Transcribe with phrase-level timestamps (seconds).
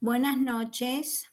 [0.00, 1.28] Buenas noches.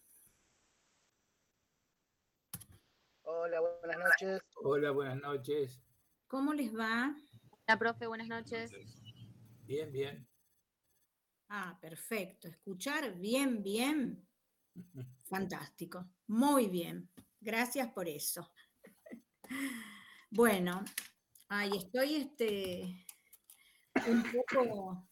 [3.21, 4.41] Hola, buenas noches.
[4.55, 5.81] Hola, buenas noches.
[6.27, 7.15] ¿Cómo les va?
[7.51, 8.71] Hola, profe, buenas noches.
[9.67, 10.27] Bien, bien.
[11.49, 12.47] Ah, perfecto.
[12.47, 14.27] Escuchar bien, bien.
[15.25, 16.03] Fantástico.
[16.25, 17.07] Muy bien.
[17.39, 18.51] Gracias por eso.
[20.31, 20.83] Bueno,
[21.49, 23.05] ahí estoy este,
[24.07, 25.07] un poco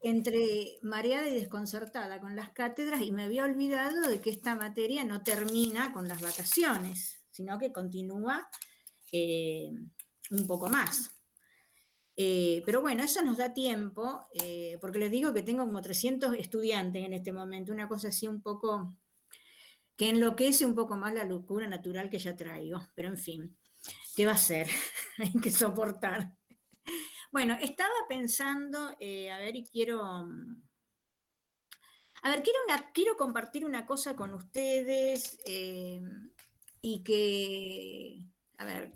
[0.00, 5.04] entre mareada y desconcertada con las cátedras y me había olvidado de que esta materia
[5.04, 8.48] no termina con las vacaciones, sino que continúa
[9.12, 9.72] eh,
[10.30, 11.10] un poco más.
[12.16, 16.34] Eh, pero bueno, eso nos da tiempo, eh, porque les digo que tengo como 300
[16.36, 18.96] estudiantes en este momento, una cosa así un poco
[19.96, 23.56] que enloquece un poco más la locura natural que ya traigo, pero en fin,
[24.14, 24.68] ¿qué va a ser?
[25.18, 26.35] Hay que soportar.
[27.32, 30.02] Bueno, estaba pensando, eh, a ver, y quiero...
[32.22, 32.58] A ver, quiero,
[32.92, 35.38] quiero compartir una cosa con ustedes
[36.80, 38.22] y que,
[38.58, 38.92] a ver,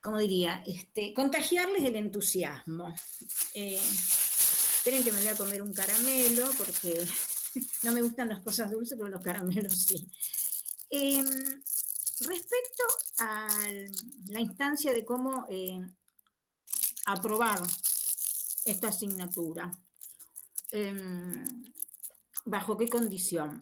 [0.00, 0.62] ¿cómo diría?
[0.66, 2.94] Este, contagiarles el entusiasmo.
[3.54, 7.06] Eh, esperen que me voy a comer un caramelo porque
[7.82, 10.06] no me gustan las cosas dulces, pero los caramelos sí.
[10.90, 11.26] Em,
[12.20, 12.84] respecto
[13.18, 13.48] a
[14.28, 15.80] la instancia de cómo eh,
[17.12, 17.60] aprobar
[18.64, 19.70] esta asignatura,
[20.70, 21.64] em,
[22.44, 23.60] bajo qué condición.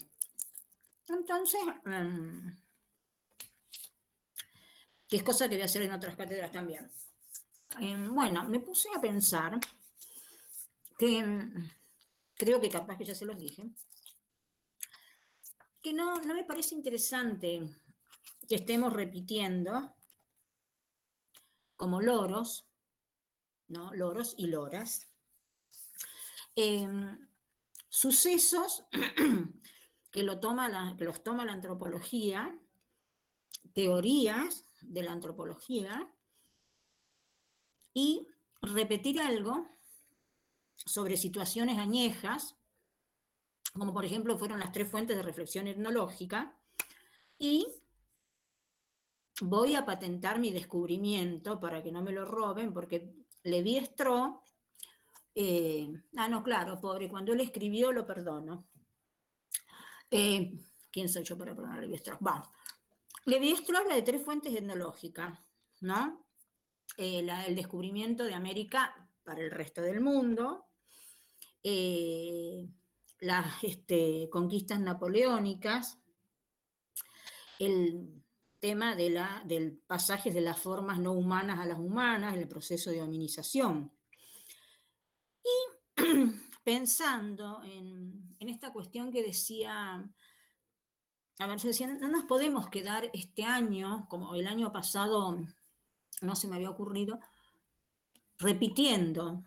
[1.08, 2.56] Entonces, em,
[5.08, 6.90] que es cosa que voy a hacer en otras cátedras también.
[7.80, 9.58] Em, bueno, me puse a pensar
[10.98, 11.24] que
[12.34, 13.62] creo que capaz que ya se los dije,
[15.82, 17.62] que no, no me parece interesante
[18.48, 19.94] que estemos repitiendo
[21.76, 22.67] como loros,
[23.68, 23.92] ¿no?
[23.94, 25.08] Loros y loras,
[26.56, 27.18] em,
[27.88, 28.84] sucesos
[30.10, 32.58] que, lo toma que los toma la antropología,
[33.72, 36.10] teorías de la antropología
[37.94, 38.26] y
[38.62, 39.68] repetir algo
[40.76, 42.56] sobre situaciones añejas,
[43.72, 46.56] como por ejemplo fueron las tres fuentes de reflexión etnológica,
[47.38, 47.66] y
[49.40, 53.12] voy a patentar mi descubrimiento para que no me lo roben, porque
[53.48, 53.76] Levi
[55.40, 58.66] eh, ah, no, claro, pobre, cuando él escribió lo perdono.
[60.10, 60.52] Eh,
[60.90, 62.20] ¿Quién soy yo para perdonar a Levi Strauss?
[62.20, 62.48] Vamos.
[63.24, 65.38] Levi-Strauss habla de tres fuentes etnológicas,
[65.80, 66.26] ¿no?
[66.96, 70.66] Eh, el descubrimiento de América para el resto del mundo,
[73.20, 75.98] las este, conquistas napoleónicas,
[77.58, 78.24] el
[78.60, 83.92] tema del pasaje de las formas no humanas a las humanas, el proceso de hominización.
[85.44, 86.02] Y
[86.64, 90.04] pensando en, en esta cuestión que decía
[91.40, 95.38] a ver, yo decía, no nos podemos quedar este año, como el año pasado
[96.20, 97.20] no se me había ocurrido,
[98.38, 99.44] repitiendo,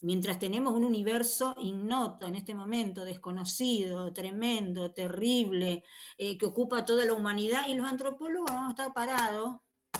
[0.00, 5.84] mientras tenemos un universo ignoto en este momento, desconocido, tremendo, terrible,
[6.18, 9.56] eh, que ocupa toda la humanidad, y los antropólogos vamos a estar parados,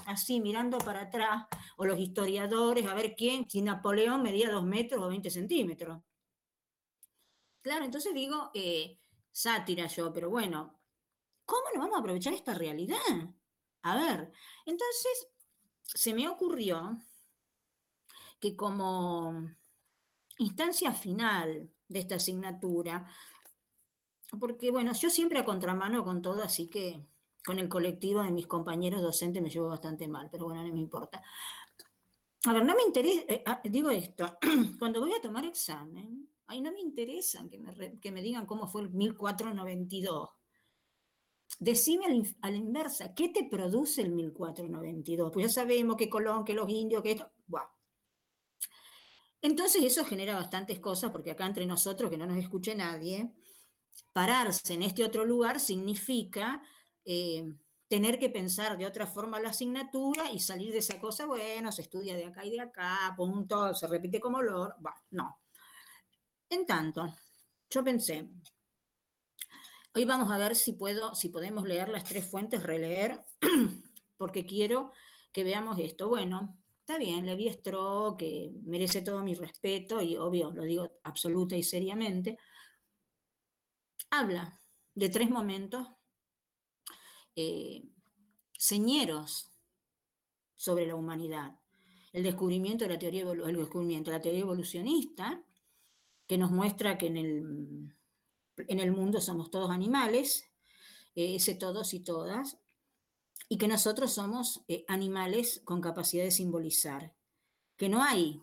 [0.06, 5.02] así, mirando para atrás, o los historiadores, a ver quién, si Napoleón medía dos metros
[5.02, 6.00] o 20 centímetros.
[7.62, 8.98] Claro, entonces digo, eh,
[9.30, 10.80] sátira yo, pero bueno,
[11.50, 12.96] ¿Cómo no vamos a aprovechar esta realidad?
[13.82, 14.30] A ver,
[14.66, 15.26] entonces
[15.82, 16.96] se me ocurrió
[18.38, 19.50] que como
[20.42, 23.06] instancia final de esta asignatura,
[24.38, 27.04] porque bueno, yo siempre a contramano con todo, así que
[27.44, 30.80] con el colectivo de mis compañeros docentes me llevo bastante mal, pero bueno, no me
[30.80, 31.22] importa.
[32.44, 34.38] A ver, no me interesa, eh, ah, digo esto,
[34.78, 38.66] cuando voy a tomar examen, ahí no me interesa que me, que me digan cómo
[38.66, 40.30] fue el 1492
[41.58, 42.06] Decime
[42.40, 45.30] a la inversa, ¿qué te produce el 1492?
[45.32, 47.30] Pues ya sabemos que Colón, que los indios, que esto.
[49.42, 53.32] Entonces eso genera bastantes cosas, porque acá entre nosotros, que no nos escuche nadie,
[54.12, 56.62] pararse en este otro lugar significa
[57.04, 57.52] eh,
[57.88, 61.82] tener que pensar de otra forma la asignatura y salir de esa cosa, bueno, se
[61.82, 64.74] estudia de acá y de acá, punto, se repite como lo...
[65.10, 65.40] no.
[66.48, 67.14] En tanto,
[67.70, 68.28] yo pensé,
[69.92, 73.24] Hoy vamos a ver si, puedo, si podemos leer las tres fuentes, releer,
[74.16, 74.92] porque quiero
[75.32, 76.08] que veamos esto.
[76.08, 76.56] Bueno,
[76.90, 81.62] está bien, Levi Strauss, que merece todo mi respeto, y obvio, lo digo absoluta y
[81.62, 82.36] seriamente,
[84.10, 84.60] habla
[84.92, 85.86] de tres momentos
[87.36, 87.84] eh,
[88.58, 89.52] señeros
[90.56, 91.60] sobre la humanidad.
[92.12, 95.40] El descubrimiento de la teoría, el descubrimiento de la teoría evolucionista,
[96.26, 97.94] que nos muestra que en el
[98.68, 100.44] en el mundo somos todos animales,
[101.14, 102.58] eh, ese todos y todas,
[103.52, 107.12] y que nosotros somos eh, animales con capacidad de simbolizar,
[107.76, 108.40] que no hay,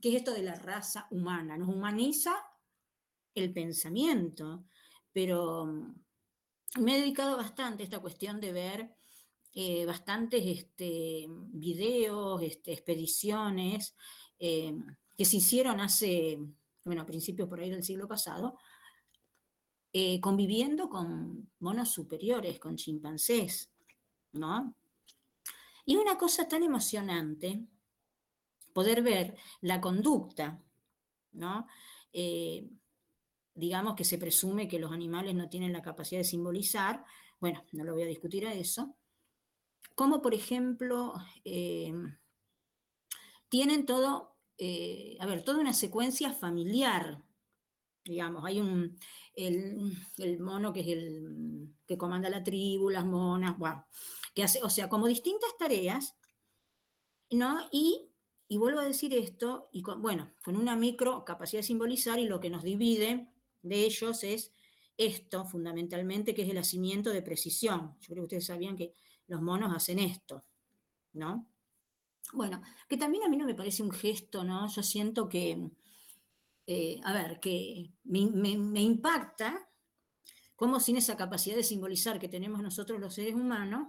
[0.00, 2.34] que es esto de la raza humana, nos humaniza
[3.36, 4.64] el pensamiento,
[5.12, 5.94] pero mm,
[6.80, 8.96] me he dedicado bastante a esta cuestión de ver
[9.54, 13.94] eh, bastantes este, videos, este, expediciones
[14.40, 14.74] eh,
[15.16, 16.40] que se hicieron hace,
[16.82, 18.58] bueno, a principios por ahí del siglo pasado,
[20.22, 23.71] conviviendo con monos superiores, con chimpancés,
[24.32, 24.74] ¿no?
[25.84, 27.66] Y una cosa tan emocionante,
[28.72, 30.62] poder ver la conducta,
[31.32, 31.66] ¿no?
[33.54, 37.04] digamos que se presume que los animales no tienen la capacidad de simbolizar,
[37.40, 38.96] bueno, no lo voy a discutir a eso,
[39.94, 41.92] como por ejemplo, eh,
[43.48, 47.22] tienen todo, eh, a ver, toda una secuencia familiar,
[48.04, 48.98] digamos, hay un,
[49.34, 53.86] el, mono que es el que comanda la tribu, las monas, bueno,
[54.62, 56.16] o sea, como distintas tareas,
[57.30, 57.68] ¿no?
[57.70, 58.10] Y,
[58.48, 62.40] y vuelvo a decir esto, y bueno, con una micro capacidad de simbolizar y lo
[62.40, 63.28] que nos divide
[63.62, 64.52] de ellos es
[64.96, 67.96] esto fundamentalmente, que es el hacimiento de precisión.
[68.00, 68.94] Yo creo que ustedes sabían que
[69.26, 70.44] los monos hacen esto,
[71.12, 71.48] ¿no?
[72.32, 74.68] Bueno, que también a mí no me parece un gesto, ¿no?
[74.68, 75.70] Yo siento que,
[76.66, 79.68] eh, a ver, que me, impacta
[80.56, 83.88] cómo sin esa capacidad de simbolizar que tenemos nosotros los seres humanos,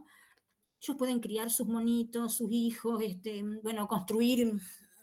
[0.83, 4.53] ellos pueden criar sus monitos, sus hijos, este, bueno, construir,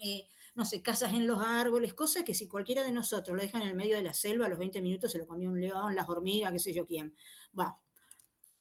[0.00, 3.60] eh, no sé, casas en los árboles, cosas que si cualquiera de nosotros lo deja
[3.62, 5.94] en el medio de la selva, a los 20 minutos se lo comió un león,
[5.94, 7.14] las hormigas, qué sé yo quién.
[7.58, 7.80] Va,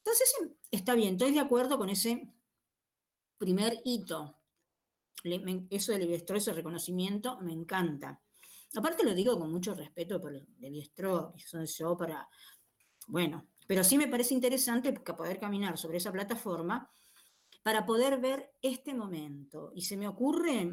[0.09, 0.33] entonces,
[0.71, 2.33] está bien, estoy de acuerdo con ese
[3.37, 4.37] primer hito.
[5.69, 8.19] Eso del Levi ese reconocimiento, me encanta.
[8.75, 12.27] Aparte lo digo con mucho respeto por Levi Strauss, que son yo para...
[13.07, 16.89] Bueno, pero sí me parece interesante poder caminar sobre esa plataforma
[17.63, 19.71] para poder ver este momento.
[19.75, 20.69] Y se me ocurre,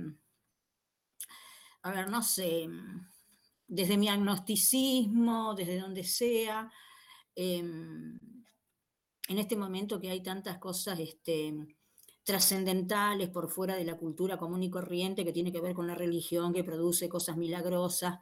[1.82, 2.68] a ver, no sé,
[3.66, 6.70] desde mi agnosticismo, desde donde sea,
[7.34, 8.18] em,
[9.28, 11.52] en este momento que hay tantas cosas este,
[12.22, 15.94] trascendentales por fuera de la cultura común y corriente que tiene que ver con la
[15.94, 18.18] religión, que produce cosas milagrosas,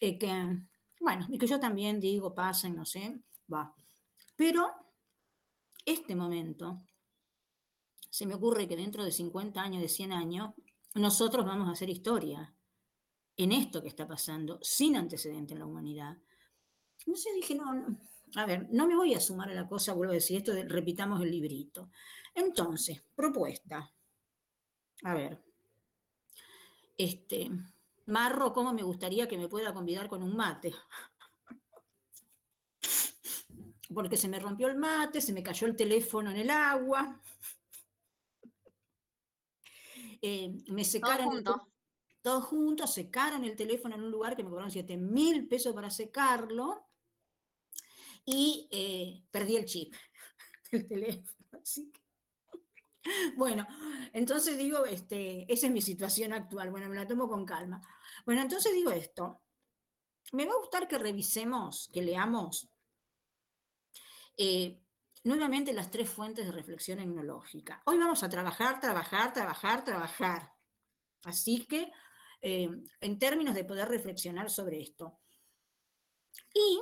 [0.00, 0.28] eh, que,
[1.00, 3.20] bueno, y que yo también digo, pasen, no sé,
[3.52, 3.74] va.
[4.36, 4.70] Pero
[5.84, 6.82] este momento,
[8.12, 10.50] se me ocurre que dentro de 50 años, de 100 años,
[10.94, 12.54] nosotros vamos a hacer historia
[13.38, 16.18] en esto que está pasando, sin antecedente en la humanidad.
[16.98, 17.98] Sé, dije, no, no
[18.36, 21.22] a ver, no me voy a sumar a la cosa, vuelvo a decir esto, repitamos
[21.22, 21.88] el librito.
[22.34, 23.90] Entonces, propuesta.
[25.04, 25.42] A ver.
[26.98, 27.50] Este,
[28.06, 30.74] Marro, ¿cómo me gustaría que me pueda convidar con un mate?
[33.94, 37.18] Porque se me rompió el mate, se me cayó el teléfono en el agua.
[40.22, 41.44] Eh, me secaron.
[41.44, 41.72] Todo
[42.22, 45.90] todos juntos secaron el teléfono en un lugar que me cobraron 7 mil pesos para
[45.90, 46.86] secarlo
[48.24, 49.92] y eh, perdí el chip
[50.72, 51.26] del teléfono.
[53.34, 53.66] Bueno,
[54.12, 56.70] entonces digo, este, esa es mi situación actual.
[56.70, 57.82] Bueno, me la tomo con calma.
[58.24, 59.42] Bueno, entonces digo esto.
[60.30, 62.70] Me va a gustar que revisemos, que leamos
[64.36, 64.81] eh,
[65.24, 67.82] nuevamente las tres fuentes de reflexión etnológica.
[67.86, 70.52] Hoy vamos a trabajar, trabajar, trabajar, trabajar.
[71.24, 71.90] Así que,
[72.40, 72.68] eh,
[73.00, 75.20] en términos de poder reflexionar sobre esto.
[76.54, 76.80] Y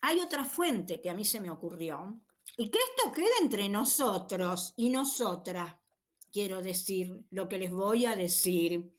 [0.00, 2.20] hay otra fuente que a mí se me ocurrió,
[2.56, 5.76] y que esto quede entre nosotros y nosotras,
[6.32, 8.92] quiero decir lo que les voy a decir.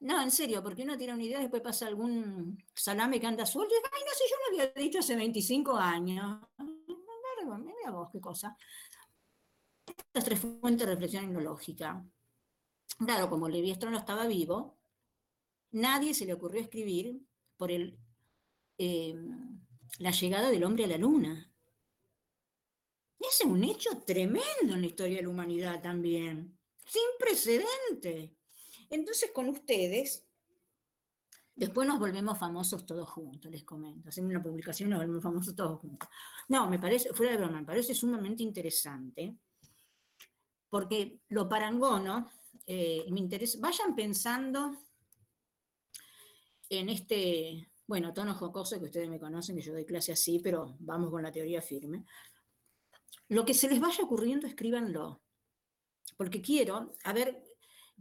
[0.00, 3.74] No, en serio, porque uno tiene una idea, después pasa algún salame que anda suelto
[3.74, 6.40] y ay, no sé, yo lo había dicho hace 25 años.
[7.56, 8.56] Mira vos qué cosa.
[9.86, 12.04] Estas tres fuentes de reflexión etnológica.
[12.98, 14.76] Claro, como Levi no estaba vivo,
[15.70, 17.20] nadie se le ocurrió escribir
[17.56, 17.98] por el
[18.78, 19.60] Em,
[19.98, 21.52] la llegada del hombre a la luna.
[23.18, 28.36] Es un hecho tremendo en la historia de la humanidad también, sin precedente.
[28.88, 30.27] Entonces con ustedes,
[31.58, 34.08] después nos volvemos famosos todos juntos, les comento.
[34.08, 36.08] Hacemos una publicación y nos volvemos famosos todos juntos.
[36.48, 39.36] No, me parece, fuera de broma, me parece sumamente interesante,
[40.70, 42.30] porque lo parangono,
[42.66, 44.76] eh, me interesa, vayan pensando
[46.68, 50.76] en este bueno, tono jocoso que ustedes me conocen, que yo doy clase así, pero
[50.78, 52.04] vamos con la teoría firme.
[53.28, 55.22] Lo que se les vaya ocurriendo, escríbanlo.
[56.18, 57.42] Porque quiero, a ver,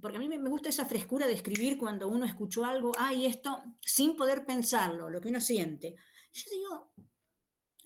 [0.01, 3.63] porque a mí me gusta esa frescura de escribir cuando uno escuchó algo, ay, esto,
[3.81, 5.95] sin poder pensarlo, lo que uno siente.
[6.33, 6.91] Yo digo,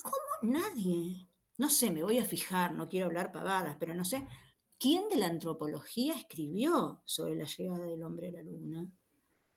[0.01, 1.27] ¿cómo nadie?
[1.57, 4.27] No sé, me voy a fijar, no quiero hablar pavadas, pero no sé,
[4.77, 8.91] ¿quién de la antropología escribió sobre la llegada del hombre a la luna?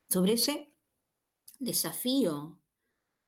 [0.09, 0.73] Sobre ese
[1.59, 2.61] desafío,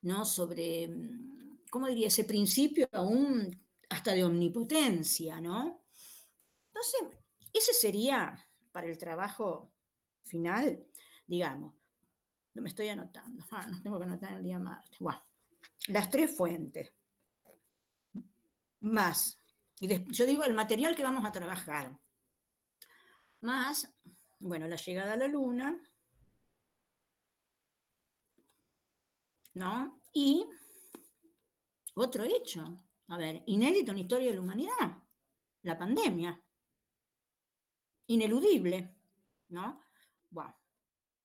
[0.03, 0.23] ¿no?
[0.23, 2.07] Sobre, mm, ¿cómo diría?
[2.07, 5.83] Ese principio aún hasta de omnipotencia, ¿no?
[6.67, 7.19] Entonces,
[7.51, 8.46] ese sería
[8.77, 9.73] para el trabajo
[10.23, 10.85] final,
[11.25, 11.73] digamos,
[12.53, 14.99] no me estoy anotando, no tengo que anotar el día martes.
[14.99, 15.19] Bueno,
[15.87, 16.93] las tres fuentes,
[18.81, 19.41] más,
[19.79, 21.97] y yo digo el material que vamos a trabajar,
[23.41, 23.91] más,
[24.37, 25.75] bueno, la llegada a la luna,
[29.55, 30.03] ¿no?
[30.13, 30.45] Y
[31.95, 34.97] otro hecho, a ver, inédito en la historia de la humanidad,
[35.63, 36.39] la pandemia.
[38.07, 38.95] Ineludible,
[39.49, 39.81] ¿no?
[40.29, 40.55] Bueno,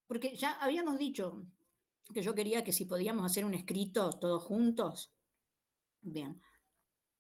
[0.07, 1.47] porque ya habíamos dicho
[2.12, 5.12] que yo quería que si podíamos hacer un escrito todos juntos,
[6.01, 6.41] bien.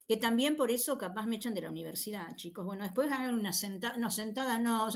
[0.06, 2.64] Que también por eso capaz me echan de la universidad, chicos.
[2.64, 4.88] Bueno, después hagan una sentada, no, sentada no.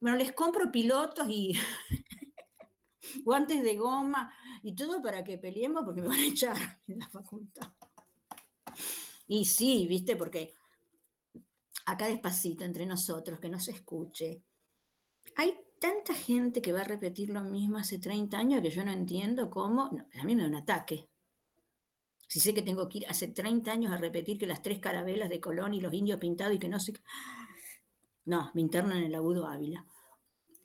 [0.00, 1.52] Bueno, les compro pilotos y
[3.24, 6.56] guantes de goma y todo para que peleemos porque me van a echar
[6.86, 7.72] en la facultad.
[9.26, 10.54] Y sí, viste, porque
[11.86, 14.42] acá despacito entre nosotros, que no se escuche.
[15.36, 18.92] Hay tanta gente que va a repetir lo mismo hace 30 años que yo no
[18.92, 19.84] entiendo cómo.
[19.84, 21.08] a mí me da un ataque.
[22.28, 25.28] Si sé que tengo que ir hace 30 años a repetir que las tres carabelas
[25.28, 26.94] de Colón y los indios pintados y que no sé.
[28.24, 29.84] No, me internan en el agudo Ávila.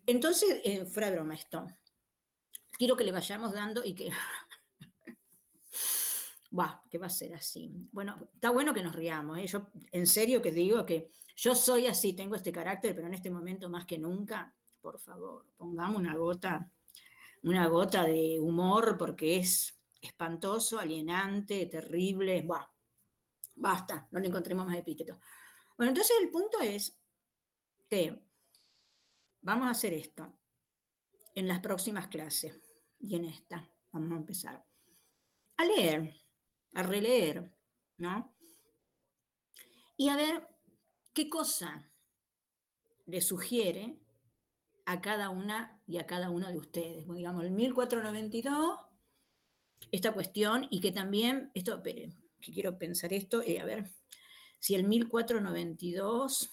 [0.05, 1.67] Entonces, eh, fuera broma esto.
[2.77, 4.11] Quiero que le vayamos dando y que
[6.49, 7.71] Buah, ¿qué va a ser así?
[7.91, 9.47] Bueno, está bueno que nos riamos, ¿eh?
[9.91, 13.69] En serio que digo que yo soy así, tengo este carácter, pero en este momento
[13.69, 16.71] más que nunca, por favor, pongamos una gota,
[17.43, 22.65] una gota de humor porque es espantoso, alienante, terrible, buah,
[23.55, 25.17] basta, no le encontremos más epítetos.
[25.77, 26.97] Bueno, entonces el punto es
[27.89, 28.19] que
[29.41, 30.33] vamos a hacer esto
[31.35, 32.59] en las próximas clases
[32.99, 33.69] y en esta.
[33.91, 34.65] Vamos a empezar
[35.57, 36.13] a leer
[36.73, 37.51] a releer,
[37.97, 38.35] ¿no?
[39.95, 40.47] Y a ver
[41.13, 41.91] qué cosa
[43.05, 43.99] le sugiere
[44.85, 47.07] a cada una y a cada uno de ustedes.
[47.13, 48.79] digamos, el 1492,
[49.91, 53.91] esta cuestión, y que también, esto, que quiero pensar esto, eh, a ver,
[54.59, 56.51] si el 1492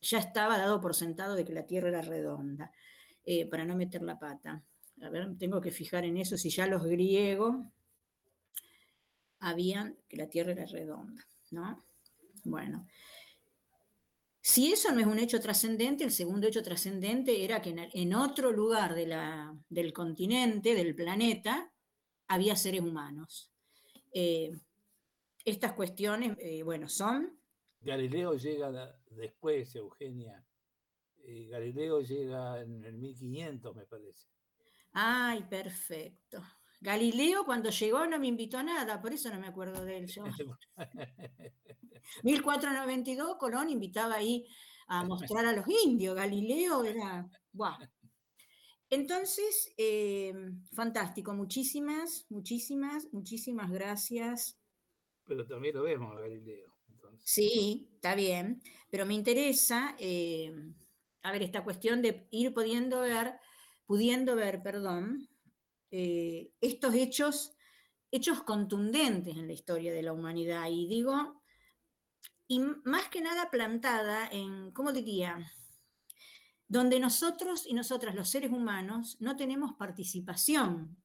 [0.00, 2.72] ya estaba dado por sentado de que la Tierra era redonda,
[3.24, 4.64] eh, para no meter la pata.
[5.02, 7.56] A ver, tengo que fijar en eso, si ya los griegos
[9.40, 11.84] habían que la Tierra era redonda, ¿no?
[12.44, 12.86] Bueno,
[14.42, 18.52] si eso no es un hecho trascendente, el segundo hecho trascendente era que en otro
[18.52, 21.70] lugar del continente, del planeta,
[22.26, 23.52] había seres humanos.
[24.12, 24.50] Eh,
[25.44, 27.38] estas cuestiones, eh, bueno, son...
[27.80, 30.44] Galileo llega después, Eugenia.
[31.18, 34.26] Eh, Galileo llega en el 1500, me parece.
[34.92, 36.42] Ay, perfecto.
[36.80, 40.06] Galileo cuando llegó no me invitó a nada, por eso no me acuerdo de él.
[40.06, 40.24] Yo.
[42.22, 44.46] 1492 Colón invitaba ahí
[44.88, 46.16] a mostrar a los indios.
[46.16, 47.28] Galileo era...
[47.52, 47.78] Buah.
[48.88, 50.34] Entonces, eh,
[50.72, 54.58] fantástico, muchísimas, muchísimas, muchísimas gracias.
[55.26, 56.74] Pero también lo vemos, Galileo.
[57.22, 60.52] Sí, está bien, pero me interesa, eh,
[61.22, 63.34] a ver, esta cuestión de ir pudiendo ver,
[63.86, 65.28] pudiendo ver, perdón,
[65.90, 67.56] eh, estos hechos,
[68.10, 70.68] hechos contundentes en la historia de la humanidad.
[70.70, 71.42] Y digo,
[72.46, 75.50] y más que nada plantada en, ¿cómo diría?
[76.66, 80.96] Donde nosotros y nosotras, los seres humanos, no tenemos participación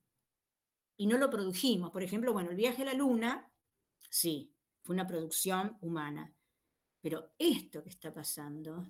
[0.97, 1.91] y no lo produjimos.
[1.91, 3.51] Por ejemplo, bueno, el viaje a la luna,
[4.09, 6.33] sí, fue una producción humana.
[7.01, 8.87] Pero esto que está pasando,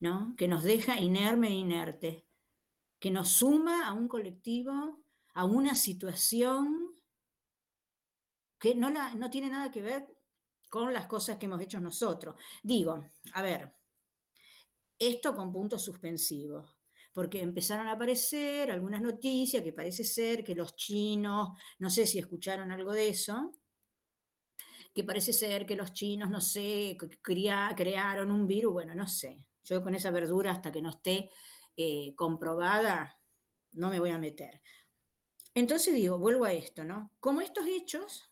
[0.00, 0.34] ¿no?
[0.36, 2.26] Que nos deja inerme e inerte,
[2.98, 5.04] que nos suma a un colectivo,
[5.34, 6.94] a una situación
[8.58, 10.06] que no, no tiene nada que ver
[10.70, 12.34] con las cosas que hemos hecho nosotros.
[12.62, 13.04] Digo,
[13.34, 13.74] a ver,
[14.98, 16.78] esto con puntos suspensivos,
[17.12, 22.18] porque empezaron a aparecer algunas noticias que parece ser que los chinos, no sé si
[22.18, 23.52] escucharon algo de eso,
[24.94, 29.44] que parece ser que los chinos, no sé, crearon un virus, bueno, no sé.
[29.64, 31.30] Yo con esa verdura hasta que no esté
[31.76, 33.18] eh, comprobada,
[33.72, 34.60] no me voy a meter.
[35.54, 37.12] Entonces digo, vuelvo a esto, ¿no?
[37.20, 38.30] Como estos hechos,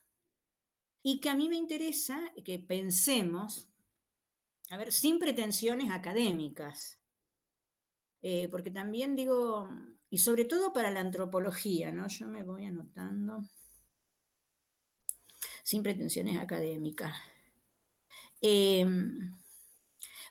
[1.03, 3.69] y que a mí me interesa que pensemos,
[4.71, 7.01] a ver, sin pretensiones académicas,
[8.23, 9.69] eh, porque también digo,
[10.11, 12.07] y sobre todo para la antropología, ¿no?
[12.09, 13.43] Yo me voy anotando,
[15.65, 17.17] sin pretensiones académicas.
[18.41, 19.37] Em,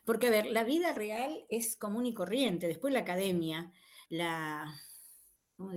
[0.03, 3.71] porque, a ver, la vida real es común y corriente, después la academia,
[4.09, 4.65] la,
[5.55, 5.71] ¿cómo?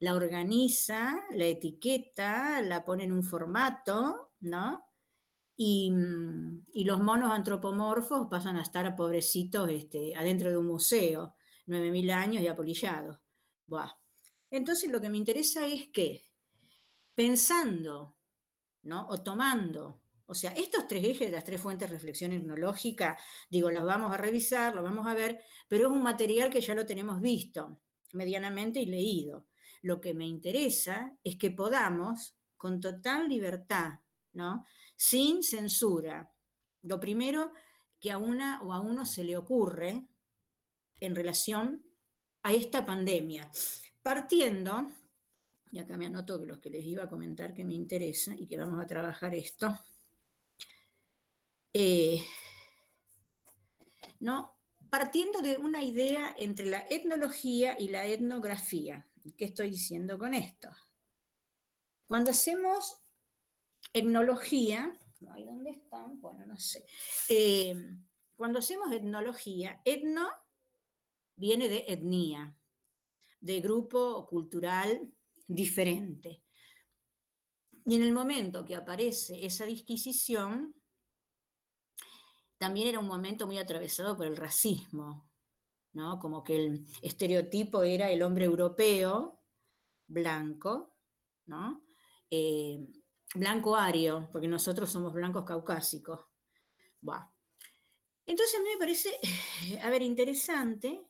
[0.00, 4.84] La organiza, la etiqueta, la pone en un formato, ¿no?
[5.56, 5.92] Y,
[6.72, 12.42] y, los monos antropomorfos pasan a estar pobrecitos este, adentro de un museo, 9.000 años
[12.42, 13.18] y apolillados.
[13.66, 13.92] Buah.
[14.50, 16.24] Entonces lo que me interesa es que,
[17.14, 18.16] pensando,
[18.82, 19.06] ¿no?
[19.08, 23.18] o tomando, o sea, estos tres ejes las tres fuentes de reflexión etnológica,
[23.50, 26.74] digo, los vamos a revisar, los vamos a ver, pero es un material que ya
[26.74, 27.80] lo tenemos visto
[28.12, 29.46] medianamente y leído.
[29.82, 34.00] Lo que me interesa es que podamos, con total libertad,
[34.32, 34.64] ¿no?
[34.96, 36.30] sin censura.
[36.82, 37.52] Lo primero
[38.00, 40.06] que a una o a uno se le ocurre
[41.00, 41.84] en relación
[42.42, 43.50] a esta pandemia,
[44.02, 44.90] partiendo,
[45.70, 48.58] y acá me anoto los que les iba a comentar que me interesa y que
[48.58, 49.78] vamos a trabajar esto,
[51.74, 52.24] eh,
[54.20, 54.54] ¿no?
[54.88, 59.04] partiendo de una idea entre la etnología y la etnografía.
[59.36, 60.68] ¿Qué estoy diciendo con esto?
[62.06, 63.02] Cuando hacemos
[63.92, 66.20] etnología, ¿dónde están?
[66.20, 66.84] Bueno, no sé.
[67.28, 67.74] Eh,
[68.36, 70.28] cuando hacemos etnología, etno
[71.34, 72.56] viene de etnia,
[73.40, 75.12] de grupo cultural
[75.48, 76.42] diferente.
[77.84, 80.74] Y en el momento que aparece esa disquisición,
[82.58, 85.28] también era un momento muy atravesado por el racismo,
[85.92, 86.18] ¿no?
[86.18, 89.40] Como que el estereotipo era el hombre europeo,
[90.06, 90.96] blanco,
[91.46, 91.84] ¿no?
[92.30, 92.86] Eh,
[93.34, 96.20] blanco ario, porque nosotros somos blancos caucásicos.
[98.26, 99.18] Entonces a mí me parece,
[99.82, 101.06] a interesante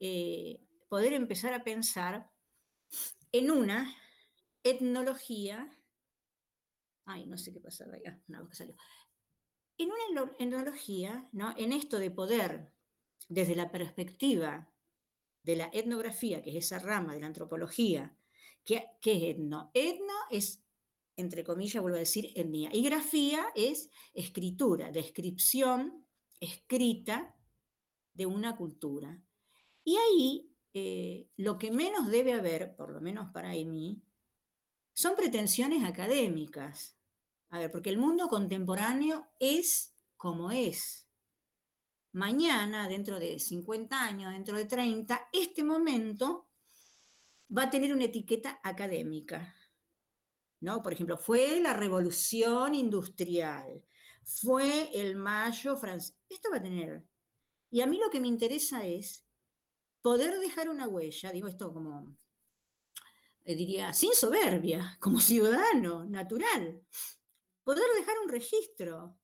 [0.00, 2.30] eh, poder empezar a pensar
[3.32, 3.94] en una
[4.62, 5.70] etnología,
[7.04, 8.74] ay, no sé qué pasaba allá, no, salió,
[9.82, 11.54] en una etnología, ¿no?
[11.56, 12.70] en esto de poder,
[13.28, 14.70] desde la perspectiva
[15.42, 18.16] de la etnografía, que es esa rama de la antropología,
[18.64, 19.70] ¿qué, qué es etno?
[19.74, 20.62] Etno es
[21.20, 22.70] entre comillas, vuelvo a decir, etnia.
[22.72, 26.06] Y grafía es escritura, descripción
[26.40, 27.36] escrita
[28.14, 29.20] de una cultura.
[29.84, 34.02] Y ahí eh, lo que menos debe haber, por lo menos para mí,
[34.92, 36.96] son pretensiones académicas.
[37.50, 41.06] A ver, porque el mundo contemporáneo es como es.
[42.12, 46.48] Mañana, dentro de 50 años, dentro de 30, este momento
[47.56, 49.54] va a tener una etiqueta académica.
[50.60, 50.82] ¿no?
[50.82, 53.82] Por ejemplo, fue la revolución industrial,
[54.22, 56.16] fue el mayo francés.
[56.28, 57.02] Esto va a tener.
[57.70, 59.24] Y a mí lo que me interesa es
[60.02, 62.16] poder dejar una huella, digo esto como,
[63.44, 66.82] eh, diría, sin soberbia, como ciudadano, natural.
[67.70, 69.16] Poder dejar un registro.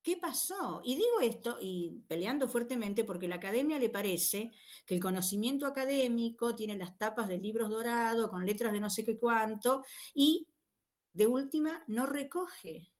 [0.00, 0.80] ¿Qué pasó?
[0.82, 4.52] Y digo esto, y peleando fuertemente, porque la academia le parece
[4.86, 9.04] que el conocimiento académico tiene las tapas de libros dorados con letras de no sé
[9.04, 10.48] qué cuánto, y
[11.12, 12.90] de última no recoge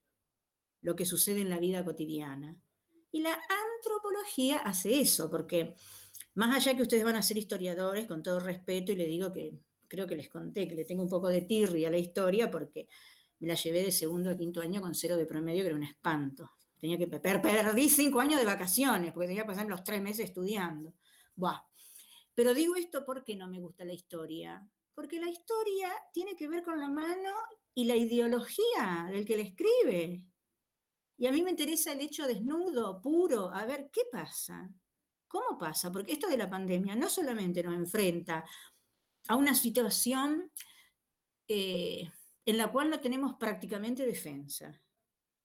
[0.81, 2.55] lo que sucede en la vida cotidiana.
[3.11, 3.41] Y la
[3.75, 5.73] antropología hace eso, porque
[6.35, 9.51] más allá que ustedes van a ser historiadores, con todo respeto, y le digo que
[9.87, 12.87] creo que les conté que le tengo un poco de tirria a la historia, porque
[13.39, 15.83] me la llevé de segundo a quinto año con cero de promedio, que era un
[15.83, 16.51] espanto.
[16.79, 20.93] Tenía que perdí cinco años de vacaciones, porque tenía que pasar los tres meses estudiando.
[21.35, 21.61] Buah.
[22.33, 24.65] Pero digo esto porque no me gusta la historia.
[24.93, 27.31] Porque la historia tiene que ver con la mano
[27.73, 30.25] y la ideología del que le escribe.
[31.17, 34.69] Y a mí me interesa el hecho desnudo, puro, a ver qué pasa.
[35.27, 35.91] ¿Cómo pasa?
[35.91, 38.45] Porque esto de la pandemia no solamente nos enfrenta
[39.27, 40.51] a una situación
[41.47, 42.09] eh,
[42.49, 44.79] en la cual no tenemos prácticamente defensa.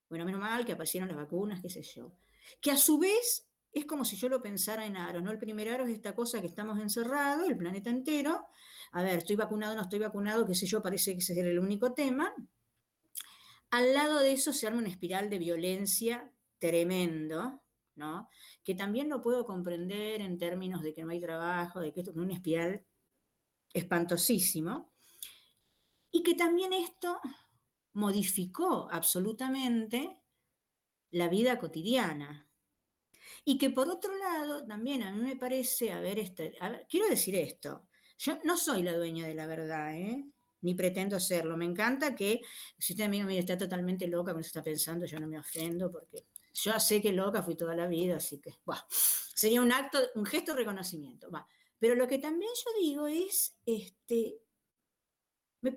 [0.08, 2.12] Bueno, menos mal que aparecieron las vacunas, qué sé yo.
[2.60, 5.30] Que a su vez es como si yo lo pensara en aros, ¿no?
[5.30, 8.46] El primer aro es esta cosa que estamos encerrados, el planeta entero.
[8.92, 11.58] A ver, estoy vacunado, no estoy vacunado, qué sé yo, parece que ese es el
[11.58, 12.32] único tema.
[13.70, 17.60] Al lado de eso se arma una espiral de violencia tremendo,
[17.96, 18.28] ¿no?
[18.62, 22.12] Que también lo puedo comprender en términos de que no hay trabajo, de que esto
[22.12, 22.84] es una espiral
[23.72, 24.93] espantosísimo.
[26.14, 27.20] Y que también esto
[27.94, 30.16] modificó absolutamente
[31.10, 32.48] la vida cotidiana.
[33.44, 36.56] Y que por otro lado, también a mí me parece, a ver, este,
[36.88, 40.24] quiero decir esto, yo no soy la dueña de la verdad, ¿eh?
[40.60, 41.56] ni pretendo serlo.
[41.56, 42.42] Me encanta que,
[42.78, 46.26] si usted me dice, está totalmente loca cuando está pensando, yo no me ofendo porque
[46.52, 48.54] Yo sé que loca fui toda la vida, así que,
[49.34, 51.28] sería un acto, un gesto de reconocimiento.
[51.80, 54.43] Pero lo que también yo digo es, este,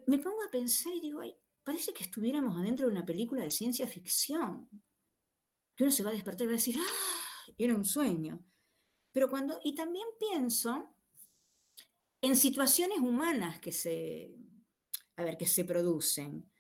[0.06, 1.22] me, pongo a pensar y digo,
[1.64, 4.70] parece que estuviéramos adentro de una película de ciencia ficción.
[5.76, 7.52] Que uno se va a despertar y va a decir, ¡ah!
[7.58, 8.44] Era un sueño.
[9.12, 10.94] Pero cuando, y también pienso
[12.22, 14.36] en situaciones humanas que se,
[15.16, 16.52] a ver, que se producen.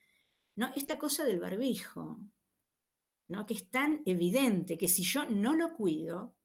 [0.55, 0.71] ¿no?
[0.75, 2.19] Esta cosa del barbijo,
[3.27, 3.45] ¿no?
[3.45, 6.35] que es tan evidente que si yo no lo cuido,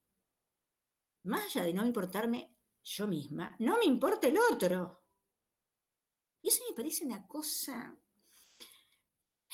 [1.24, 5.01] más allá de no importarme yo misma, no me importa el otro.
[6.42, 7.96] Y eso me parece una cosa,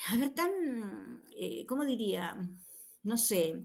[0.09, 2.35] a ver, tan, eh, ¿cómo diría?
[3.03, 3.63] No sé,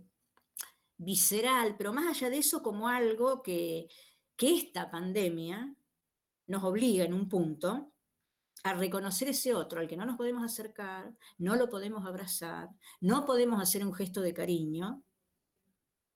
[0.97, 3.87] visceral, pero más allá de eso como algo que,
[4.35, 5.73] que esta pandemia
[6.47, 7.93] nos obliga en un punto
[8.63, 13.25] a reconocer ese otro al que no nos podemos acercar, no lo podemos abrazar, no
[13.25, 15.03] podemos hacer un gesto de cariño,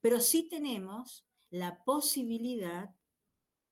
[0.02, 2.94] pero sí tenemos la posibilidad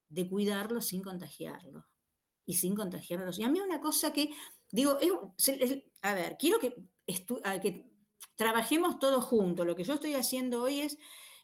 [0.08, 1.86] de cuidarlo sin contagiarlo
[2.46, 3.40] y sin contagiarlos.
[3.40, 4.32] Y a mí una cosa que,
[4.72, 4.98] digo,
[6.02, 6.76] a ver, quiero que,
[7.62, 7.92] que
[8.36, 9.66] trabajemos todos juntos.
[9.66, 10.98] Lo que yo estoy haciendo hoy es,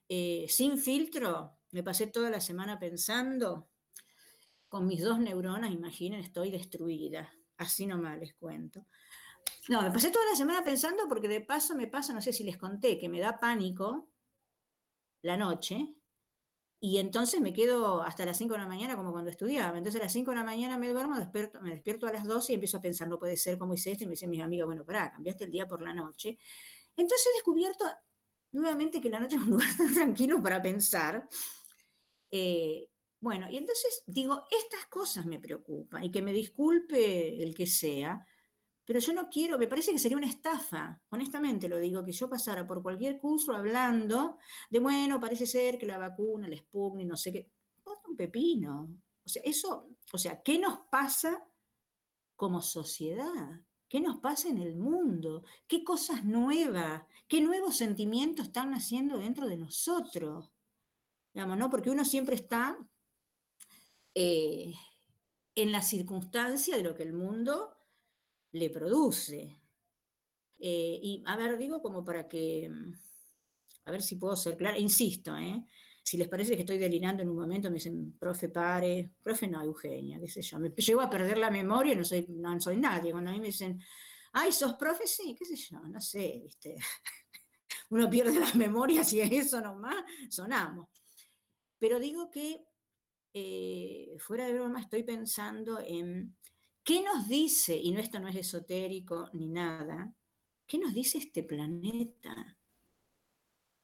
[0.10, 3.70] eh, sin filtro, me pasé toda la semana pensando,
[4.68, 7.32] con mis dos neuronas, imaginen, estoy destruida.
[7.58, 8.88] Así nomás les cuento.
[9.70, 12.44] No, me pasé toda la semana pensando porque de paso me pasa, no sé si
[12.44, 14.10] les conté, que me da pánico
[15.22, 15.94] la noche
[16.84, 19.78] y entonces me quedo hasta las 5 de la mañana como cuando estudiaba.
[19.78, 22.52] Entonces a las 5 de la mañana me duermo, despierto, me despierto a las 12
[22.52, 24.04] y empiezo a pensar, no puede ser como hice esto.
[24.04, 26.40] Y me dicen mis amigos, bueno, pará, cambiaste el día por la noche.
[26.98, 27.86] Entonces he descubierto
[28.54, 31.30] nuevamente que la noche es un lugar tan tranquilo para pensar.
[32.32, 32.90] Eh,
[33.20, 38.26] bueno, y entonces digo, estas cosas me preocupan y que me disculpe el que sea,
[38.86, 42.30] pero yo no quiero, me parece que sería una estafa, honestamente lo digo, que yo
[42.30, 44.38] pasara por cualquier curso hablando
[44.70, 47.52] de, bueno, parece ser que la vacuna, el Sputnik, no sé qué,
[48.08, 48.90] un pepino.
[49.24, 51.46] O sea, eso, o sea, ¿qué nos pasa
[52.36, 53.62] como sociedad?
[53.88, 55.44] ¿Qué nos pasa en el mundo?
[55.68, 57.04] ¿Qué cosas nuevas?
[57.28, 60.52] ¿Qué nuevos sentimientos están naciendo dentro de nosotros?
[61.34, 61.70] Digamos, ¿no?
[61.70, 62.78] Porque uno siempre está
[64.16, 64.74] eh,
[65.56, 67.78] en la circunstancia de lo que el mundo
[68.54, 69.58] le produce.
[70.60, 72.70] Eh, y a ver, digo como para que,
[73.86, 75.66] a ver si puedo ser clara, insisto, ¿eh?
[76.04, 79.62] si les parece que estoy delirando en un momento, me dicen, profe, pare, profe, no,
[79.62, 83.12] Eugenia, qué sé yo, me llego a perder la memoria, no soy, no soy nadie.
[83.12, 83.80] Cuando a mí me dicen,
[84.34, 85.06] ay, ¿sos profe?
[85.06, 86.76] Sí, qué sé yo, no sé, ¿viste?
[87.90, 90.90] Uno pierde la memoria si es eso nomás, sonamos.
[91.78, 92.64] Pero digo que
[93.34, 96.36] eh, fuera de broma, estoy pensando en
[96.84, 100.14] qué nos dice, y no, esto no es esotérico ni nada,
[100.66, 102.58] qué nos dice este planeta.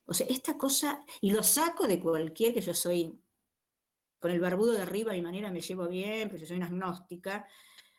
[0.06, 3.20] O sea, esta cosa, y lo saco de cualquier que yo soy,
[4.20, 6.68] con el barbudo de arriba, de mi manera me llevo bien, pero yo soy una
[6.68, 7.46] agnóstica.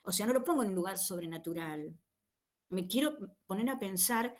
[0.02, 1.94] O sea, no lo pongo en un lugar sobrenatural.
[2.70, 4.34] Me quiero poner a pensar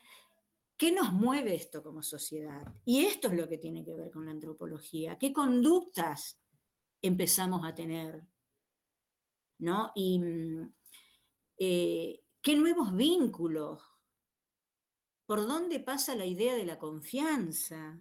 [0.77, 2.67] qué nos mueve esto como sociedad.
[2.85, 5.19] Y esto es lo que tiene que ver con la antropología.
[5.19, 6.41] ¿Qué conductas
[7.03, 8.25] empezamos a tener,
[9.59, 9.93] ¿no?
[9.95, 10.63] Mm,
[11.59, 13.83] eh, qué nuevos vínculos,
[15.27, 18.01] por dónde pasa la idea de la confianza,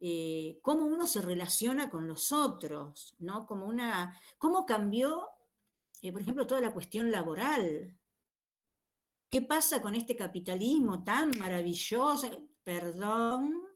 [0.00, 3.46] eh, cómo uno se relaciona con los otros, ¿no?
[3.46, 5.28] Como una, cómo cambió,
[6.02, 7.96] eh, por ejemplo, toda la cuestión laboral.
[9.30, 12.48] ¿Qué pasa con este capitalismo tan maravilloso?
[12.62, 13.66] Perdón,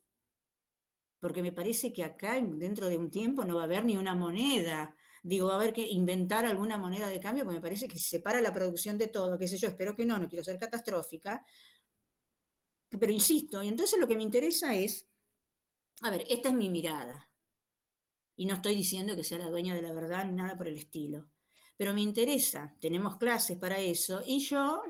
[1.21, 4.15] porque me parece que acá dentro de un tiempo no va a haber ni una
[4.15, 4.95] moneda.
[5.23, 8.09] Digo, va a haber que inventar alguna moneda de cambio, porque me parece que se
[8.09, 11.45] separa la producción de todo, qué sé yo, espero que no, no quiero ser catastrófica.
[12.89, 15.07] Pero insisto, y entonces lo que me interesa es,
[16.03, 17.29] a ver, esta es mi mirada.
[18.37, 20.79] Y no estoy diciendo que sea la dueña de la verdad ni nada por el
[20.79, 21.29] estilo.
[21.77, 24.83] Pero me interesa, tenemos clases para eso, y yo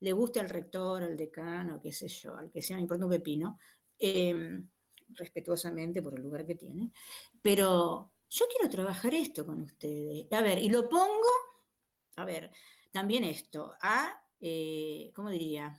[0.00, 3.10] le guste al rector, al decano, qué sé yo, al que sea, me importa un
[3.10, 3.58] pepino,
[3.98, 4.62] eh,
[5.10, 6.92] respetuosamente por el lugar que tiene,
[7.42, 10.32] pero yo quiero trabajar esto con ustedes.
[10.32, 11.30] A ver, y lo pongo,
[12.16, 12.52] a ver,
[12.92, 15.76] también esto, a, eh, ¿cómo diría?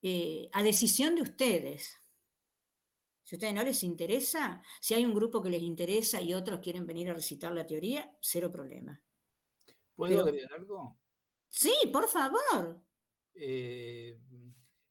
[0.00, 2.00] Eh, a decisión de ustedes.
[3.24, 6.60] Si a ustedes no les interesa, si hay un grupo que les interesa y otros
[6.60, 9.02] quieren venir a recitar la teoría, cero problema.
[9.96, 10.96] ¿Puedo agregar algo?
[11.48, 12.80] Sí, por favor.
[13.34, 14.16] Eh,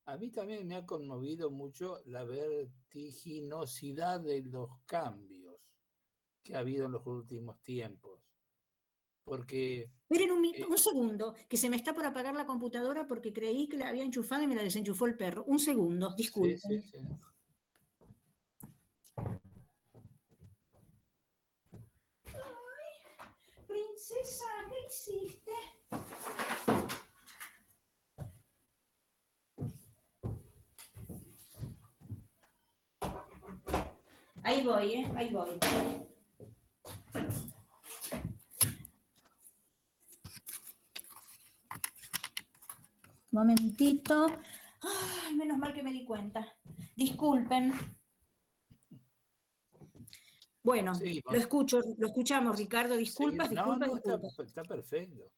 [0.03, 5.35] a mí también me ha conmovido mucho la vertiginosidad de los cambios
[6.45, 8.21] que ha habido en los últimos tiempos.
[9.25, 9.89] porque...
[10.10, 10.63] Miren un, Eh.
[10.69, 14.03] un segundo, que se me está por apagar la computadora porque creí que la había
[14.03, 15.43] enchufado y me la desenchufó el perro.
[15.45, 16.60] Un segundo, sí, disculpen.
[16.60, 16.99] sí, sí.
[23.67, 25.51] Princesa, ¿qué hiciste?
[34.43, 35.12] Ahí voy, ¿eh?
[35.15, 35.49] Ahí voy.
[43.32, 44.28] Momentito.
[44.82, 46.56] Ay, menos mal que me di cuenta.
[46.95, 47.73] Disculpen.
[50.63, 52.93] Bueno, Sí, lo escucho, lo escuchamos, Ricardo.
[52.95, 54.47] Sí, Disculpas, no, disculpas, no, está, disculpas.
[54.47, 55.32] está perfecto.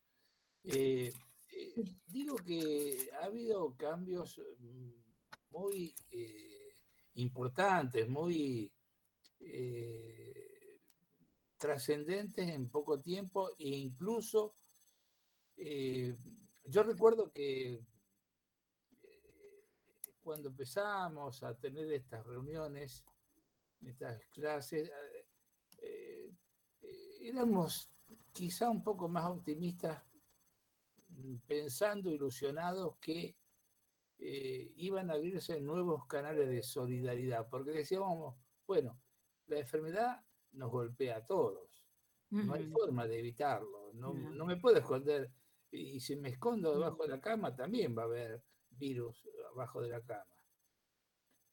[0.63, 1.11] Eh,
[1.49, 4.89] eh, digo que ha habido cambios mm,
[5.51, 6.75] muy eh,
[7.15, 8.71] importantes, muy
[9.39, 10.36] eh,
[11.57, 14.55] trascendentes en poco tiempo e incluso
[15.57, 16.15] eh,
[16.65, 17.83] yo recuerdo que eh,
[20.21, 23.03] cuando empezamos a tener estas reuniones,
[23.81, 24.91] estas clases,
[25.79, 26.31] eh,
[27.21, 27.89] éramos
[28.31, 30.03] quizá un poco más optimistas,
[31.09, 33.35] mm, pensando, ilusionados que
[34.19, 38.99] iban a abrirse nuevos canales de solidaridad, porque decíamos, bueno,
[39.45, 40.26] la enfermedad
[40.57, 41.87] nos golpea a todos,
[42.29, 44.29] no hay forma de evitarlo, no, No.
[44.31, 45.31] no me puedo esconder,
[45.71, 49.89] y si me escondo debajo de la cama también va a haber virus abajo de
[49.89, 50.25] la cama.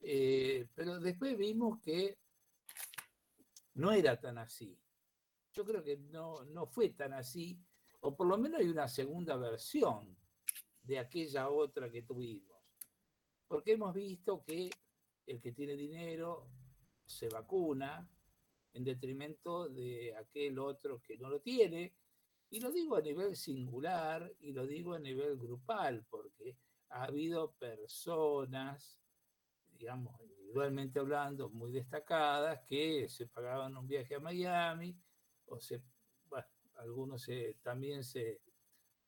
[0.01, 2.19] Eh, pero después vimos que
[3.75, 4.79] no era tan así.
[5.53, 7.59] Yo creo que no, no fue tan así,
[8.01, 10.17] o por lo menos hay una segunda versión
[10.83, 12.55] de aquella otra que tuvimos.
[13.49, 14.71] Porque hemos visto que
[15.27, 16.49] el que tiene dinero
[17.07, 18.07] se vacuna
[18.75, 21.95] en detrimento de aquel otro que no lo tiene.
[22.51, 26.57] Y lo digo a nivel singular y lo digo a nivel grupal, porque
[26.91, 29.01] ha habido personas,
[29.73, 34.97] digamos, individualmente hablando, muy destacadas, que se pagaban un viaje a Miami,
[35.47, 35.83] o se,
[36.29, 38.41] bueno, algunos se, también se,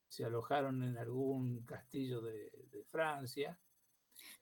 [0.08, 3.58] se alojaron en algún castillo de, de Francia.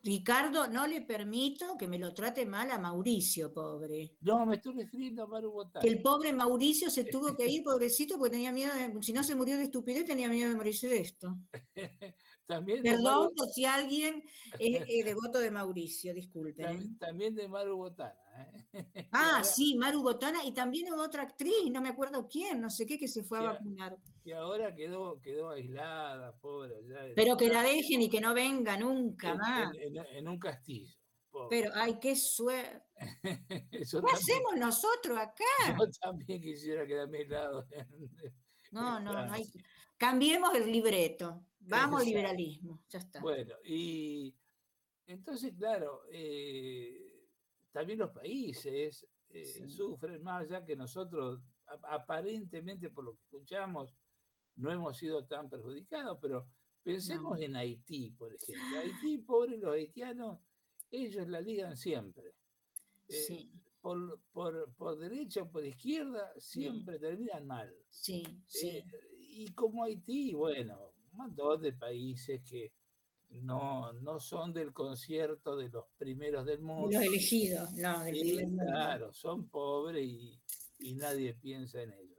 [0.05, 4.19] Ricardo, no le permito que me lo trate mal a Mauricio, pobre.
[4.21, 5.83] No, me estoy refiriendo a Maru Botana.
[5.83, 9.25] Que el pobre Mauricio se tuvo que ir, pobrecito, porque tenía miedo de, si no
[9.25, 11.39] se murió de estupidez, tenía miedo de morirse de esto.
[12.47, 14.23] también Perdón Maru- si alguien
[14.59, 16.65] es eh, devoto de Mauricio, disculpen.
[16.65, 16.69] ¿eh?
[16.69, 18.15] también, también de Maru Botana.
[18.73, 18.87] ¿eh?
[19.13, 22.85] Ah, sí, Maru Botana, y también hubo otra actriz, no me acuerdo quién, no sé
[22.87, 23.97] qué, que se fue a vacunar.
[24.25, 26.75] Y ahora quedó, quedó aislada, pobre.
[26.77, 29.75] allá Pero que la dejen y que no venga nunca en, más.
[29.77, 30.95] en- en- en un castillo.
[31.31, 31.49] pobre.
[31.63, 32.83] Pero, ay, qué suerte.
[33.71, 35.45] ¿Qué también- hacemos nosotros acá?
[35.79, 37.67] Yo también quisiera quedarme aislado.
[38.73, 39.45] No, no, no hay.
[39.97, 41.45] Cambiemos el libreto.
[41.67, 42.83] Vamos al liberalismo.
[42.89, 43.21] Ya está.
[43.21, 44.35] Bueno, y
[45.07, 47.27] entonces, claro, eh,
[47.73, 49.69] también los países eh, Sí.
[49.69, 51.41] sufren más ya que nosotros,
[51.89, 53.95] aparentemente por lo que escuchamos,
[54.57, 56.47] no hemos sido tan perjudicados, pero
[56.83, 58.79] pensemos en Haití, por ejemplo.
[58.79, 60.39] Haití, pobres los haitianos,
[60.91, 62.29] ellos la ligan siempre.
[63.09, 63.51] Eh, Sí,
[63.81, 67.75] por, por, por derecha o por izquierda, siempre terminan mal.
[67.91, 68.83] sí, sí.
[69.37, 72.73] Y como Haití, bueno, montón de países que
[73.31, 76.91] no, no son del concierto de los primeros del mundo.
[76.93, 78.65] Los elegidos, no, del mundo.
[78.67, 80.41] claro, son pobres y,
[80.81, 82.19] y nadie piensa en ellos.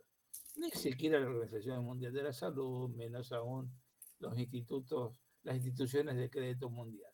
[0.58, 3.72] Ni siquiera la Organización Mundial de la Salud, menos aún
[4.20, 7.12] los institutos, las instituciones de crédito mundial.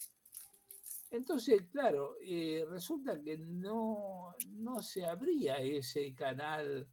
[1.10, 6.88] Entonces, claro, eh, resulta que no, no se abría ese canal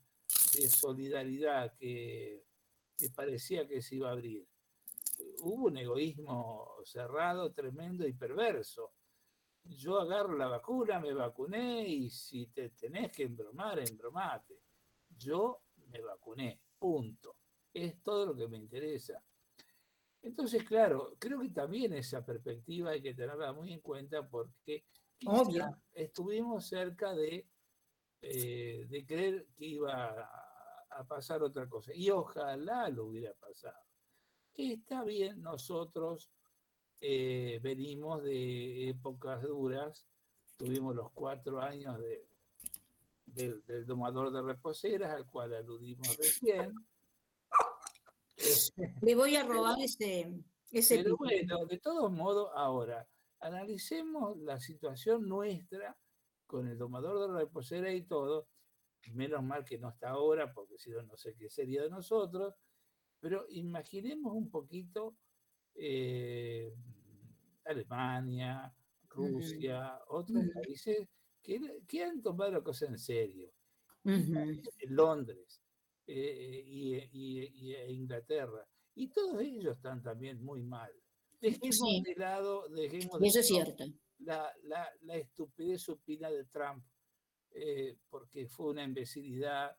[0.54, 2.44] de solidaridad que,
[2.96, 4.44] que parecía que se iba a abrir.
[5.42, 8.92] Hubo un egoísmo cerrado, tremendo y perverso.
[9.64, 14.62] Yo agarro la vacuna, me vacuné y si te tenés que embromar, embromate.
[15.08, 17.36] Yo me vacuné, punto.
[17.72, 19.22] Es todo lo que me interesa.
[20.22, 24.86] Entonces, claro, creo que también esa perspectiva hay que tenerla muy en cuenta porque
[25.26, 25.82] Obvio.
[25.92, 27.48] estuvimos cerca de,
[28.22, 31.92] eh, de creer que iba a, a pasar otra cosa.
[31.94, 33.87] Y ojalá lo hubiera pasado.
[34.58, 36.32] Que está bien, nosotros
[37.00, 40.04] eh, venimos de épocas duras,
[40.56, 42.26] tuvimos los cuatro años de,
[43.24, 46.74] del, del domador de reposeras, al cual aludimos recién.
[49.02, 50.28] Le voy a robar ese,
[50.72, 55.96] ese pero bueno, de todos modos, ahora, analicemos la situación nuestra
[56.48, 58.48] con el domador de reposera y todo,
[59.12, 62.56] menos mal que no está ahora, porque si no, no sé qué sería de nosotros,
[63.20, 65.16] pero imaginemos un poquito
[65.74, 66.72] eh,
[67.64, 68.72] Alemania,
[69.08, 71.08] Rusia, otros países
[71.42, 73.50] que, han tomado la cosa en serio.
[74.88, 75.60] Londres
[76.06, 78.66] eh, y, e Inglaterra.
[78.94, 80.92] Y todos ellos están también muy mal.
[81.40, 83.84] Dejemos de lado, dejemos Eso es cierto.
[84.18, 86.84] La, la, la, estupidez supina de Trump,
[87.52, 89.76] eh, porque fue una imbecilidad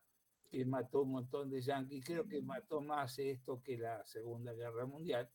[0.50, 2.04] que mató un montón de yanquis.
[2.04, 5.30] Creo que mató más esto que la Segunda Guerra Mundial,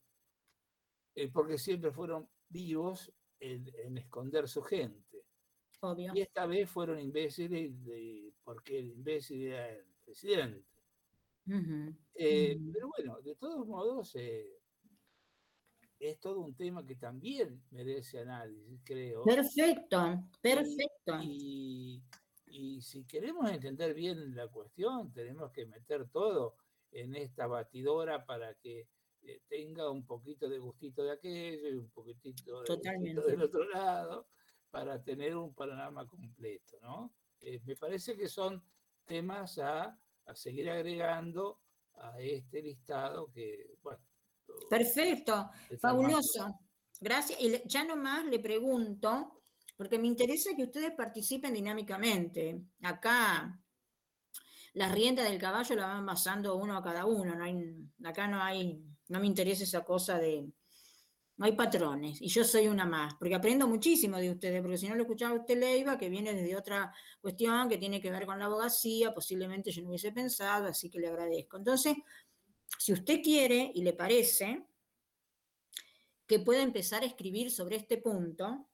[1.15, 5.23] eh, porque siempre fueron vivos en, esconder su gente.
[5.79, 6.11] Obvio.
[6.13, 7.71] Y esta vez fueron imbéciles
[8.43, 10.65] porque el imbécil era el presidente.
[12.15, 14.59] Eh, pero bueno, de todos modos, eh,
[15.99, 19.23] es todo un tema que también merece análisis, creo.
[19.23, 21.21] Perfecto, perfecto.
[21.21, 22.03] Y, y,
[22.81, 26.55] si queremos entender bien la cuestión, tenemos que meter todo
[26.91, 28.87] en esta batidora para que
[29.21, 34.27] eh, tenga un poquito de gustito de aquello y un poquitito de del otro lado,
[34.69, 37.13] para tener un panorama completo, ¿no?
[37.63, 38.63] me parece que son
[39.05, 39.95] temas a
[40.25, 41.61] a seguir agregando
[41.95, 44.01] a este listado que, bueno.
[44.69, 45.49] Perfecto,
[45.79, 46.59] fabuloso.
[46.99, 47.39] Gracias.
[47.41, 49.43] Y ya nomás le pregunto,
[49.75, 52.61] porque me interesa que ustedes participen dinámicamente.
[52.81, 53.59] Acá
[54.73, 57.35] las riendas del caballo la van basando uno a cada uno.
[57.35, 60.47] No hay, acá no hay, no me interesa esa cosa de
[61.37, 64.87] no hay patrones, y yo soy una más, porque aprendo muchísimo de ustedes, porque si
[64.87, 68.39] no lo escuchaba usted Leiva, que viene desde otra cuestión que tiene que ver con
[68.39, 71.57] la abogacía, posiblemente yo no hubiese pensado, así que le agradezco.
[71.57, 71.95] Entonces,
[72.77, 74.65] si usted quiere y le parece
[76.25, 78.69] que pueda empezar a escribir sobre este punto,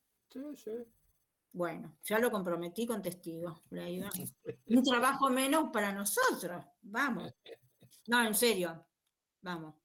[1.54, 4.10] bueno, ya lo comprometí con testigos, Leiva.
[4.68, 7.34] Un trabajo menos para nosotros, vamos.
[8.08, 8.86] No, en serio,
[9.42, 9.76] vamos.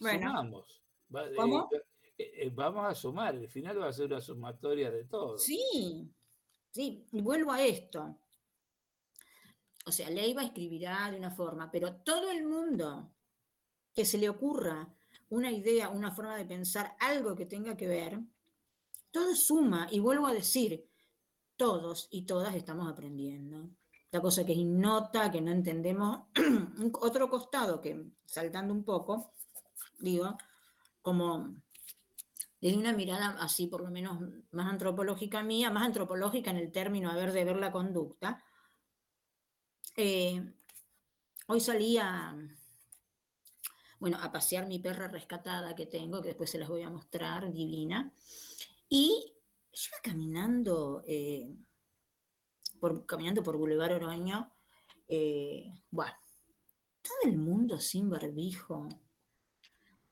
[0.00, 0.32] Bueno.
[0.32, 0.82] Vamos.
[1.36, 1.68] ¿Cómo?
[2.16, 5.38] Eh, eh, vamos a sumar, al final va a ser una sumatoria de todo.
[5.38, 6.12] Sí,
[6.70, 8.18] sí, y vuelvo a esto.
[9.86, 13.12] O sea, Leiva escribirá de una forma, pero todo el mundo
[13.94, 14.94] que se le ocurra
[15.30, 18.20] una idea, una forma de pensar, algo que tenga que ver,
[19.10, 20.88] todo suma, y vuelvo a decir,
[21.56, 23.70] todos y todas estamos aprendiendo.
[24.10, 26.28] La cosa que es innota, que no entendemos,
[27.00, 29.34] otro costado que, saltando un poco,
[29.98, 30.36] digo,
[31.02, 31.56] como
[32.60, 34.18] desde una mirada así, por lo menos
[34.50, 38.42] más antropológica mía, más antropológica en el término haber de ver la conducta.
[39.96, 40.54] Eh,
[41.46, 42.36] hoy salía,
[43.98, 47.52] bueno, a pasear mi perra rescatada que tengo, que después se las voy a mostrar,
[47.52, 48.12] divina,
[48.88, 49.34] y
[49.72, 51.54] yo iba caminando, eh,
[52.80, 54.52] por, caminando por Boulevard Oroño,
[55.06, 56.14] eh, bueno,
[57.02, 58.88] todo el mundo sin barbijo,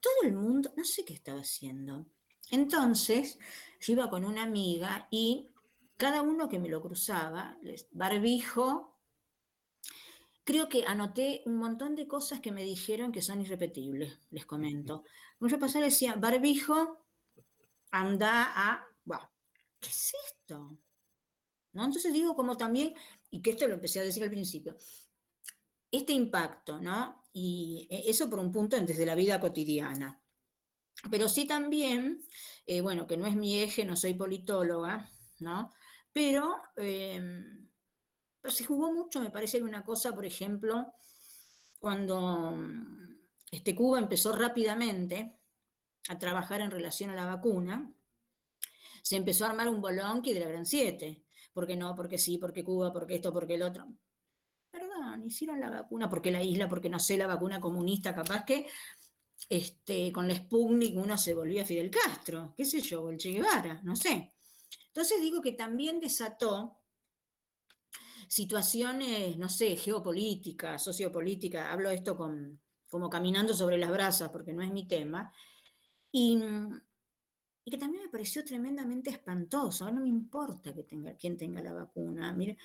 [0.01, 2.07] todo el mundo, no sé qué estaba haciendo.
[2.51, 3.39] Entonces,
[3.81, 5.51] yo iba con una amiga y
[5.97, 7.59] cada uno que me lo cruzaba,
[7.91, 8.97] barbijo,
[10.45, 15.05] creo que anoté un montón de cosas que me dijeron que son irrepetibles, les comento.
[15.41, 17.06] Yo pasaba decía, barbijo,
[18.01, 19.21] anda a, wow,
[19.81, 20.79] ¿qué es esto?
[21.73, 21.85] ¿No?
[21.85, 22.95] Entonces digo como también,
[23.31, 24.77] y que esto lo empecé a decir al principio,
[25.91, 27.25] este impacto, ¿no?
[27.33, 30.21] Y e, eso por un punto desde la vida cotidiana.
[31.11, 32.23] Pero sí también,
[32.67, 35.73] eh, bueno, que no es mi eje, no soy politóloga, ¿no?
[36.13, 37.69] Pero, em,
[38.45, 40.95] se jugó mucho, me parece una cosa, por ejemplo,
[41.79, 42.57] cuando
[43.51, 45.39] este, Cuba empezó rápidamente
[46.09, 47.93] a trabajar en relación a la vacuna,
[49.03, 51.23] se empezó a armar un bolonqui de la Gran 7.
[51.53, 51.95] ¿Por qué no?
[51.95, 53.87] Porque sí, porque Cuba, porque esto, porque el otro.
[54.71, 58.67] Perdón, hicieron la vacuna, porque la isla, porque no sé, la vacuna comunista, capaz que
[59.49, 63.81] este, con la Sputnik uno se volvía Fidel Castro, qué sé yo, o Che Guevara,
[63.85, 64.35] no sé.
[64.89, 66.79] Entonces digo que también desató
[68.29, 74.63] situaciones, no sé, geopolíticas, sociopolíticas, hablo esto con, como caminando sobre las brasas, porque no
[74.63, 75.33] es mi tema,
[76.19, 79.91] y, que también me pareció tremendamente espantoso.
[79.91, 82.33] no me importa que tenga, quién tenga la vacuna.
[82.33, 82.57] Mire,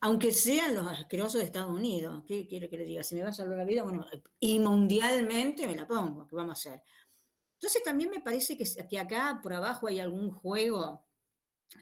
[0.00, 3.02] aunque sean los asquerosos de Estados Unidos, ¿qué quiere que le diga?
[3.02, 4.04] Si me va a salvar la vida, bueno,
[4.38, 6.82] y mundialmente me la pongo, ¿qué vamos a hacer?
[7.54, 11.06] Entonces también me parece que, que acá por abajo hay algún juego,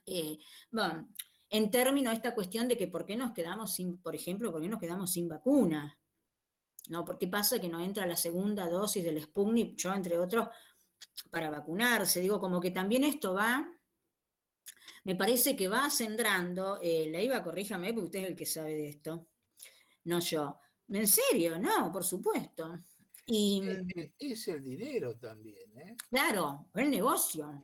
[0.07, 0.39] eh,
[0.71, 1.09] bueno,
[1.51, 4.63] en términos de esta cuestión de que por qué nos quedamos sin, por ejemplo, por
[4.63, 5.99] qué nos quedamos sin vacuna,
[6.89, 7.05] ¿no?
[7.05, 10.49] ¿Por qué pasa que no entra la segunda dosis del Sputnik, yo entre otros,
[11.31, 12.21] para vacunarse?
[12.21, 13.69] Digo, como que también esto va
[15.05, 18.75] me parece que va acendrando, eh, la iba, corríjame, porque usted es el que sabe
[18.75, 19.27] de esto,
[20.05, 20.61] no yo.
[20.89, 21.59] ¿En serio?
[21.59, 22.79] No, por supuesto.
[23.27, 23.63] Y,
[24.19, 25.97] Es el dinero también, ¿eh?
[26.11, 27.61] claro, el negocio.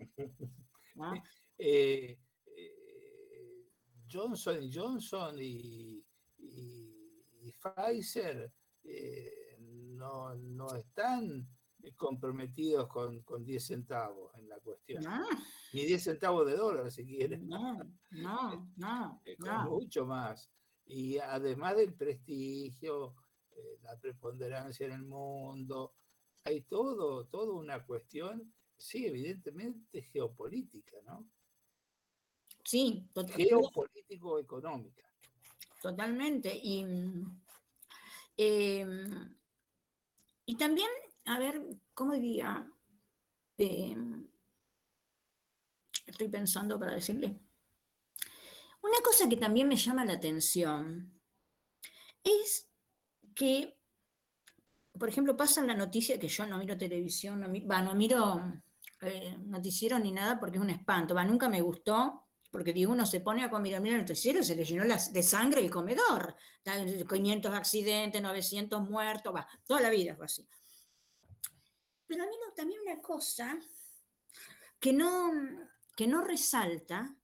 [0.97, 1.13] ¿no?
[1.61, 2.17] Eh,
[2.47, 3.67] eh,
[4.09, 6.05] Johnson Johnson y,
[6.39, 8.53] y- y Pfizer
[8.85, 11.49] eh, no, no están
[11.97, 15.03] comprometidos con, con 10 centavos en la cuestión.
[15.05, 15.27] No,
[15.73, 17.47] Ni 10 centavos de dólar, si quieren.
[17.49, 17.79] no,
[18.11, 19.65] no, no, eh, con no.
[19.71, 20.51] mucho más.
[20.87, 23.15] Y además del prestigio,
[23.53, 25.95] eh, la preponderancia en el mundo,
[26.45, 31.29] hay todo, toda una cuestión, sí, evidentemente geopolítica, ¿no?
[32.65, 35.07] Sí, tot- Geopolítico-económica.
[35.83, 36.59] totalmente.
[36.63, 36.85] Y,
[38.37, 39.37] em,
[40.47, 40.89] y también,
[41.29, 41.63] a ver,
[41.95, 42.67] ¿cómo diría?
[43.59, 44.27] Em,
[46.07, 47.39] estoy pensando para decirle.
[48.83, 51.21] Una cosa que también me llama la atención
[52.23, 52.69] es
[53.35, 53.77] que,
[54.99, 58.43] por ejemplo, pasa la noticia que yo no miro televisión, no, miro
[59.03, 63.05] eh, noticiero ni nada porque es un espanto, va, nunca me gustó, porque digo, uno
[63.05, 66.35] se pone a comer, mira el noticiero, se le llenó las- de sangre el comedor,
[66.63, 70.49] Ta- 500 accidentes, 900 muertos, va, toda la vida fue así.
[72.09, 73.57] Pero no- también una cosa
[74.81, 75.31] que no,
[75.95, 77.15] que no resalta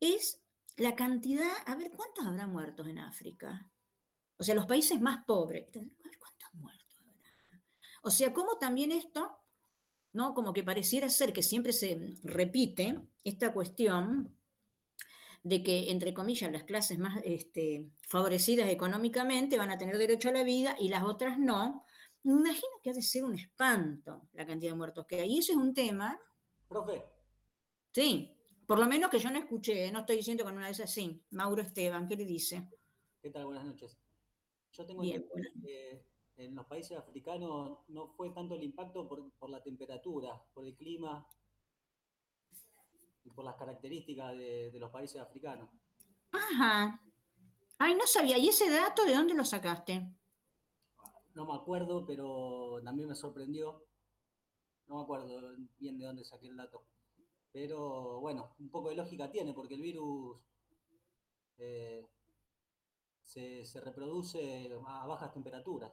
[0.00, 0.40] es
[0.76, 3.70] la cantidad, a ver, ¿cuántos habrá muertos en África?
[4.36, 5.68] O sea, los países más pobres.
[5.68, 7.62] A ver, ¿cuántos muertos habrá?
[8.02, 9.38] O sea, cómo también esto,
[10.12, 10.34] ¿no?
[10.34, 14.36] Como que pareciera ser que siempre se repite esta cuestión
[15.44, 20.32] de que, entre comillas, las clases más este, favorecidas económicamente van a tener derecho a
[20.32, 21.84] la vida y las otras no.
[22.24, 25.34] Me imagino que ha de ser un espanto la cantidad de muertos que hay.
[25.34, 26.18] Y eso es un tema,
[26.68, 27.04] Profe,
[27.92, 28.34] sí,
[28.66, 29.92] por lo menos que yo no escuché, ¿eh?
[29.92, 31.22] no estoy diciendo con una vez así.
[31.30, 32.66] Mauro Esteban, ¿qué le dice?
[33.20, 33.46] ¿qué tal?
[33.46, 33.98] Buenas noches.
[34.72, 35.24] Yo tengo Bien,
[35.62, 36.04] que
[36.36, 40.74] en los países africanos no fue tanto el impacto por, por la temperatura, por el
[40.74, 41.26] clima
[43.22, 45.70] y por las características de, de los países africanos.
[46.32, 47.00] Ajá.
[47.78, 48.36] Ay, no sabía.
[48.38, 50.10] ¿Y ese dato de dónde lo sacaste?
[51.34, 53.84] No me acuerdo, pero también me sorprendió.
[54.86, 55.26] No me acuerdo
[55.78, 56.84] bien de dónde saqué el dato.
[57.52, 60.38] Pero bueno, un poco de lógica tiene, porque el virus
[61.58, 62.04] eh,
[63.22, 65.92] se, reproduce a bajas temperaturas.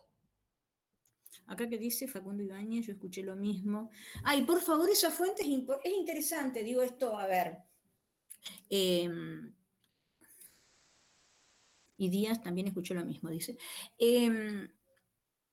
[1.47, 3.89] Acá que dice Facundo Ibáñez, yo escuché lo mismo.
[4.23, 5.49] Ay, por favor, esa fuente es,
[5.83, 7.57] es interesante, digo esto, a ver.
[8.69, 9.53] Em,
[11.97, 13.57] y Díaz también escuchó lo mismo, dice.
[13.97, 14.67] Em,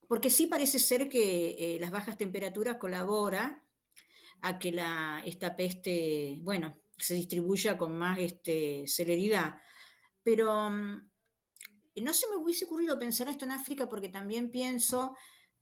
[0.08, 3.62] porque sí parece ser que eh, las bajas temperaturas colabora
[4.40, 4.74] a que
[5.26, 9.56] esta peste, bueno, se distribuya con más este, celeridad.
[10.22, 11.10] Pero mm,
[12.02, 15.14] no se me hubiese ocurrido pensar esto en África porque también pienso,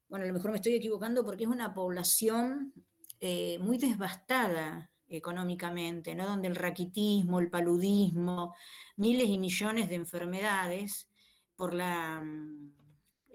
[0.09, 2.73] bueno, a lo mejor me estoy equivocando porque es una población
[3.21, 6.27] eh, muy devastada económicamente, ¿no?
[6.27, 8.55] Donde el raquitismo, el paludismo,
[8.97, 11.09] miles y millones de enfermedades
[11.57, 12.86] por la mm,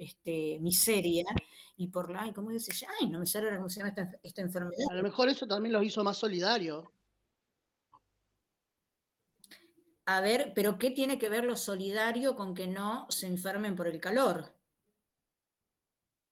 [0.02, 1.26] este, miseria
[1.78, 2.94] y por la, ay, ¿cómo llama?
[3.00, 4.88] Ay, no me sale cómo se llama esta, esta enfermedad.
[4.90, 6.86] A lo mejor eso también los hizo más solidarios.
[10.06, 13.88] A ver, pero ¿qué tiene que ver lo solidario con que no se enfermen por
[13.88, 14.54] el calor?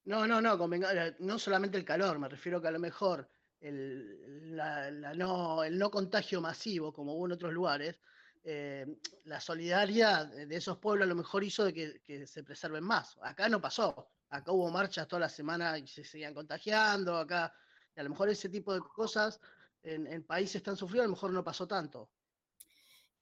[0.05, 4.55] No, no, no, eh, no solamente el calor, me refiero que a lo mejor el,
[4.57, 7.99] la- la no, el no contagio masivo, como hubo en otros lugares,
[8.44, 8.86] eh,
[9.26, 12.84] la solidaria de de esos pueblos a lo mejor hizo de que, que se preserven
[12.84, 13.18] más.
[13.22, 17.54] Acá no pasó, acá hubo marchas toda la semana y se seguían contagiando, acá,
[17.96, 19.40] y a lo mejor ese tipo de cosas
[19.84, 22.10] en, en países tan sufridos a lo mejor no pasó tanto.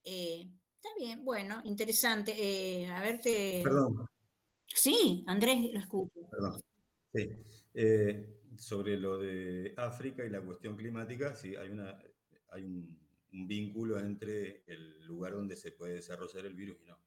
[0.04, 2.34] Eh, está bien, bueno, interesante.
[2.38, 3.62] Eh, a verte.
[3.64, 4.08] Perdón,
[4.68, 6.30] Sí, Andrés, lo escucho.
[6.30, 6.62] perdón.
[7.14, 7.30] Sí.
[7.74, 11.98] Eh, sobre lo de África y la cuestión climática, sí, hay, una,
[12.50, 12.98] hay un,
[13.34, 17.00] un vínculo entre el lugar donde se puede desarrollar el virus y no.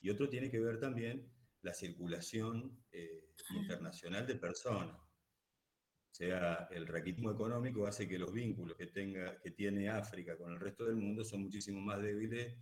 [0.00, 1.30] Y otro tiene que ver también
[1.62, 4.96] la circulación eh, internacional de personas.
[4.96, 10.52] O sea, el raquitismo económico hace que los vínculos que, tenga, que tiene África con
[10.52, 12.56] el resto del mundo son muchísimo más débiles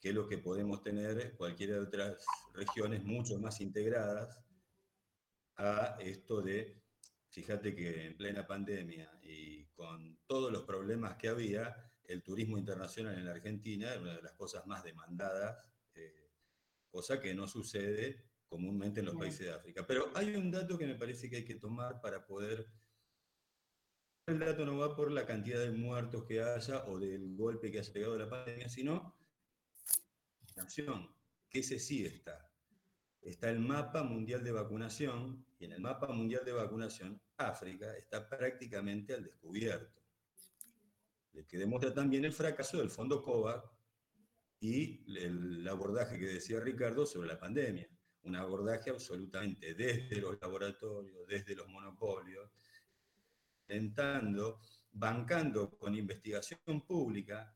[0.00, 2.24] que los que podemos tener cualquiera de otras
[2.54, 4.38] regiones mucho más integradas
[5.56, 6.82] a esto de,
[7.30, 13.14] fíjate que en plena pandemia y con todos los problemas que había, el turismo internacional
[13.14, 15.64] en la Argentina era una de las cosas más demandadas,
[15.94, 16.30] eh,
[16.90, 19.86] cosa que no sucede comúnmente en los países de África.
[19.86, 22.66] Pero hay un dato que me parece que hay que tomar para poder
[24.26, 27.78] el dato no va por la cantidad de muertos que haya o del golpe que
[27.78, 29.14] haya llegado la pandemia, sino
[30.56, 31.08] nación,
[31.48, 32.50] que ese sí está.
[33.22, 38.28] Está el mapa mundial de vacunación, y en el mapa mundial de vacunación, África está
[38.28, 40.02] prácticamente al descubierto.
[41.32, 43.64] Le que demuestra también el fracaso del fondo COVAX
[44.60, 47.88] y el abordaje que decía Ricardo sobre la pandemia.
[48.22, 52.50] Un abordaje absolutamente desde los laboratorios, desde los monopolios,
[53.60, 54.60] intentando,
[54.92, 57.54] bancando con investigación pública,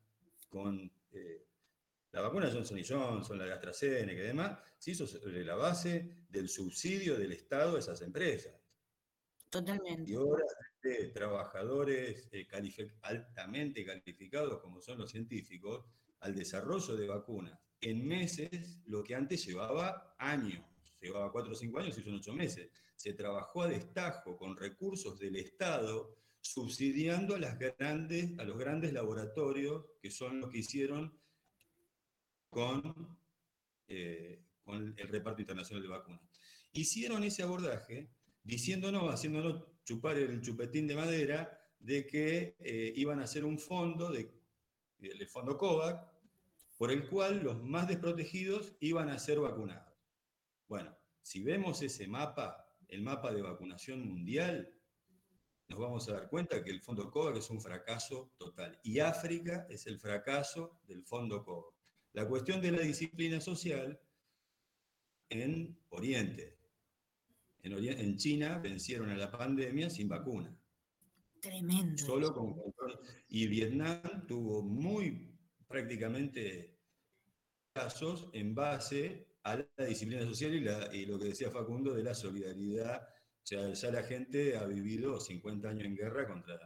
[0.49, 1.50] con eh,
[2.13, 6.49] la vacuna Johnson Johnson, la de AstraZeneca y demás, se hizo sobre la base del
[6.49, 8.55] subsidio del Estado a esas empresas.
[9.49, 10.11] Totalmente.
[10.11, 10.53] Y horas
[10.83, 12.47] de trabajadores eh,
[13.03, 15.85] altamente calificados, como son los científicos,
[16.21, 20.63] al desarrollo de vacunas en meses, lo que antes llevaba años,
[21.01, 22.71] llevaba cuatro o cinco años y son ocho meses.
[22.95, 28.93] Se trabajó a destajo con recursos del Estado, subsidiando a, las grandes, a los grandes
[28.93, 31.19] laboratorios, que son los que hicieron
[32.51, 33.17] con,
[33.89, 36.21] eh, con el reparto internacional de vacunas.
[36.73, 38.11] Hicieron ese abordaje
[38.43, 44.11] diciéndonos, haciéndonos chupar el chupetín de madera de que eh, iban a hacer un fondo,
[44.11, 44.31] de,
[45.01, 46.05] el fondo COVAX,
[46.77, 49.93] por el cual los más desprotegidos iban a ser vacunados.
[50.69, 54.73] Bueno, si vemos ese mapa, el mapa de vacunación mundial,
[55.69, 58.79] nos vamos a dar cuenta que el fondo COVAX es un fracaso total.
[58.83, 61.80] Y África es el fracaso del fondo COVAX.
[62.13, 64.01] La cuestión de la disciplina social
[65.29, 66.59] en Oriente.
[67.63, 70.57] En, China vencieron a la pandemia sin vacuna.
[71.41, 72.05] Tremendo.
[72.05, 72.99] Solo con control.
[73.29, 75.37] Y Vietnam tuvo muy
[75.69, 76.77] prácticamente
[77.73, 82.15] casos en base a la disciplina social y, y, lo que decía Facundo de la
[82.15, 83.03] solidaridad.
[83.03, 86.59] O sea, ya la gente ha vivido 50 años en guerra contra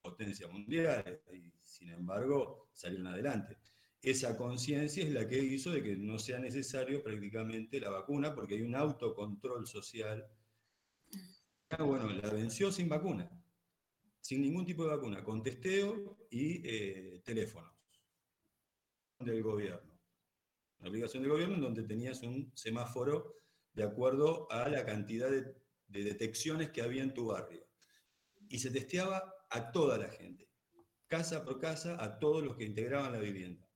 [0.00, 3.56] potencia mundial y sin embargo salieron adelante
[4.02, 8.56] esa conciencia es la que hizo de que no sea necesario prácticamente la vacuna, porque
[8.56, 10.28] hay un autocontrol social.
[11.70, 13.30] Ah, bueno, la venció sin vacuna,
[14.20, 17.72] sin ningún tipo de vacuna, con testeo y eh, teléfonos
[19.20, 19.92] del gobierno.
[20.80, 23.36] Una obligación del gobierno en donde tenías un semáforo
[23.72, 25.54] de acuerdo a la cantidad de
[25.86, 27.64] detecciones que había en tu barrio.
[28.48, 30.50] Y se testeaba a toda la gente,
[31.06, 33.71] casa por casa, a todos los que integraban la vivienda.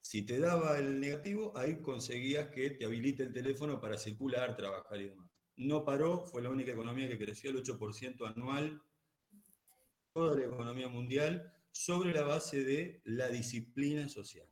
[0.00, 5.00] Si te daba el negativo, ahí conseguías que te habilite el teléfono para circular, trabajar
[5.00, 5.30] y demás.
[5.56, 8.82] No paró, fue la única economía que creció el 8% anual,
[10.12, 14.46] toda la economía mundial, sobre la base de la disciplina social.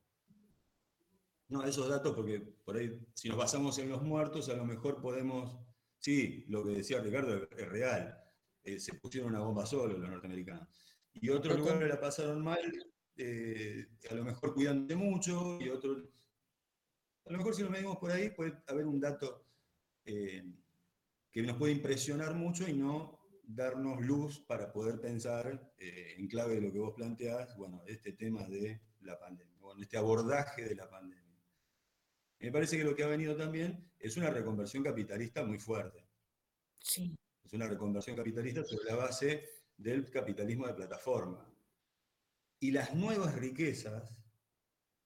[1.49, 5.01] No, esos datos, porque por ahí, si nos basamos en los muertos, a lo mejor
[5.01, 5.59] podemos,
[5.99, 8.23] sí, lo que decía Ricardo es, real,
[8.65, 10.69] eh, se pusieron una bomba solo los norteamericanos.
[11.15, 12.61] Y otros lugares la pasaron mal
[13.19, 16.05] eh, a lo mejor cuidando mucho y otros...
[17.27, 19.45] A lo mejor si lo medimos por ahí puede haber un dato
[20.05, 20.43] eh,
[21.31, 26.55] que nos puede impresionar mucho y no darnos luz para poder pensar eh, en clave
[26.55, 30.75] de lo que vos planteás, bueno, este tema de la pandemia, bueno, este abordaje de
[30.75, 31.43] la pandemia.
[32.41, 36.07] Me parece que lo que ha venido también es una reconversión capitalista muy fuerte.
[36.79, 37.17] Sí.
[37.43, 39.45] Es una reconversión capitalista sobre la base
[39.77, 41.45] del capitalismo de plataforma.
[42.61, 44.15] Y las nuevas riquezas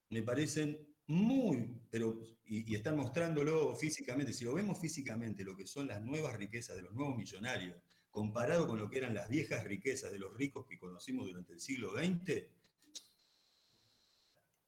[0.09, 5.87] me parecen muy, pero, y, están mostrándolo físicamente, si lo vemos físicamente, lo que son
[5.87, 7.77] las nuevas riquezas de los nuevos millonarios,
[8.11, 11.61] comparado con lo que eran las viejas riquezas de los ricos que conocimos durante el
[11.61, 12.47] siglo XX,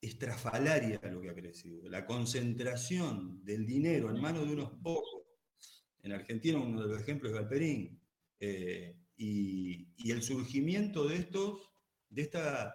[0.01, 1.89] estrafalaria lo que ha crecido.
[1.89, 5.23] La concentración del dinero en manos de unos pocos.
[6.03, 8.01] En Argentina uno de los ejemplos es Galperín.
[8.41, 11.71] Eh, y, y, el surgimiento de estos
[12.15, 12.73] de, esta,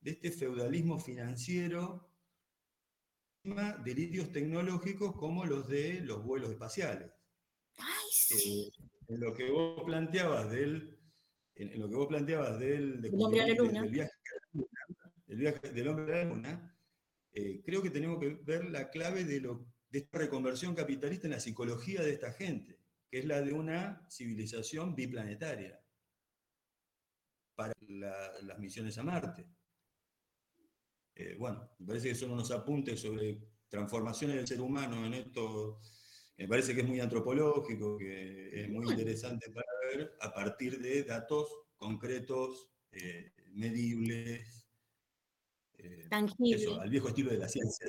[0.00, 2.08] de este feudalismo financiero,
[3.84, 7.10] delirios tecnológicos como los de los vuelos espaciales.
[7.78, 8.70] Ay, eh,
[9.08, 10.98] en lo que vos planteabas del,
[11.54, 13.82] en, lo que vos planteabas del, hombre a la luna.
[13.82, 14.12] del, viaje,
[15.26, 16.78] del viaje del hombre a la luna,
[17.32, 21.32] eh, creo que tenemos que ver la clave de, lo, de esta reconversión capitalista en
[21.32, 22.80] la psicología de esta gente,
[23.10, 25.80] que es la de una civilización biplanetaria
[27.56, 29.46] para las misiones a Marte.
[31.14, 35.80] Eh, bueno, me parece que son unos apuntes sobre transformaciones del ser humano en esto,
[36.36, 41.02] me parece que es muy antropológico, que es muy interesante para ver a partir de
[41.04, 44.68] datos concretos, eh, medibles,
[45.78, 46.68] eh, Tangibles.
[46.78, 47.86] al viejo estilo de la ciencia.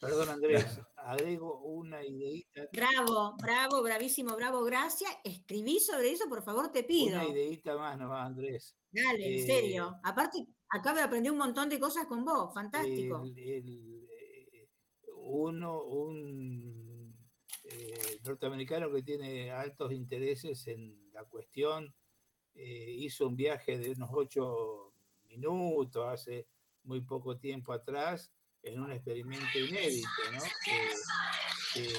[0.00, 2.68] Perdón, Andrés, agrego una ideita.
[2.72, 5.10] Bravo, bravo, bravísimo, bravo, gracias.
[5.24, 7.16] Escribí sobre eso, por favor, te pido.
[7.20, 8.76] Una ideita más nomás, Andrés.
[8.90, 9.92] Dale, en serio.
[9.96, 13.22] Eh, Aparte, acabo de aprender un montón de cosas con vos, fantástico.
[13.24, 14.68] el- el, eh,
[15.16, 17.14] uno, un
[17.64, 21.94] eh, norteamericano que tiene altos intereses en la cuestión,
[22.54, 24.92] eh, hizo un viaje de unos ocho
[25.28, 26.46] minutos hace
[26.84, 28.30] muy poco tiempo atrás
[28.64, 30.40] en un experimento inédito, ¿no?
[30.64, 30.90] Que-
[31.74, 31.94] que-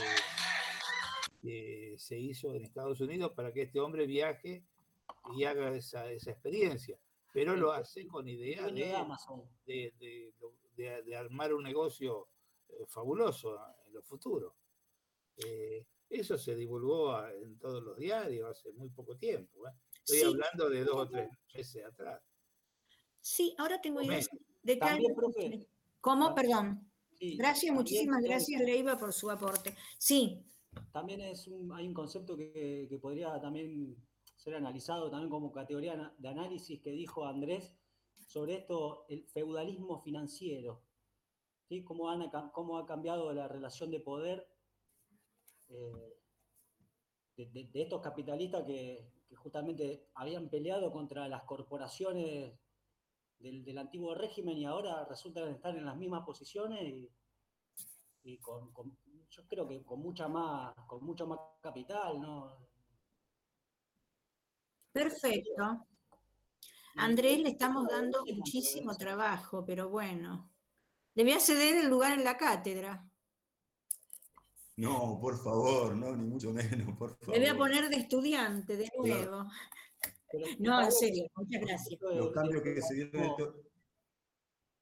[1.42, 4.64] que se hizo en Estados Unidos para que este hombre viaje
[5.36, 6.98] y haga esa, esa experiencia,
[7.34, 9.44] pero lo hace con idea de de Amazon.
[9.66, 10.34] de, de-
[10.76, 12.28] de- de armar un negocio
[12.70, 14.56] eh, fabuloso en lo futuro.
[15.38, 19.68] Eh, eso se divulgó a- en todos los diarios hace muy poco tiempo.
[19.68, 19.72] ¿eh?
[20.00, 20.26] Estoy Sí.
[20.26, 22.22] hablando de dos o tres meses atrás.
[23.22, 24.30] Sí, ahora tengo ideas
[24.64, 25.68] de También, profe.
[26.06, 26.36] ¿Cómo?
[26.36, 26.88] Perdón.
[27.18, 29.76] Sí, Gracias, muchísimas gracias, Leiva, por su aporte.
[29.98, 30.46] Sí,
[30.92, 33.96] También es un, hay un concepto que, que podría también
[34.36, 37.74] ser analizado también como categoría de análisis que dijo Andrés
[38.28, 40.84] sobre esto, el feudalismo financiero.
[41.68, 41.84] ¿sí?
[41.84, 44.48] Cómo, han cómo ha cambiado la relación de poder
[45.70, 46.20] eh,
[47.36, 52.54] de, de- de estos capitalistas que, que justamente habían peleado contra las corporaciones
[53.40, 57.10] del, del antiguo régimen y ahora resultan estar en las mismas posiciones y,
[58.24, 58.98] y con, con-
[59.30, 62.58] yo creo que con mucha más, con mucho más capital, ¿no?
[64.92, 65.86] perfecto.
[66.96, 70.50] Andrés, le estamos es dando muchísimo trabajo, pero bueno.
[71.16, 73.06] Le voy a ceder el lugar en la cátedra.
[74.78, 77.36] No, por favor, no, ni mucho menos, por favor.
[77.36, 79.04] Le voy a poner de estudiante de Claro.
[79.32, 79.50] nuevo.
[80.60, 81.88] No, en serio, muchas gracias.
[81.92, 83.24] el Los concepto cambios de- que se dieron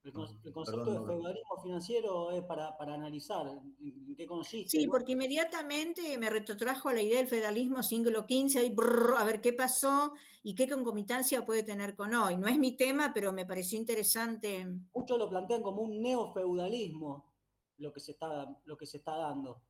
[0.06, 4.78] El, con- el Perdón, concepto de feudalismo financiero es para, para analizar en, qué consiste.
[4.78, 4.92] Sí, ¿no?
[4.92, 9.40] porque inmediatamente me retrotrajo a la idea del federalismo siglo XV, y brrr, a ver
[9.40, 10.12] qué pasó
[10.44, 12.36] y qué concomitancia puede tener con hoy.
[12.36, 14.68] No es mi tema, pero me pareció interesante.
[14.94, 17.32] Muchos lo plantean como un neofeudalismo
[17.78, 19.62] lo que se está, lo que se está dando.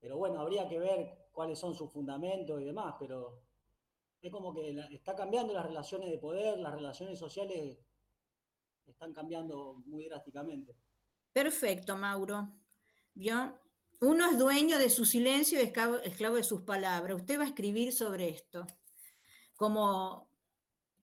[0.00, 3.40] Pero bueno, habría que ver cuáles son sus fundamentos y demás, pero
[4.22, 7.78] es como que la- está cambiando las relaciones de poder, las relaciones sociales
[8.86, 10.76] están cambiando muy drásticamente.
[11.32, 12.48] Perfecto, Mauro.
[13.14, 13.58] ¿Vio?
[14.00, 17.16] Uno es dueño de su silencio y esclavo, de sus palabras.
[17.16, 18.66] Usted va a escribir sobre esto.
[19.54, 20.28] Como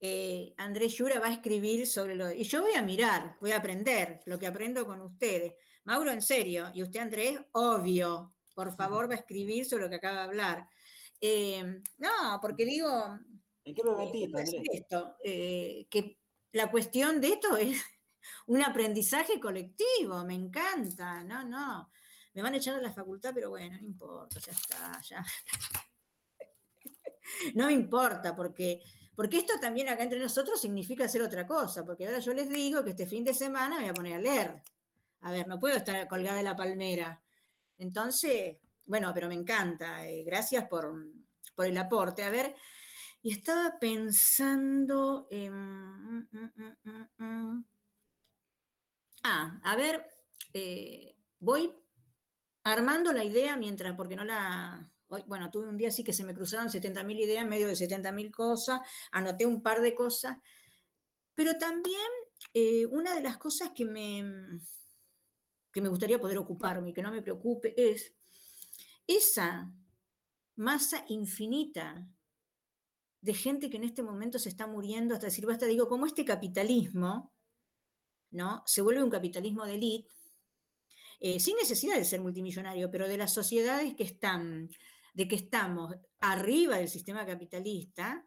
[0.02, 2.32] eh, Andrés Yura va a escribir sobre lo...
[2.32, 5.54] Y yo voy a mirar, voy a aprender lo que aprendo con ustedes.
[5.86, 6.70] Mauro, en serio.
[6.74, 8.36] Y usted, Andrés, obvio.
[8.54, 10.70] Por favor, va a escribir sobre lo que acaba de hablar.
[11.22, 13.20] Eh, no, porque digo,
[13.64, 16.18] ¿En qué eh, esto, eh, que
[16.54, 17.80] la cuestión de esto es
[18.48, 21.92] un aprendizaje colectivo, me encanta, no, no.
[22.34, 25.26] Me van a echar de la facultad, pero bueno, no importa, ya está, ya.
[27.54, 28.82] No me importa, porque,
[29.16, 32.84] porque esto también acá entre nosotros significa hacer otra cosa, porque ahora yo les digo
[32.84, 34.64] que este fin de semana me voy a poner a leer.
[35.22, 37.22] A ver, no puedo estar colgada de la palmera.
[37.78, 38.58] Entonces,
[38.90, 40.08] bueno, pero me encanta.
[40.08, 40.92] eh, gracias por,
[41.54, 42.24] por el aporte.
[42.24, 42.56] A ver,
[43.22, 46.28] y estaba pensando en...
[47.20, 47.66] mm.
[49.24, 50.04] Ah, a ver,
[50.54, 51.72] eh, voy
[52.64, 54.92] armando la idea mientras, porque no la...
[55.28, 58.32] bueno, tuve un día así que se me cruzaron 70.000 ideas en medio de 70.000
[58.32, 58.80] cosas,
[59.12, 60.36] anoté un par de cosas,
[61.36, 62.10] pero también
[62.56, 64.24] eh, una de las cosas que me,
[65.72, 68.16] que me gustaría poder ocuparme y que no me preocupe es
[69.10, 69.74] esa
[70.56, 72.08] masa infinita
[73.22, 76.24] de gente que en este momento se está muriendo hasta decir, basta, digo, como este
[76.24, 77.34] capitalismo,
[78.32, 78.64] ¿no?
[78.66, 80.10] Se vuelve un capitalismo de élite,
[81.20, 84.70] eh, sin necesidad de ser multimillonario, pero de las sociedades que están,
[85.14, 88.26] de que estamos arriba del sistema capitalista,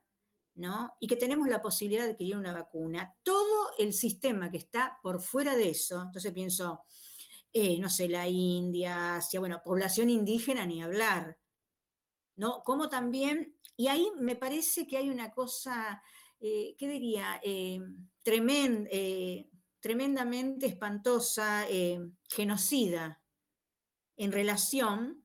[0.56, 0.94] ¿no?
[1.00, 3.14] Y que tenemos la posibilidad de adquirir una vacuna.
[3.22, 6.84] Todo el sistema que está por fuera de eso, entonces pienso,
[7.52, 11.38] eh, no sé, la India, Asia, bueno, población indígena ni hablar,
[12.36, 12.62] ¿no?
[12.62, 16.02] Como también, y ahí me parece que hay una cosa,
[16.40, 17.40] eh, ¿qué diría?
[17.42, 17.80] Eh,
[18.24, 19.48] eh,
[19.80, 21.66] tremendamente espantosa,
[22.28, 23.20] genocida,
[24.16, 25.24] en relación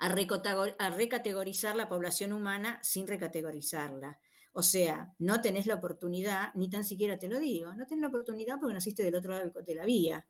[0.00, 4.18] a, a recategorizar la población humana sin recategorizarla.
[4.52, 8.08] O sea, no tenés la oportunidad, ni tan siquiera te lo digo, no tenés la
[8.08, 10.26] oportunidad porque naciste del otro lado de la vía.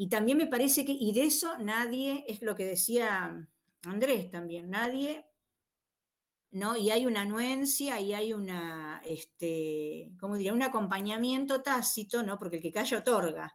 [0.00, 3.46] Y también me parece que, y de eso nadie, es lo que decía
[3.82, 5.26] Andrés también, nadie,
[6.52, 6.74] ¿no?
[6.74, 10.54] Y hay una anuencia y hay una, este, ¿cómo diría?
[10.54, 12.38] Un acompañamiento tácito, ¿no?
[12.38, 13.54] Porque el que calla otorga.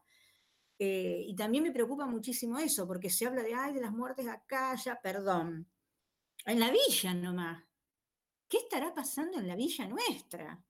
[0.78, 4.28] Eh, y también me preocupa muchísimo eso, porque se habla de, ay, de las muertes
[4.28, 5.68] acá, ya, perdón.
[6.46, 7.64] En la villa nomás.
[8.48, 10.64] ¿Qué estará pasando en la villa nuestra?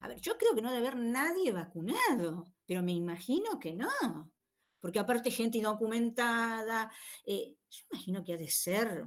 [0.00, 4.32] A ver, yo creo que no debe haber nadie vacunado, pero me imagino que no,
[4.80, 6.90] porque aparte gente indocumentada,
[7.24, 9.06] eh, yo imagino que ha de ser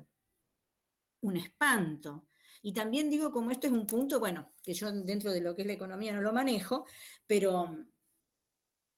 [1.22, 2.28] un espanto.
[2.62, 5.62] Y también digo, como esto es un punto, bueno, que yo dentro de lo que
[5.62, 6.86] es la economía no lo manejo,
[7.26, 7.86] pero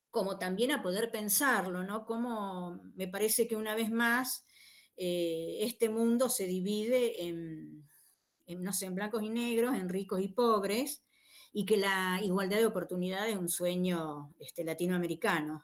[0.10, 2.06] como también a poder pensarlo, ¿no?
[2.06, 4.46] Como me parece que una vez más
[4.98, 7.88] eh, este mundo se divide en,
[8.48, 11.04] no sé, en blancos y negros, en ricos y pobres,
[11.54, 15.64] y que la igualdad de oportunidades es un sueño este, latinoamericano.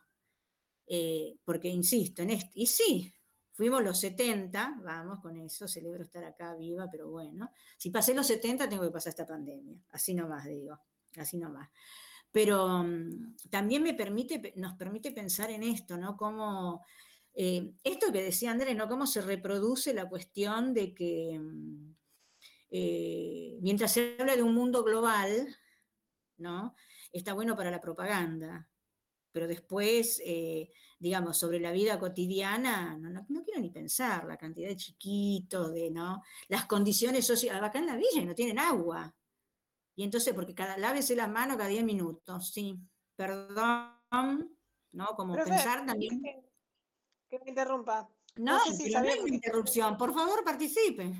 [0.89, 3.13] Eh, porque insisto en esto, y sí,
[3.51, 8.27] fuimos los 70, vamos con eso, celebro estar acá viva, pero bueno, si pasé los
[8.27, 10.79] 70 tengo que pasar esta pandemia, así nomás digo,
[11.17, 11.69] así nomás.
[12.31, 16.15] Pero mm, también me permite, nos permite pensar en esto, ¿no?
[16.15, 16.85] Cómo,
[17.33, 18.87] eh, esto que decía Andrés, ¿no?
[18.87, 21.95] Cómo se reproduce la cuestión de que mm,
[22.69, 25.57] eh, mientras se habla de un mundo global,
[26.37, 26.75] ¿no?
[27.11, 28.69] Está bueno para la propaganda,
[29.37, 34.75] pero después, eh, digamos, sobre la vida cotidiana, no, quiero ni pensar la cantidad de
[34.75, 36.23] chiquitos, de, ¿no?
[36.47, 39.13] Las condiciones sociales, acá en la villa no tienen agua.
[39.95, 42.79] Y entonces, porque cada, lávese las manos cada 10 minutos, sí,
[43.15, 44.57] perdón,
[44.93, 45.05] ¿no?
[45.15, 46.19] Como pensar también...
[47.29, 48.09] Que, me interrumpa.
[48.37, 51.13] No, no, si hay una interrupción, por favor participe.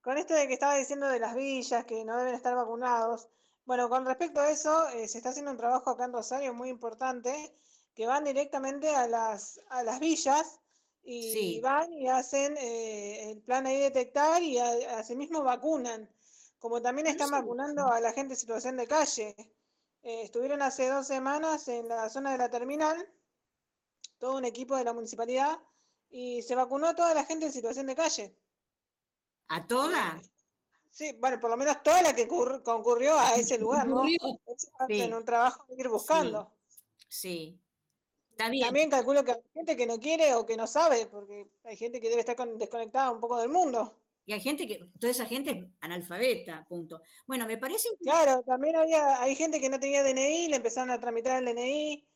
[0.00, 3.26] Con esto de que estaba diciendo de las villas, que no deben estar vacunados,
[3.64, 6.68] bueno, con respecto a eso, eh, se está haciendo un trabajo acá en Rosario muy
[6.68, 7.54] importante,
[7.94, 10.60] que van directamente a las, a las villas
[11.02, 16.08] y van y hacen eh, el plan ahí detectar y asimismo vacunan,
[16.58, 19.34] como también están vacunando a la gente en situación de calle.
[20.02, 22.96] Eh, estuvieron hace dos semanas en la zona de la terminal,
[24.18, 25.58] todo un equipo de la municipalidad,
[26.08, 28.36] y se vacunó a toda la gente en situación de calle.
[29.48, 30.22] ¿A toda?
[30.90, 34.04] Sí, bueno, por lo menos toda la que concurrió a ese lugar, ¿no?
[34.88, 36.52] En un trabajo de ir buscando.
[37.08, 37.58] Sí.
[38.36, 42.00] También calculo que hay gente que no quiere o que no sabe, porque hay gente
[42.00, 43.98] que debe estar desconectada un poco del mundo.
[44.24, 47.02] Y hay gente que, toda esa gente es analfabeta, punto.
[47.26, 47.88] Bueno, me parece...
[48.00, 52.06] Claro, también había, hay gente que no tenía DNI, le empezaron a tramitar el DNI.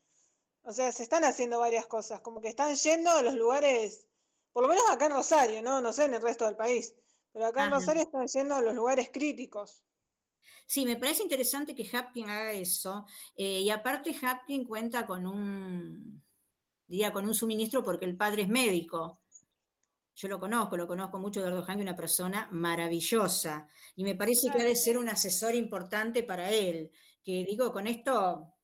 [0.63, 4.07] O sea, se están haciendo varias cosas, como que están yendo a los lugares,
[4.53, 5.83] por lo menos acá en Rosario, ¿no?
[5.83, 6.95] No sé en el resto del país
[7.35, 9.83] pero acá en Rosario están yendo a los lugares críticos.
[10.67, 13.07] Sí, me parece interesante que Hapkin haga eso.
[13.37, 16.23] Eh, y aparte Hapkin cuenta con un,
[16.87, 19.21] diría, con un suministro porque el padre es médico.
[20.15, 23.67] Yo lo conozco, lo conozco mucho, Eduardo Hank, una persona maravillosa.
[23.97, 26.93] Y me parece que ha de ser un asesor importante para él.
[27.25, 28.55] Que digo, con esto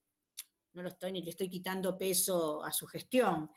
[0.74, 3.50] no lo estoy ni le estoy quitando peso a su gestión,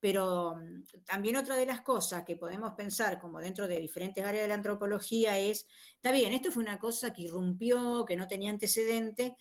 [0.00, 4.44] pero mm, también otra de las cosas que podemos pensar como dentro de diferentes áreas
[4.44, 8.50] de la antropología es, está bien, esto fue una cosa que irrumpió, que no tenía
[8.50, 9.36] antecedente,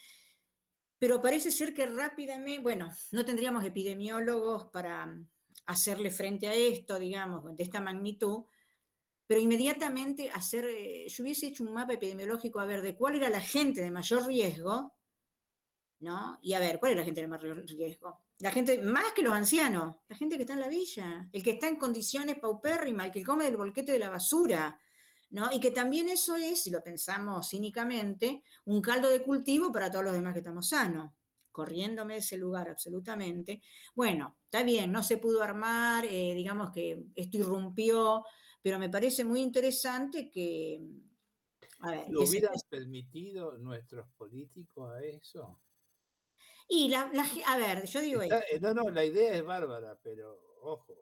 [0.98, 5.28] pero parece ser que rápidamente, bueno, no tendríamos epidemiólogos para mm,
[5.68, 8.46] hacerle frente a esto, digamos, de esta magnitud,
[9.28, 13.30] pero inmediatamente hacer, eh, yo hubiese hecho un mapa epidemiológico a ver de cuál era
[13.30, 14.95] la gente de mayor riesgo,
[16.00, 16.38] ¿no?
[16.42, 18.22] Y a ver, ¿cuál es la gente de mayor riesgo?
[18.40, 21.52] La gente, más que los ancianos, la gente que está en la villa, el que
[21.52, 24.80] está en condiciones paupérrimas, el que come del bolquete de la basura,
[25.30, 25.50] ¿no?
[25.52, 30.06] Y que también eso es, si lo pensamos cínicamente, un caldo de cultivo para todos
[30.06, 31.12] los demás que estamos sanos,
[31.52, 33.62] corriéndome de ese lugar absolutamente.
[33.96, 38.26] Bueno, está bien, no se pudo armar, eh, digamos que esto irrumpió,
[38.62, 40.82] pero me parece muy interesante que...
[41.80, 45.60] A ver, ¿Lo hubieran permitido nuestros políticos a eso?
[46.68, 47.12] Y la,
[47.48, 48.36] a ver, yo digo esto.
[48.36, 50.94] Eh, no, no, la idea es bárbara, pero ojo.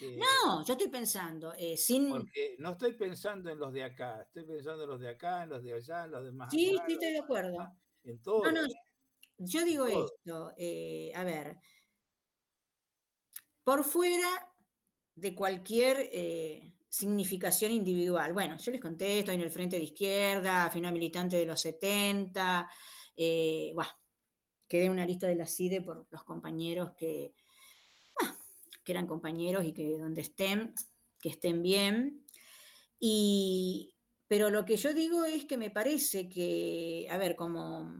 [0.00, 2.10] no, yo estoy pensando, eh, sin...
[2.10, 5.50] Porque no estoy pensando en los de acá, estoy pensando en los de acá, en
[5.50, 6.50] los de allá, en los demás.
[6.50, 7.56] Sí, sí, estoy de acuerdo.
[8.04, 8.44] En todo.
[8.44, 8.68] No, no,
[9.38, 11.56] yo digo esto, eh, a ver,
[13.64, 14.28] por fuera
[15.14, 16.10] de cualquier
[16.88, 18.34] significación individual.
[18.34, 21.60] Bueno, yo les conté, estoy en el frente de izquierda, fui una militante de los
[21.62, 22.70] 70,
[23.74, 23.90] bueno,
[24.68, 27.34] quedé en una lista de la CIDE por los compañeros que,
[28.84, 30.74] que eran compañeros y que donde estén,
[31.20, 32.24] que estén bien.
[32.98, 33.94] Y,
[34.28, 37.92] pero lo que yo digo es que me parece que, a ver, como...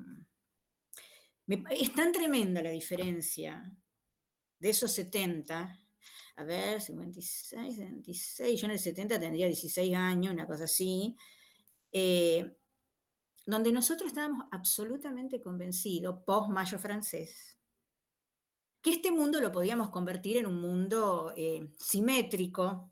[1.70, 3.70] es tan tremenda la diferencia
[4.58, 5.78] de esos 70,
[6.36, 11.16] a ver, 56, 76, yo en el 70 tendría 16 años, una cosa así,
[11.92, 12.56] eh,
[13.46, 17.56] donde nosotros estábamos absolutamente convencidos, post-Mayo francés,
[18.82, 22.90] que este mundo lo podíamos convertir en un mundo eh, simétrico,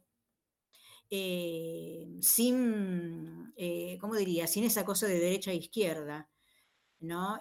[1.11, 4.46] eh, sin, eh, ¿cómo diría?
[4.46, 6.30] Sin esa cosa de derecha e izquierda,
[7.00, 7.40] ¿no?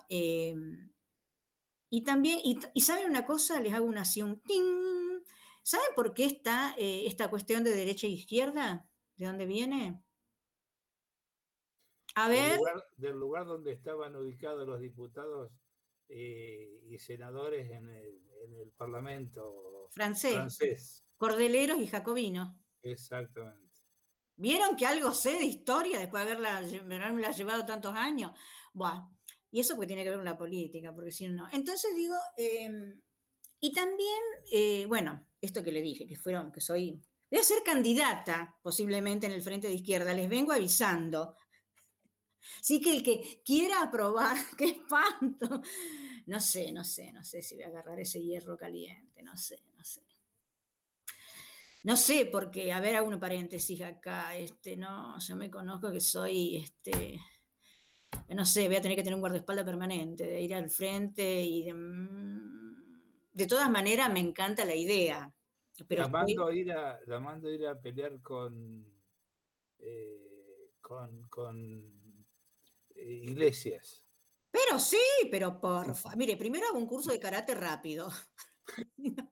[1.90, 3.62] y también, y, ¿saben una cosa?
[3.62, 5.22] Les hago una así un ting.
[5.62, 8.88] ¿Saben por qué está esta cuestión de derecha e izquierda?
[9.16, 10.03] ¿De dónde viene?
[12.16, 12.60] A ver.
[12.98, 15.52] Del lugar, donde estaban ubicados los diputados
[16.10, 21.04] y senadores en el, en el Parlamento francés.
[21.18, 22.56] Cordeleros y jacobinos.
[22.82, 23.64] Exactamente.
[24.36, 28.32] ¿Vieron que algo sé de historia después de haberla, llevado tantos años?
[28.74, 29.16] Bueno,
[29.52, 31.48] y eso pues tiene que ver con la política, porque si no.
[31.52, 33.00] Entonces digo, em,
[33.60, 34.20] y también,
[34.52, 37.00] eh, bueno, esto que le dije, que fueron, que soy,
[37.30, 41.36] voy a ser candidata posiblemente en el Frente de Izquierda, les vengo avisando.
[42.62, 45.62] Sí que el que quiera aprobar, qué espanto,
[46.26, 49.64] no sé, no sé, no sé si voy a agarrar ese hierro caliente, no sé,
[49.78, 50.02] no sé.
[51.84, 56.00] No sé, porque, a ver, hago un paréntesis acá, este, no, yo me conozco que
[56.00, 57.20] soy, este,
[58.30, 61.64] no sé, voy a tener que tener un guardaespaldas permanente, de ir al frente y
[61.64, 62.74] de, mm,
[63.34, 65.34] de todas maneras me encanta la idea.
[65.88, 68.86] Pero la, mando a ir a, la mando a ir a pelear con,
[69.80, 71.28] eh, con,
[73.06, 74.04] iglesias.
[74.52, 75.02] Pero sí,
[75.32, 76.16] pero porfa.
[76.16, 78.12] Mire, primero hago un curso de karate rápido.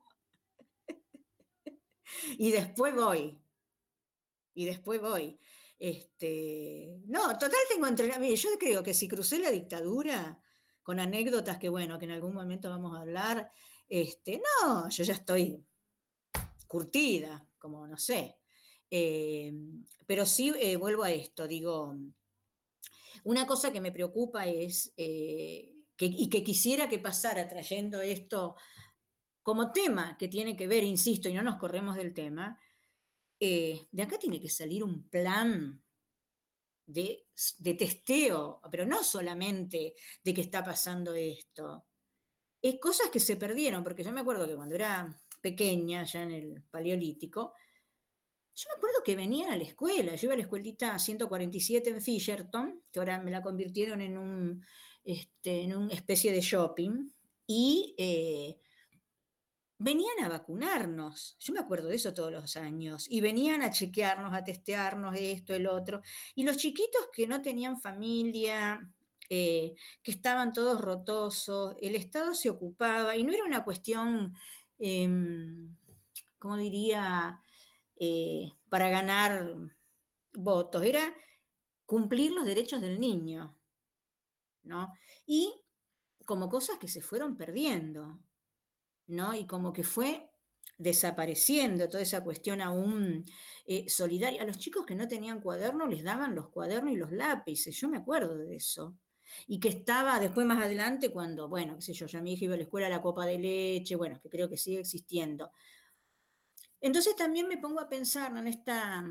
[2.38, 3.40] y después voy.
[4.54, 5.40] Y después voy.
[5.78, 8.36] Este, no, total tengo entrenamiento.
[8.36, 10.40] Yo creo que si crucé la dictadura,
[10.84, 13.52] con anécdotas que, bueno, que en algún momento vamos a hablar,
[13.88, 15.64] este, no, yo ya estoy
[16.68, 18.38] curtida, como no sé.
[18.90, 19.54] Eh,
[20.06, 21.96] pero sí eh, vuelvo a esto, digo,
[23.24, 28.56] una cosa que me preocupa es, eh, y que quisiera que pasara trayendo esto
[29.44, 32.60] como tema que tiene que ver, insisto, y no nos corremos del tema,
[33.40, 35.82] eh, de acá tiene que salir un plan
[36.86, 37.26] de,
[37.58, 41.88] de, testeo, pero no solamente de que está pasando esto.
[42.62, 45.10] Es cosas que se perdieron, porque yo me acuerdo que cuando era
[45.42, 47.56] pequeña, ya en el Paleolítico,
[48.56, 52.02] yo me acuerdo que venían a la escuela, yo iba a la escuelita 147 en
[52.02, 54.66] Fisherton, que ahora me la convirtieron en, un,
[55.04, 57.10] este, en una especie de shopping,
[57.48, 58.58] y eh,
[59.78, 61.38] venían a vacunarnos.
[61.40, 63.08] Yo me acuerdo de eso todos los años.
[63.10, 66.02] Y venían a chequearnos, a testearnos esto, el otro.
[66.36, 68.88] Y los chiquitos que no tenían familia,
[69.30, 69.74] eh,
[70.04, 74.36] que estaban todos rotosos, el Estado se ocupaba y no era una cuestión,
[74.78, 75.10] eh,
[76.38, 77.42] ¿cómo diría?
[78.04, 79.54] Eh, para ganar
[80.34, 81.14] votos, era
[81.86, 83.56] cumplir los derechos del niño,
[84.64, 84.92] ¿no?
[85.28, 85.54] Y
[86.26, 88.20] como cosas que se fueron perdiendo,
[89.06, 89.36] ¿no?
[89.36, 90.32] Y como que fue
[90.80, 93.24] desapareciendo toda esa cuestión aún
[93.68, 94.42] eh, solidaria.
[94.42, 97.88] A los chicos que no tenían cuaderno les daban los cuadernos y los lápices, yo
[97.88, 98.96] me acuerdo de eso.
[99.46, 102.56] Y que estaba después más adelante cuando, bueno, qué sé yo, ya mi hija iba
[102.56, 105.52] a la escuela la copa de leche, bueno, que creo que sigue existiendo.
[106.82, 109.06] Entonces también me pongo a pensar en esta,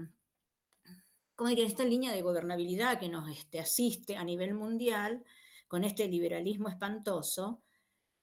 [1.36, 5.24] ¿cómo esta línea de gobernabilidad que nos este, asiste a nivel mundial
[5.68, 7.62] con este liberalismo espantoso,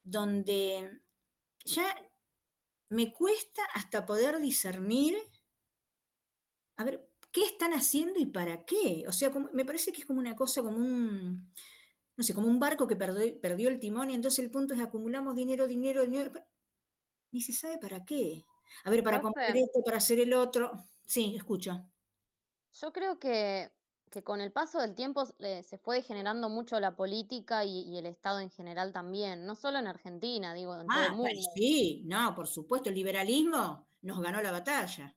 [0.04, 1.02] donde
[1.64, 1.96] ya
[2.90, 5.18] me cuesta hasta poder discernir,
[6.76, 9.06] a ver, ¿qué están haciendo y para qué?
[9.08, 11.54] O sea, me parece que es como una cosa, como un,
[12.18, 15.36] no sé, como un barco que perdió el timón y entonces el punto es acumulamos
[15.36, 16.32] dinero, dinero, dinero,
[17.32, 18.46] ni se sabe para qué.
[18.84, 20.72] A ver, para comprar esto, para hacer el otro.
[21.06, 21.86] Sí, escucho.
[22.74, 23.72] Yo creo que,
[24.24, 28.50] con el paso del tiempo se fue generando mucho la política y, el Estado en
[28.50, 31.42] general también, no solo en Argentina, digo, en todo el ah, mundo.
[31.56, 35.16] Sí, no, por supuesto, el liberalismo nos ganó la batalla.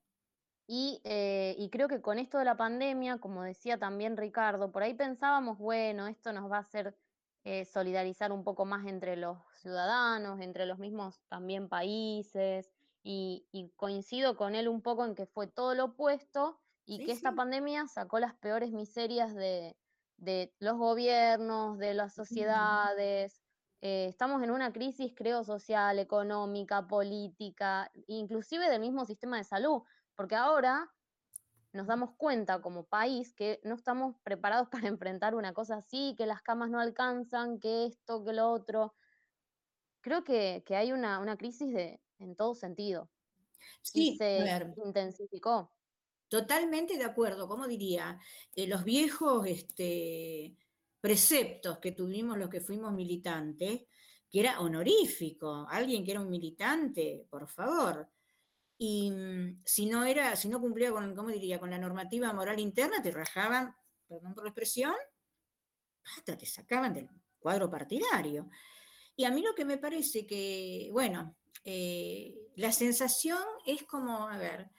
[0.66, 4.84] Y, eh, y, creo que con esto de la pandemia, como decía también Ricardo, por
[4.84, 6.96] ahí pensábamos, bueno, esto nos va a hacer
[7.42, 12.70] eh, solidarizar un poco más entre los ciudadanos, entre los mismos también países,
[13.02, 17.34] y, coincido con él un poco en que fue todo lo opuesto y que esta
[17.34, 19.76] pandemia sacó las peores miserias de,
[20.58, 23.40] los gobiernos, de las sociedades.
[23.80, 29.82] Eh, estamos en una crisis, creo, social, económica, política, inclusive del mismo sistema de salud,
[30.14, 30.90] porque ahora
[31.72, 36.26] nos damos cuenta como país que no estamos preparados para enfrentar una cosa así, que
[36.26, 38.94] las camas no alcanzan, que esto, que lo otro.
[40.02, 43.10] Creo que, hay una crisis de, en todo sentido.
[43.82, 45.72] Sí, se intensificó.
[46.28, 48.18] Totalmente de acuerdo, como diría,
[48.54, 50.56] eh, los viejos este,
[51.00, 53.82] preceptos que tuvimos los que fuimos militantes,
[54.30, 58.08] que era honorífico, alguien que era un militante, por favor.
[58.78, 62.60] Y mm, si no era, si no cumplía con, ¿cómo diría?, con la normativa moral
[62.60, 63.74] interna, te rajaban,
[64.06, 64.94] perdón por la expresión,
[66.24, 67.08] te sacaban del
[67.40, 68.48] cuadro partidario.
[69.16, 74.38] Y a mí lo que me parece que, bueno, eh, la sensación es como, a
[74.38, 74.70] ver,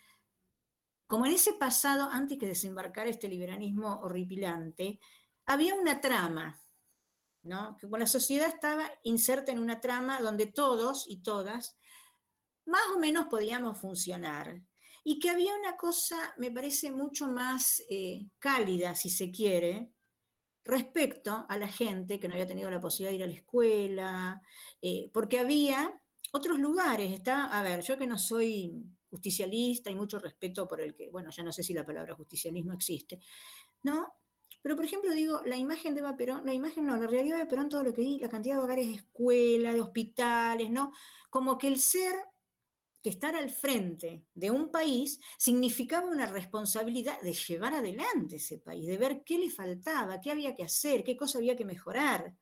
[1.07, 4.99] como en ese pasado, antes que desembarcar este liberalismo horripilante,
[5.45, 6.61] había una trama,
[7.43, 7.77] ¿no?
[7.77, 11.77] Que la sociedad estaba inserta en una trama donde todos y todas
[12.65, 14.61] más o menos podíamos funcionar.
[15.03, 19.91] Y que había una cosa, me parece, mucho más eh, cálida, si se quiere,
[20.63, 24.41] respecto a la gente que no había tenido la posibilidad de ir a la escuela,
[24.81, 26.00] eh, porque había
[26.31, 27.11] otros lugares.
[27.11, 31.29] Está, a ver, yo que no soy justicialista y mucho respeto por el que, bueno,
[31.31, 33.19] ya no sé si la palabra justicialismo existe,
[33.83, 34.13] ¿no?
[34.61, 37.47] Pero, por ejemplo, digo, la imagen de Eva Perón, la imagen no, la realidad de
[37.47, 40.93] Perón, todo lo que vi, la cantidad de hogares de escuela, de hospitales, ¿no?
[41.29, 42.13] Como que el ser
[43.01, 48.85] que estar al frente de un país significaba una responsabilidad de llevar adelante ese país,
[48.85, 52.35] de ver qué le faltaba, qué había que hacer, qué cosa había que mejorar.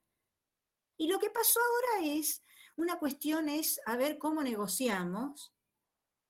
[0.97, 2.43] Y lo que pasó ahora es,
[2.79, 5.53] una cuestión es a ver cómo negociamos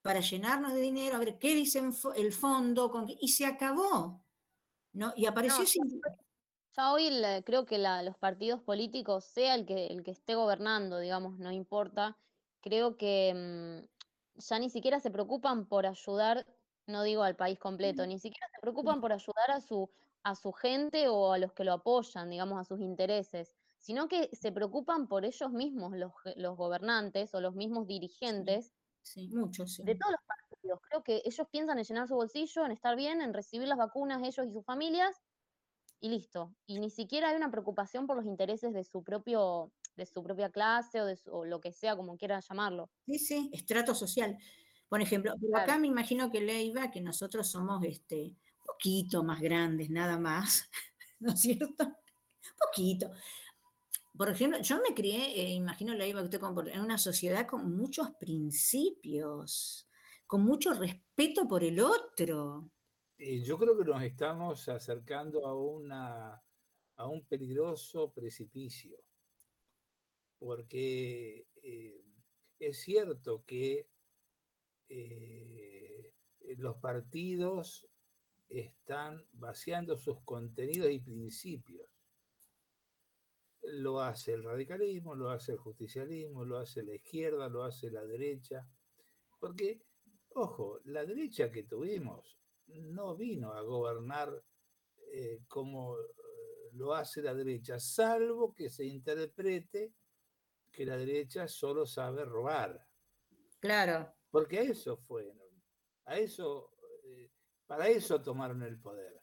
[0.01, 1.79] para llenarnos de dinero, a ver qué dice
[2.15, 4.23] el fondo, y se acabó.
[4.93, 5.13] ¿no?
[5.15, 6.01] Y apareció sin...
[6.75, 7.11] Ya hoy
[7.45, 12.17] creo que los partidos políticos, sea el que, el que esté gobernando, digamos, no importa,
[12.61, 13.85] creo que
[14.35, 16.47] mm, ya ni siquiera se preocupan por ayudar,
[16.87, 19.89] no digo al país completo, ni siquiera se preocupan por ayudar a su,
[20.23, 24.29] a su gente o a los que lo apoyan, digamos, a sus intereses, sino que
[24.33, 29.77] se preocupan por ellos mismos, los, los gobernantes o los mismos dirigentes, Sí, muchos.
[29.77, 30.79] De todos los partidos.
[30.87, 34.21] Creo que ellos piensan en llenar su bolsillo, en estar bien, en recibir las vacunas
[34.21, 35.15] ellos y sus familias,
[35.99, 36.53] y listo.
[36.65, 40.49] Y ni siquiera hay una preocupación por los intereses de su propio de su propia
[40.49, 41.19] clase o, de
[41.49, 42.89] lo que sea, como quiera llamarlo.
[43.05, 44.37] Sí, sí, estrato social.
[44.87, 50.17] Por ejemplo, acá me imagino que Leiva, que nosotros somos este, poquito más grandes, nada
[50.17, 50.69] más,
[51.19, 51.97] ¿no es cierto?
[52.57, 53.11] Poquito
[54.19, 56.41] por ejemplo, yo me crié, eh, imagino la iba usted
[56.73, 59.87] en una sociedad con muchos principios,
[60.27, 62.69] con mucho respeto por el otro.
[63.17, 66.43] yo creo que nos estamos acercando a, una,
[66.97, 68.97] a un peligroso precipicio,
[70.37, 72.03] porque eh,
[72.59, 73.87] es cierto que
[74.89, 76.13] eh,
[76.57, 77.87] los partidos
[78.49, 81.89] están vaciando sus contenidos y principios
[83.73, 88.05] lo hace el radicalismo, lo hace el justicialismo, lo hace la izquierda, lo hace la
[88.05, 88.67] derecha.
[89.39, 89.81] Porque,
[90.29, 94.43] ojo, la derecha que tuvimos no vino a gobernar
[95.11, 99.93] eh, como eh, lo hace la derecha, salvo que se interprete
[100.71, 102.85] que la derecha solo sabe robar.
[103.59, 104.13] Claro.
[104.29, 105.33] Porque a eso fue,
[106.05, 106.71] a eso,
[107.03, 107.31] eh,
[107.65, 109.19] para eso tomaron el poder.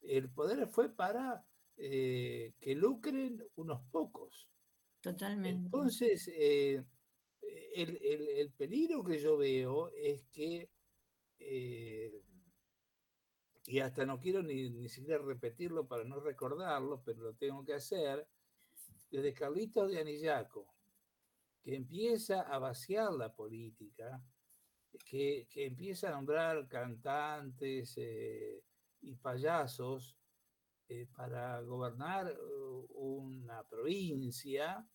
[0.00, 1.44] El poder fue para
[1.78, 4.48] eh, que lucren unos pocos.
[5.00, 5.66] Totalmente.
[5.66, 6.82] Entonces, eh,
[7.74, 10.70] el, peligro que yo veo es que,
[11.38, 12.22] eh,
[13.66, 17.74] y hasta no quiero ni, ni, siquiera repetirlo para no recordarlo, pero lo tengo que
[17.74, 18.26] hacer,
[19.10, 20.74] desde Carlitos de Anillaco,
[21.62, 24.22] que empieza a vaciar la política,
[25.04, 27.98] que, que empieza a nombrar cantantes
[29.02, 30.16] y payasos
[30.88, 34.86] eh, para gobernar uh, una provincia.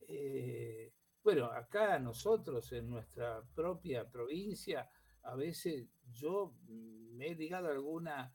[0.00, 0.92] Eh,
[1.22, 4.88] bueno, acá nosotros en nuestra propia provincia,
[5.22, 8.34] a veces yo me he ligado a alguna,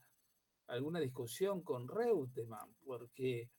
[0.66, 3.50] alguna discusión con Reutemann, porque,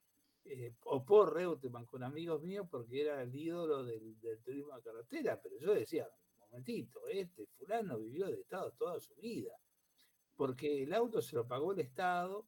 [0.45, 4.83] eh, o por Reutemann, con amigos míos, porque era el ídolo del, del turismo de
[4.83, 6.07] carretera, pero yo decía,
[6.37, 9.55] un momentito, este fulano vivió de Estado toda su vida,
[10.35, 12.47] porque el auto se lo pagó el Estado,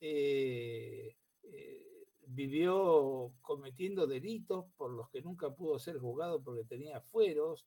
[0.00, 7.66] eh, eh, vivió cometiendo delitos por los que nunca pudo ser juzgado porque tenía fueros,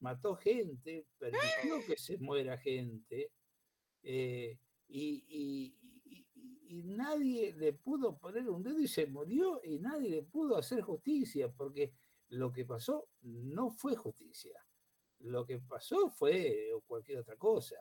[0.00, 3.32] mató gente, permitió que se muera gente,
[4.02, 4.58] eh,
[4.88, 5.76] y,
[6.84, 11.50] nadie le pudo poner un dedo y se murió y nadie le pudo hacer justicia,
[11.50, 11.92] porque
[12.28, 14.64] lo que pasó no fue justicia,
[15.20, 17.76] lo que pasó fue cualquier otra cosa.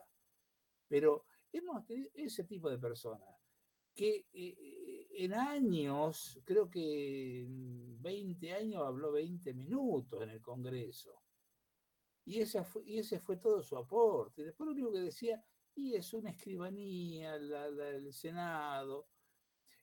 [0.88, 3.40] Pero hemos tenido ese tipo de personas
[3.94, 11.22] que eh, en años, creo que 20 años habló 20 minutos en el Congreso.
[12.26, 14.44] Y, esa y ese fue todo su aporte.
[14.44, 15.44] Después lo único que decía,
[15.76, 19.08] y es una escribanía, el Senado.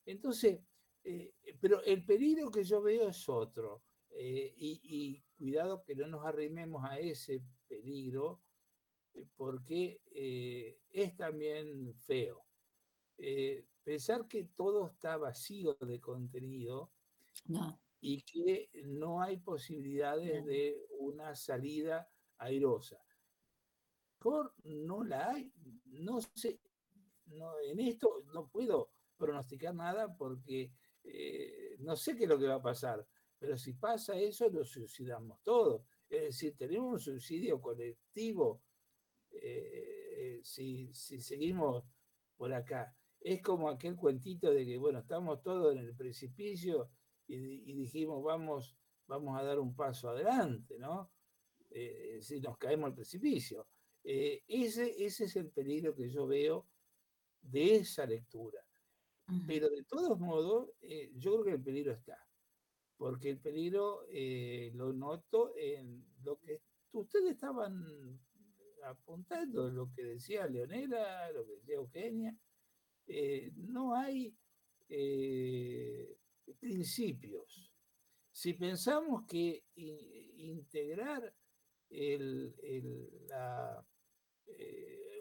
[0.04, 0.60] Entonces,
[1.02, 3.82] eh, pero el peligro que yo veo es otro.
[4.18, 8.40] Eh, y, cuidado que no nos arrimemos a ese peligro,
[9.12, 12.42] eh, porque eh, es también feo.
[13.86, 16.90] Pensar que todo está vacío de contenido
[18.00, 22.98] y que no hay posibilidades de una salida airosa.
[24.18, 25.52] Por no la hay,
[25.84, 26.58] no sé,
[27.26, 30.72] no, en esto no puedo pronosticar nada porque
[31.78, 33.06] no sé qué es lo que va a pasar
[33.38, 35.82] pero si pasa eso, lo suicidamos todos.
[36.08, 38.62] Es decir, tenemos un suicidio colectivo
[39.30, 41.84] eh, si, seguimos
[42.36, 42.96] por acá.
[43.26, 46.90] Es como aquel cuentito de que, bueno, estamos todos en el precipicio
[47.26, 48.76] y, dijimos, vamos,
[49.08, 51.10] vamos a dar un paso adelante, ¿no?
[51.70, 53.66] Eh, si nos caemos al precipicio.
[54.04, 56.68] Eh, ese, ese es el peligro que yo veo
[57.42, 58.60] de esa lectura.
[59.44, 60.70] Pero de todos modos,
[61.14, 62.16] yo creo que el peligro está
[62.96, 66.60] porque el peligro eh, lo noto en lo que
[66.92, 68.18] ustedes estaban
[68.84, 72.36] apuntando, lo que decía Leonela, lo que decía Eugenia.
[73.06, 74.34] Eh, no hay
[74.88, 76.16] eh,
[76.58, 77.72] principios.
[78.30, 79.64] Si pensamos que
[80.36, 81.32] integrar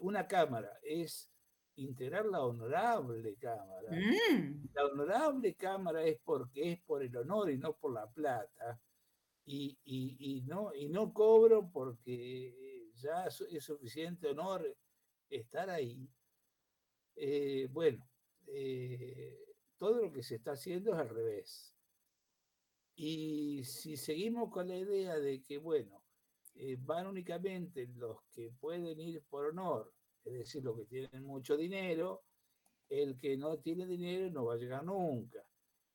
[0.00, 1.30] una cámara es
[1.76, 3.90] integrar la honorable Cámara.
[3.90, 4.68] Mm.
[4.74, 8.80] La honorable Cámara es porque es por el honor y no por la plata.
[9.48, 14.76] Y, no, y no cobro porque ya es suficiente honor
[15.30, 16.08] estar ahí.
[17.16, 18.08] Eh, bueno,
[18.46, 21.74] eh, todo lo que se está haciendo es al revés.
[22.94, 26.02] Y si seguimos con la idea de que, bueno,
[26.54, 29.92] eh, van únicamente los que pueden ir por honor
[30.26, 32.24] es decir, los que tienen mucho dinero,
[32.88, 35.40] el que no tiene dinero no va a llegar nunca.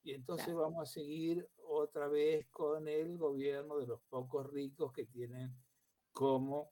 [0.03, 5.05] Y entonces vamos a seguir otra vez con el gobierno de los pocos ricos que
[5.05, 5.53] tienen
[6.11, 6.71] cómo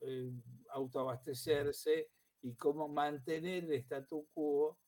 [0.00, 0.30] eh,
[0.70, 2.10] autoabastecerse
[2.42, 4.78] y cómo mantener el statu quo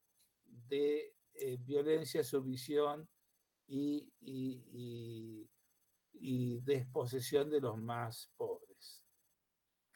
[0.44, 3.08] de eh, violencia, sumisión
[3.66, 5.48] y, y,
[6.14, 9.02] y desposesión de los más pobres.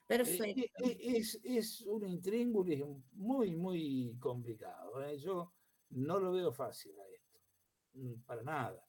[0.05, 0.85] Eh, Perfecto.
[0.85, 5.03] Eh, es, es un intríngulis muy, muy complicado.
[5.05, 5.19] ¿eh?
[5.19, 5.53] Yo
[5.91, 7.41] no lo veo fácil a esto,
[7.95, 8.87] mm, para nada.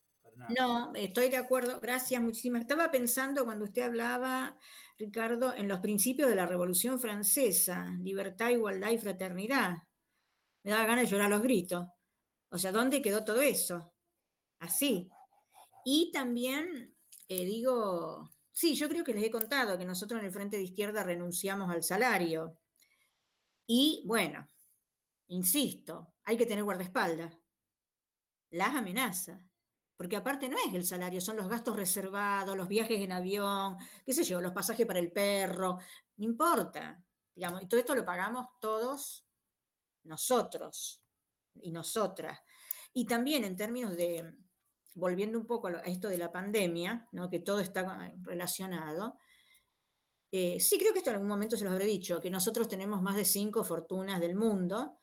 [0.58, 1.80] No, estoy de acuerdo.
[1.80, 2.62] Gracias, muchísimas.
[2.62, 4.58] Estaba pensando cuando usted hablaba,
[4.98, 9.78] Ricardo, en los principios de la Revolución Francesa, libertad, igualdad y fraternidad.
[10.64, 11.86] Me daba ganas de llorar los gritos.
[12.50, 13.94] O sea, ¿dónde quedó todo eso?
[14.60, 15.10] Así.
[15.86, 16.96] Y también,
[17.28, 21.04] digo, Sí, yo creo que les he contado que nosotros en el Frente de Izquierda
[21.04, 22.58] renunciamos al salario.
[23.68, 24.48] Y bueno,
[25.28, 27.38] insisto, hay que tener guardaespaldas.
[28.52, 29.42] Las amenazas.
[29.98, 34.14] Porque aparte no es el salario, son los gastos reservados, los viajes en avión, qué
[34.14, 35.80] sé yo, los pasajes para el perro,
[36.18, 37.02] no importa.
[37.34, 39.26] Digamos, y todo esto lo pagamos todos
[40.04, 41.02] nosotros
[41.62, 42.40] y nosotras.
[42.94, 44.34] Y también en términos de,
[44.96, 47.30] volviendo un poco a esto de la pandemia, ¿no?
[47.30, 49.18] que todo está relacionado,
[50.32, 53.02] eh, sí creo que esto en algún momento se los habré dicho, que nosotros tenemos
[53.02, 55.00] más de cinco fortunas del mundo,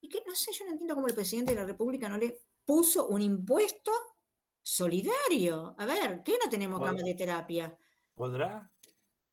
[0.00, 2.38] y que no sé, yo no entiendo cómo el presidente de la República no le
[2.64, 3.92] puso un impuesto
[4.66, 5.76] solidario.
[5.78, 7.78] A ver, ¿qué no tenemos cama de terapia?
[8.14, 8.68] ¿Podrá?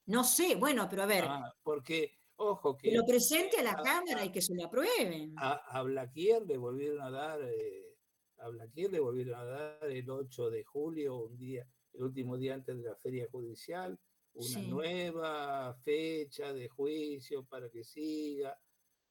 [0.06, 1.26] No sé, bueno, pero a ver.
[1.28, 2.90] Ah, porque, ojo, que.
[2.90, 5.34] que lo presente a la Cámara y que se lo aprueben.
[5.38, 7.96] A, a Blaquier le volvieron a dar eh,
[8.38, 12.54] a Blaquier le volvieron a dar el 8 de julio, un día, el último día
[12.54, 13.98] antes de la feria judicial,
[14.34, 18.56] una nueva fecha de juicio para que siga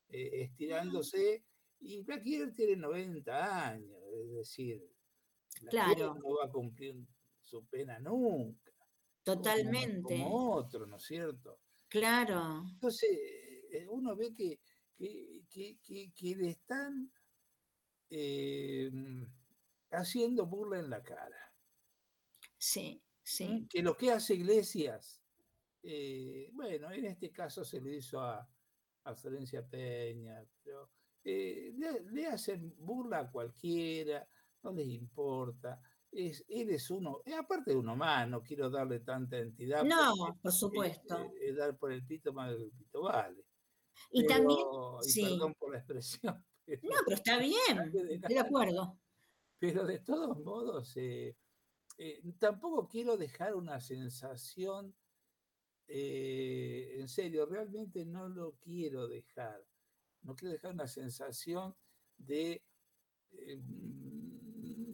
[0.09, 1.43] eh, estirándose.
[1.81, 4.89] Y Blaquier tiene 90 años, es decir,
[5.69, 6.15] claro.
[6.15, 6.97] no va a cumplir
[7.41, 8.73] su pena nunca.
[9.23, 10.19] Totalmente.
[10.19, 11.61] Como, otro, ¿no es cierto?
[11.89, 12.65] Claro.
[12.69, 13.11] Entonces,
[13.71, 14.61] eh, uno ve que,
[14.99, 17.13] que, que, que le están
[18.15, 19.27] Em,
[19.91, 21.55] haciendo burla en la cara.
[22.59, 23.67] Sí, sí.
[23.71, 25.23] Que lo que hace Iglesias,
[25.83, 28.47] eh, bueno, en este caso se le hizo a,
[29.17, 30.91] Florencia Peña, pero
[31.25, 34.29] eh, le, hacen burla a cualquiera,
[34.63, 35.81] no les importa.
[36.11, 39.85] Es, él es uno, eh, aparte de uno más, no quiero darle tanta entidad.
[39.85, 41.33] No, por supuesto.
[41.57, 43.45] dar por el pito más que el pito vale.
[44.11, 44.59] Y también,
[45.03, 46.45] y perdón por la expresión,
[46.83, 48.99] no, pero está bien, estoy de acuerdo.
[49.59, 51.37] Pero de todos modos, eh,
[51.99, 54.95] eh, tampoco quiero dejar una sensación,
[55.87, 59.65] eh, en serio, realmente no lo quiero dejar.
[60.23, 61.75] No quiero dejar una sensación
[62.17, 62.63] de,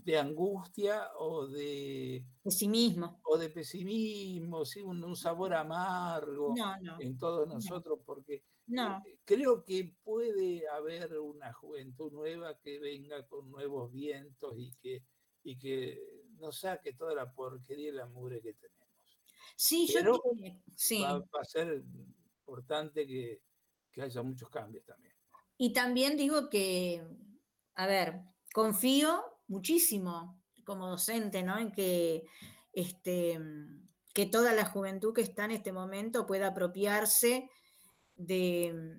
[0.08, 3.20] de angustia o de pesimismo.
[3.24, 4.80] O de pesimismo, ¿sí?
[4.80, 6.54] un, sabor amargo
[6.98, 9.02] en todos nosotros, porque no.
[9.04, 15.04] Eh, creo que puede haber una juventud nueva que venga con nuevos vientos y que,
[15.42, 16.02] y que
[16.38, 18.88] nos saque toda la porquería y la mugre que tenemos.
[19.56, 20.22] Sí, yo
[20.74, 21.02] sí.
[21.02, 21.84] Va, a ser
[22.40, 23.42] importante que,
[23.92, 25.12] que haya muchos cambios también.
[25.58, 27.06] Y también digo que,
[27.74, 28.22] a ver,
[28.54, 31.58] confío muchísimo como docente, ¿no?
[31.58, 32.26] En que,
[32.72, 33.40] este,
[34.14, 37.50] que toda la juventud que está en este momento pueda apropiarse
[38.14, 38.98] de,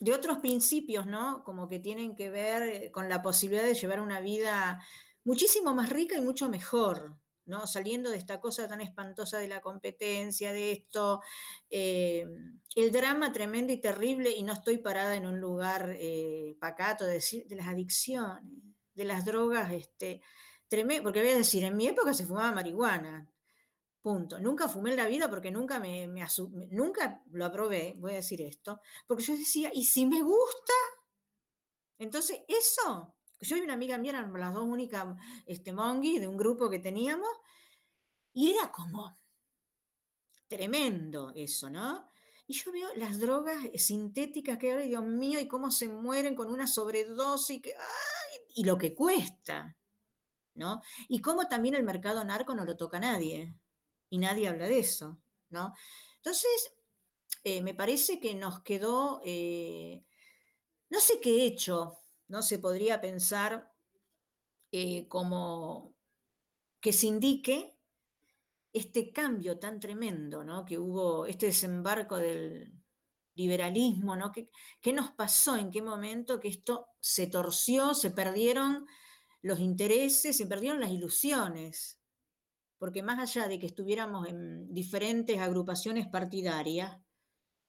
[0.00, 1.42] de otros principios, ¿no?
[1.44, 4.82] Como que tienen que ver con la posibilidad de llevar una vida
[5.24, 7.16] muchísimo más rica y mucho mejor,
[7.46, 7.66] ¿no?
[7.66, 11.22] Saliendo de esta cosa tan espantosa de la competencia, de esto,
[11.70, 12.26] eh,
[12.74, 17.14] el drama tremendo y terrible, y no estoy parada en un lugar eh, pacato, de,
[17.14, 20.22] decir, de las adicciones, de las drogas, este,
[20.68, 23.28] tremendo, porque voy a decir, en mi época se fumaba marihuana,
[24.00, 24.38] punto.
[24.38, 26.06] Nunca fumé en la vida porque nunca me,
[26.70, 30.72] nunca lo aprobé, voy a decir esto, porque yo decía, ¿y si me gusta?
[31.98, 33.14] Entonces, eso
[33.44, 35.06] yo y una amiga mía eran las dos únicas
[35.46, 37.28] este, monguis de un grupo que teníamos,
[38.32, 39.16] y era como
[40.48, 42.08] tremendo eso, ¿no?
[42.46, 46.50] Y yo veo las drogas sintéticas que hay, Dios mío, y cómo se mueren con
[46.50, 47.72] una sobredosis, y,
[48.54, 49.76] y lo que cuesta,
[50.54, 50.82] ¿no?
[51.08, 53.54] Y cómo también el mercado narco no lo toca nadie,
[54.10, 55.20] y nadie habla de eso,
[55.50, 55.74] ¿no?
[56.16, 56.72] Entonces,
[57.42, 60.04] eh, me parece que nos quedó, eh,
[60.88, 61.98] no sé qué he hecho,
[62.28, 63.72] no se podría pensar
[64.70, 65.94] eh, como
[66.80, 67.76] que se indique
[68.72, 70.64] este cambio tan tremendo, ¿no?
[70.64, 72.72] Que hubo este desembarco del
[73.34, 74.32] liberalismo, ¿no?
[74.32, 74.48] ¿Qué,
[74.80, 75.56] ¿Qué, nos pasó?
[75.56, 78.86] ¿En qué momento que esto se torció, se perdieron
[79.42, 81.98] los intereses, se perdieron las ilusiones?
[82.78, 86.98] Porque más allá de que estuviéramos en diferentes agrupaciones partidarias,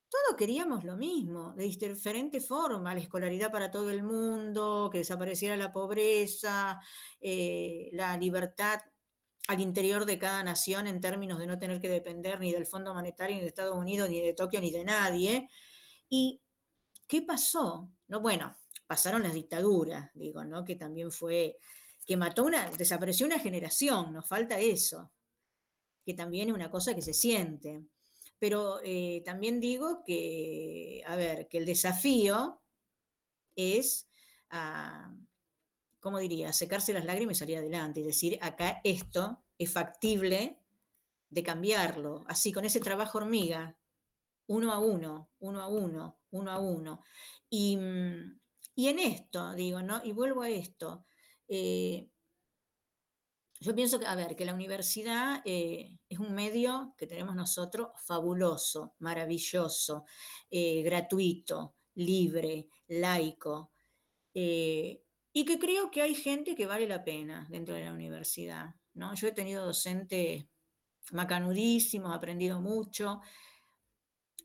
[0.10, 5.58] todos queríamos lo mismo, de diferente forma, la escolaridad para todo el mundo, que desapareciera
[5.58, 6.80] la pobreza,
[7.20, 8.80] eh, la libertad
[9.48, 12.94] al interior de cada nación en términos de no tener que depender ni del Fondo
[12.94, 15.50] Monetario, ni de Estados Unidos, ni de Tokio, ni de nadie.
[16.10, 16.42] ¿Y
[17.08, 17.90] qué pasó?
[18.08, 18.56] No, bueno,
[18.88, 20.64] pasaron las dictaduras, digo, ¿no?
[20.64, 21.58] Que también fue,
[22.06, 25.12] que mató una, desapareció una generación, nos falta eso,
[26.06, 27.84] que también es una cosa que se siente.
[28.38, 32.62] Pero eh, también digo que, a ver, que el desafío
[33.56, 34.08] es,
[34.50, 35.12] ah,
[36.06, 40.60] ¿cómo diría?, secarse las lágrimas y salir adelante y decir, acá esto es factible
[41.32, 43.76] de cambiarlo, así con ese trabajo hormiga,
[44.46, 47.02] uno a uno, uno a uno, uno a uno.
[47.50, 48.40] Y, mm,
[48.76, 50.00] y en esto, digo, ¿no?
[50.04, 51.08] Y vuelvo a esto.
[51.48, 52.08] Eh,
[53.60, 57.88] yo pienso que, a ver, que la universidad eh, es un medio que tenemos nosotros
[58.06, 60.06] fabuloso, maravilloso,
[60.52, 63.72] eh, gratuito, libre, laico,
[65.38, 68.74] y que creo que hay gente que vale la pena dentro de la universidad.
[68.94, 69.14] ¿no?
[69.16, 70.46] Yo he tenido docentes
[71.12, 73.20] macanudísimos, he aprendido mucho,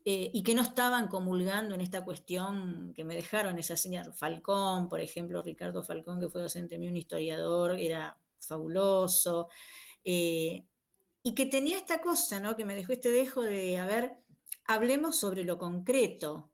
[0.03, 4.13] y que no estaban comulgando en esta cuestión que me dejaron esa señal.
[4.13, 9.47] Falcón, por ejemplo, Ricardo Falcón, que fue docente mío, un historiador, era fabuloso,
[10.03, 10.65] eh,
[11.23, 12.57] y que tenía esta cosa, ¿no?
[12.57, 14.17] Que me dejó este dejo de, a ver,
[14.65, 16.51] hablemos sobre lo concreto,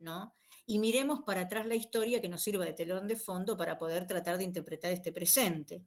[0.00, 0.35] ¿no?
[0.66, 4.06] Y miremos para atrás la historia que nos sirva de telón de fondo para poder
[4.06, 5.84] tratar de interpretar este presente.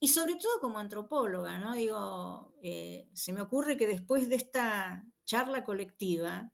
[0.00, 1.74] Y sobre todo como antropóloga, ¿no?
[1.74, 6.52] Digo, eh, se me ocurre que después de esta charla colectiva,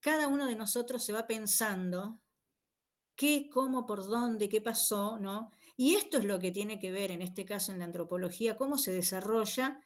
[0.00, 2.20] cada uno de nosotros se va pensando
[3.16, 5.52] qué, cómo, por dónde, qué pasó, ¿no?
[5.76, 8.78] Y esto es lo que tiene que ver, en este caso, en la antropología, cómo
[8.78, 9.80] se desarrolla,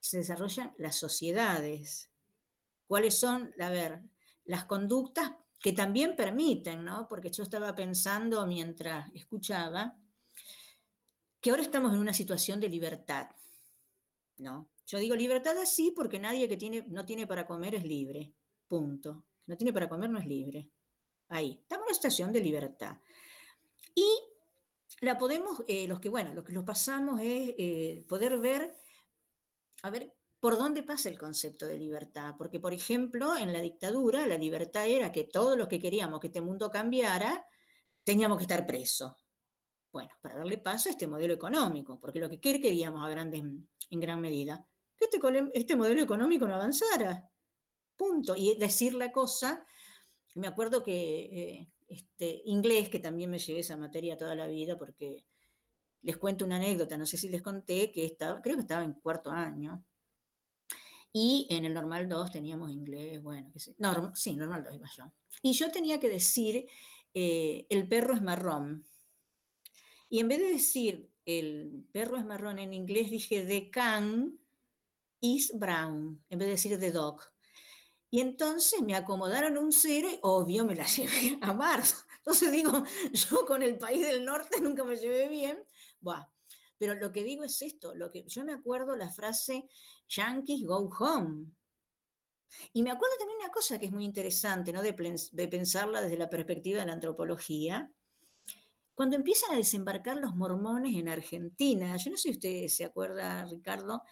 [0.00, 2.10] se desarrollan las sociedades.
[2.86, 4.00] ¿Cuáles son, a ver,
[4.44, 7.08] las conductas que también permiten, ¿no?
[7.08, 9.96] Porque yo estaba pensando mientras escuchaba
[11.40, 13.28] que ahora estamos en una situación de libertad,
[14.38, 14.70] ¿no?
[14.86, 18.32] Yo digo libertad así porque nadie que tiene, no tiene para comer es libre,
[18.66, 19.24] punto.
[19.46, 20.70] No tiene para comer no es libre.
[21.28, 22.96] Ahí, estamos en una situación de libertad.
[23.94, 24.06] Y
[25.00, 28.74] la podemos, eh, los que, bueno, lo que los pasamos es eh, poder ver,
[29.82, 32.34] a ver, por dónde pasa el concepto de libertad.
[32.38, 36.28] Porque, por ejemplo, en la dictadura, la libertad era que todos los que queríamos que
[36.28, 37.44] este mundo cambiara,
[38.04, 39.12] teníamos que estar presos.
[39.92, 43.10] Bueno, para darle paso a este modelo económico, porque lo que queríamos a
[43.90, 44.64] en gran medida,
[44.96, 45.18] que este,
[45.54, 47.28] este modelo económico no avanzara.
[47.96, 48.34] Punto.
[48.36, 49.64] Y decir la cosa,
[50.34, 54.78] me acuerdo que eh, este, inglés, que también me llevé esa materia toda la vida
[54.78, 55.24] porque
[56.02, 58.94] les cuento una anécdota, no sé si les conté, que estaba, creo que estaba en
[58.94, 59.84] cuarto año,
[61.12, 63.74] y en el normal 2 teníamos inglés, bueno, que sí,
[64.14, 65.12] sí, normal 2 iba yo.
[65.42, 66.66] Y yo tenía que decir,
[67.14, 68.84] eh, el perro es marrón.
[70.08, 74.38] Y en vez de decir, el perro es marrón en inglés, dije, the can
[75.20, 77.22] is brown, en vez de decir the dog.
[78.10, 81.96] Y entonces me acomodaron un cero y obvio me la llevé a marzo.
[82.18, 85.58] Entonces digo, yo con el país del norte nunca me llevé bien.
[86.00, 86.26] Buah.
[86.78, 89.68] Pero lo que digo es esto, lo que yo me acuerdo la frase
[90.08, 91.46] Yankees go home.
[92.72, 94.80] Y me acuerdo también una cosa que es muy interesante, ¿no?
[94.80, 97.90] De, pensarla desde la perspectiva de la antropología.
[98.94, 103.44] Cuando empiezan a desembarcar los mormones en Argentina, yo no sé si usted se acuerda,
[103.44, 104.02] Ricardo,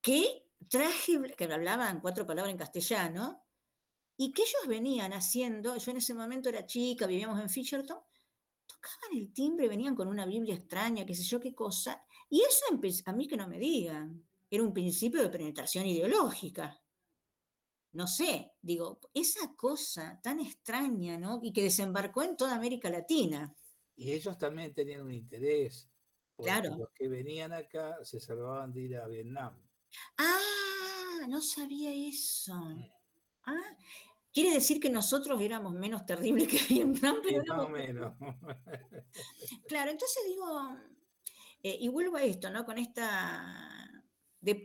[0.00, 3.44] que traje, que hablaban cuatro palabras en castellano,
[4.20, 7.98] y que ellos venían haciendo, yo en ese momento era chica, vivíamos en Fisherton,
[8.80, 12.64] tocaban el timbre, venían con una Biblia extraña, qué sé yo qué cosa, y eso
[13.06, 16.80] a mí que no me digan, era un principio de penetración ideológica.
[17.92, 21.40] No sé, digo, esa cosa tan extraña, ¿no?
[21.42, 23.54] Y que desembarcó en toda América Latina.
[23.96, 25.88] Y ellos también tenían un interés.
[26.36, 26.76] Claro.
[26.76, 29.54] Los que venían acá se salvaban de ir a Vietnam.
[30.18, 32.54] Ah, no sabía eso.
[33.44, 33.76] Ah,
[34.40, 37.68] quiere decir que nosotros éramos menos terribles que Vietnam, pero no.
[37.68, 38.14] menos.
[39.66, 40.76] claro, entonces digo,
[41.60, 42.64] eh, y vuelvo a esto, ¿no?
[42.64, 44.04] Con esta.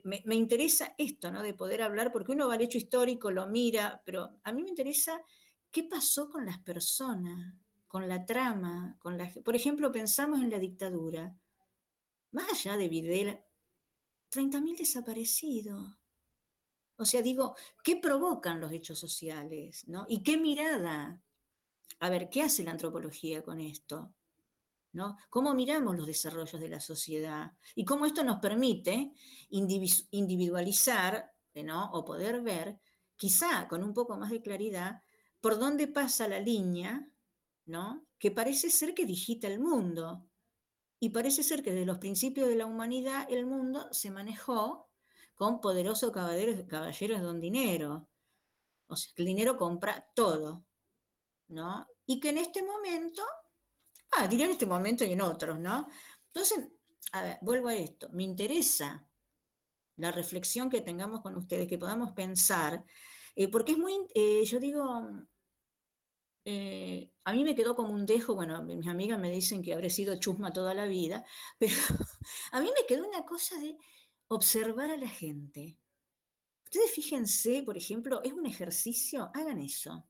[0.03, 1.41] me, interesa esto, ¿no?
[1.41, 4.69] De poder hablar, porque uno va al hecho histórico, lo mira, pero a mí me
[4.69, 5.19] interesa
[5.71, 7.55] qué pasó con las personas,
[7.87, 9.27] con la trama, con la.
[9.43, 11.35] Por ejemplo, pensamos en la dictadura.
[12.29, 13.43] Más allá de Videla,
[14.29, 16.02] 30.000 desaparecidos.
[16.97, 19.87] O sea, digo, ¿qué provocan los hechos sociales?
[19.87, 20.05] ¿no?
[20.07, 21.21] ¿Y qué mirada?
[21.99, 24.13] A ver, ¿qué hace la antropología con esto?
[24.91, 25.17] ¿No?
[25.29, 27.51] ¿Cómo miramos los desarrollos de la sociedad?
[27.75, 29.11] Y cómo esto nos permite
[29.49, 31.91] individualizar ¿no?
[31.91, 32.79] o poder ver,
[33.15, 35.01] quizá con un poco más de claridad,
[35.41, 37.09] por dónde pasa la línea
[37.65, 38.05] ¿no?
[38.19, 40.27] que parece ser que digita el mundo.
[40.99, 44.87] Y parece ser que desde los principios de la humanidad el mundo se manejó
[45.35, 48.07] con poderosos caballeros, don dinero.
[48.87, 50.65] O sea, el dinero compra todo,
[51.47, 51.87] ¿no?
[52.05, 53.23] Y que en este momento,
[54.11, 55.87] ah, diré en este momento y en otros, ¿no?
[56.27, 56.67] Entonces,
[57.11, 59.07] a ver, vuelvo a esto, me interesa
[59.97, 62.83] la reflexión que tengamos con ustedes, que podamos pensar,
[63.35, 64.83] eh, porque es muy, eh, yo digo,
[66.45, 69.89] eh, a mí me quedó como un dejo, bueno, mis amigas me dicen que habré
[69.89, 71.23] sido chusma toda la vida,
[71.57, 71.73] pero
[72.51, 73.77] a mí me quedó una cosa de
[74.27, 75.77] observar a la gente.
[76.63, 80.07] Ustedes fíjense, por ejemplo, es un ejercicio, hagan eso.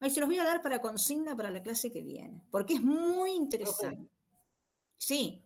[0.00, 2.82] Ahí se los voy a dar para consigna para la clase que viene, porque es
[2.82, 4.10] muy interesante.
[4.98, 5.42] Sí.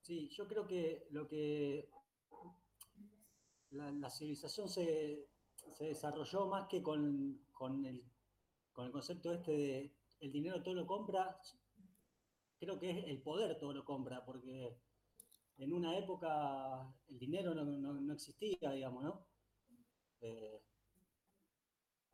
[0.00, 1.88] Sí, yo creo que lo que
[3.70, 5.28] la, civilización se,
[5.78, 8.04] desarrolló más que con, con el
[8.72, 11.36] con el concepto este de el dinero todo lo compra,
[12.58, 14.76] creo que es el poder todo lo compra, porque
[15.58, 19.26] en una época el dinero no, existía, digamos, ¿no?
[20.20, 20.62] Eh,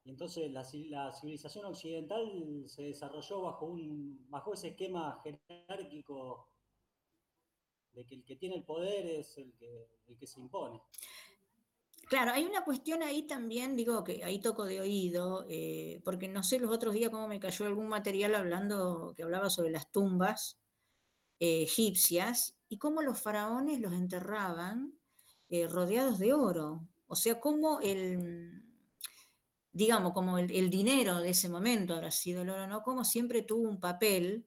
[0.05, 6.49] y entonces la, civilización occidental se desarrolló bajo, un, bajo ese esquema jerárquico
[7.93, 10.81] de que el que tiene el poder es el que, se impone.
[12.09, 16.43] Claro, hay una cuestión ahí también, digo que ahí toco de oído, eh, porque no
[16.43, 20.59] sé los otros días cómo me cayó algún material hablando, que hablaba sobre las tumbas
[21.39, 24.95] eh, egipcias y cómo los faraones los enterraban
[25.49, 26.87] eh, rodeados de oro.
[27.07, 28.63] O sea, cómo el,
[29.73, 32.83] digamos, como el, el, dinero de ese momento habrá sido el oro, ¿no?
[32.83, 34.47] Como siempre tuvo un papel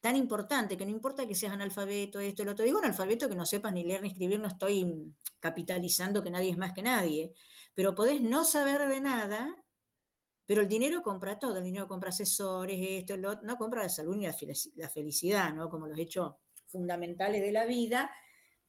[0.00, 2.64] tan importante, que no importa que seas analfabeto, esto, lo otro.
[2.64, 6.58] Digo analfabeto que no sepas ni leer ni escribir, no estoy capitalizando que nadie es
[6.58, 7.34] más que nadie,
[7.74, 9.56] pero podés no saber de nada,
[10.46, 13.88] pero el dinero compra todo, el dinero compra asesores, esto, lo otro, no compra la
[13.88, 15.68] salud ni la felicidad, ¿no?
[15.68, 16.34] Como los hechos
[16.68, 18.10] fundamentales de la vida,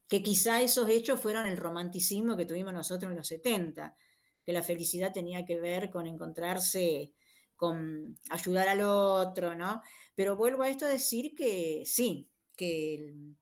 [0.08, 3.96] que quizá esos hechos fueron el romanticismo que tuvimos nosotros en los 70,
[4.44, 7.12] que la felicidad tenía que ver con encontrarse,
[7.54, 9.82] con ayudar al otro, ¿no?
[10.14, 13.36] Pero vuelvo a esto a decir que sí, que el,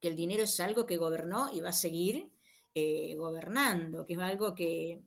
[0.00, 2.30] que el dinero es algo que gobernó y va a seguir
[2.74, 5.00] eh, gobernando, que es algo que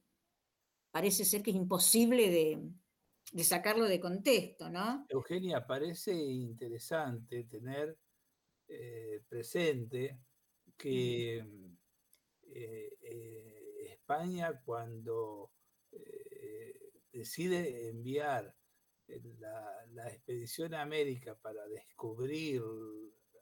[0.91, 5.05] parece ser que es imposible de, sacarlo de contexto, ¿no?
[5.09, 7.97] Eugenia, parece interesante tener
[8.67, 10.19] eh, presente
[10.77, 11.43] que
[12.43, 15.51] eh, España cuando
[17.11, 18.53] decide enviar
[19.93, 22.61] la, expedición a América para descubrir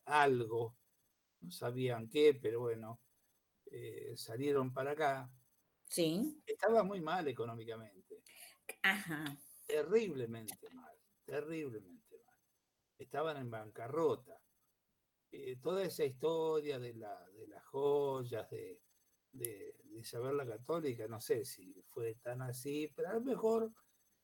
[0.05, 0.77] algo,
[1.41, 3.01] no sabían qué, pero bueno,
[3.65, 5.29] eh, salieron para acá.
[5.87, 6.41] Sí.
[6.45, 8.23] Estaba muy mal económicamente.
[8.81, 9.37] Ajá.
[9.65, 10.95] Terriblemente mal,
[11.25, 12.39] terriblemente mal.
[12.97, 14.39] Estaban en bancarrota.
[15.35, 18.79] Eh, toda esa historia de, la, de las joyas, de,
[19.31, 23.73] de, saber la católica, no sé si fue tan así, pero a lo mejor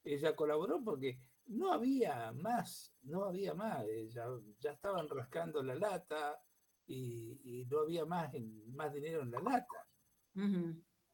[0.04, 4.28] ella colaboró porque no había más, no había más, ya,
[4.60, 6.40] ya estaban rascando la lata
[6.86, 8.32] y, no había más,
[8.68, 9.88] más dinero en la lata.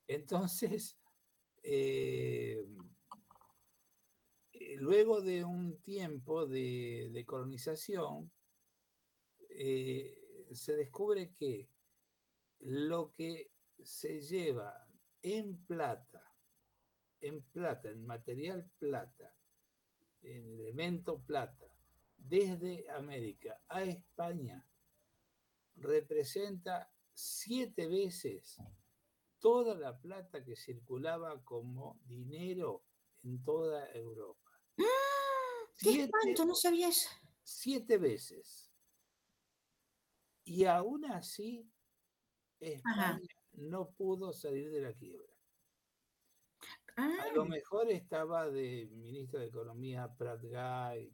[0.08, 0.98] Entonces,
[1.64, 2.66] eh,
[4.52, 8.30] eh, luego de un tiempo de, colonización,
[9.58, 11.70] eh, se descubre que
[12.60, 13.52] lo que
[13.84, 14.88] se lleva
[15.22, 16.24] en plata,
[17.22, 19.34] en plata, en material plata,
[20.22, 21.68] en elemento plata,
[22.18, 24.68] desde América a España,
[25.76, 28.58] representa siete veces
[29.40, 32.84] toda la plata que circulaba como dinero
[33.24, 34.52] en toda Europa.
[34.80, 34.84] ¡Ah!
[35.78, 37.10] ¡Qué siete, No sabía eso.
[37.44, 38.65] Siete veces.
[40.46, 41.68] Y aún así,
[42.60, 43.20] España
[43.54, 45.28] no pudo salir de la quiebra.
[46.98, 47.48] A lo ah.
[47.48, 51.12] mejor estaba de ministro de Economía Prat Guy,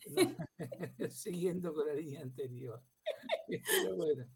[1.10, 2.80] siguiendo con la línea anterior.
[3.46, 4.26] Pero bueno,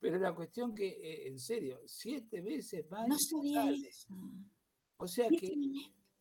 [0.00, 3.06] pero la cuestión que, eh, en serio, siete veces más.
[3.06, 3.72] No sabía
[4.96, 5.54] O sea que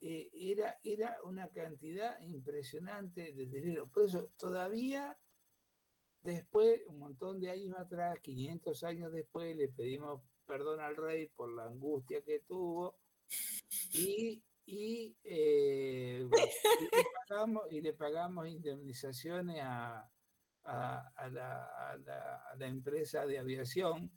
[0.02, 3.88] eh, era, era una cantidad impresionante de dinero.
[3.88, 5.18] Por eso todavía
[6.24, 11.54] después, un montón de años atrás, 500 años después, le pedimos perdón al rey por
[11.54, 12.98] la angustia que tuvo
[13.94, 16.28] y, eh,
[17.72, 20.10] y, le, pagamos, indemnizaciones a,
[20.64, 24.12] a, la, empresa de aviación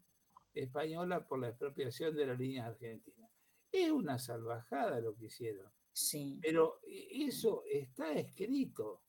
[0.54, 3.28] española por la expropiación de la línea argentina.
[3.70, 5.70] Es una salvajada lo que hicieron.
[5.92, 6.38] Sí.
[6.42, 9.02] Pero eso está escrito.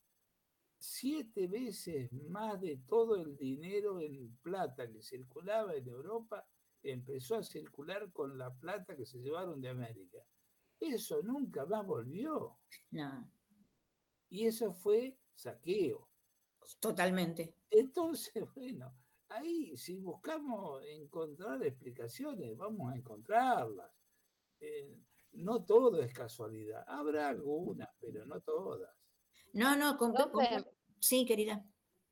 [0.90, 6.48] Siete veces más de todo el dinero en plata que circulaba en Europa
[6.82, 10.20] empezó a circular con la plata que se llevaron de América.
[10.80, 12.60] Eso nunca más volvió.
[12.92, 13.30] No.
[14.30, 16.08] Y eso fue saqueo.
[16.80, 17.54] Totalmente.
[17.70, 18.96] Entonces, bueno,
[19.28, 23.92] ahí si buscamos encontrar explicaciones, vamos a encontrarlas.
[24.62, 24.98] Eh,
[25.34, 26.86] no todo es casualidad.
[26.88, 28.96] Habrá algunas, pero no todas.
[29.54, 30.14] No, no, con,
[31.00, 31.64] sí, querida.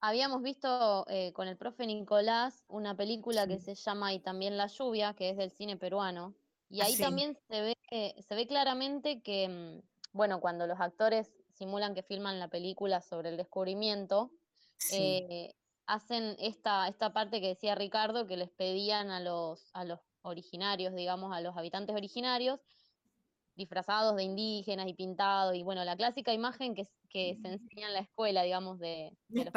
[0.02, 4.68] Habíamos visto eh, con el profe Nicolás una película que se llama Y también la
[4.68, 6.36] lluvia, que es del cine peruano.
[6.70, 9.82] Y ahí también se ve, se ve claramente que, mm,
[10.14, 14.32] bueno, cuando los actores simulan que filman la película sobre el descubrimiento,
[14.92, 15.54] eh,
[15.88, 20.94] hacen esta, esta parte que decía Ricardo, que les pedían a los, a los originarios,
[20.96, 22.60] digamos, a los habitantes originarios,
[23.56, 27.94] disfrazados de indígenas y pintados, y bueno, la clásica imagen que, que se enseña en
[27.94, 29.48] la escuela, digamos, de, los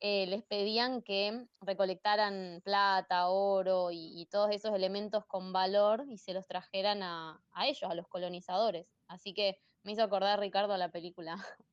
[0.00, 6.32] eh, les pedían que recolectaran plata, oro y, todos esos elementos con valor y se
[6.32, 8.86] los trajeran a, ellos, a los colonizadores.
[9.08, 11.36] Así que me hizo acordar Ricardo a la película.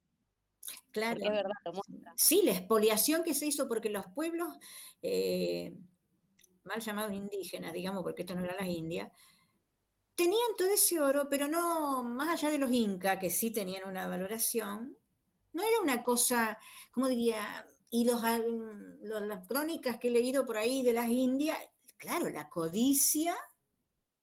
[0.91, 1.19] Claro.
[1.21, 1.51] Es verdad,
[2.15, 4.47] Sí, la expoliación que se hizo porque los pueblos
[5.01, 5.73] eh,
[6.63, 9.11] mal llamados indígenas, digamos, porque esto no era las Indias,
[10.15, 14.07] tenían todo ese oro, pero no, más allá de los incas, que sí tenían una
[14.07, 14.97] valoración,
[15.53, 16.57] no era una cosa,
[16.91, 18.21] como diría, y los,
[19.01, 21.57] las crónicas que he leído por ahí de las Indias,
[21.97, 23.35] claro, la codicia,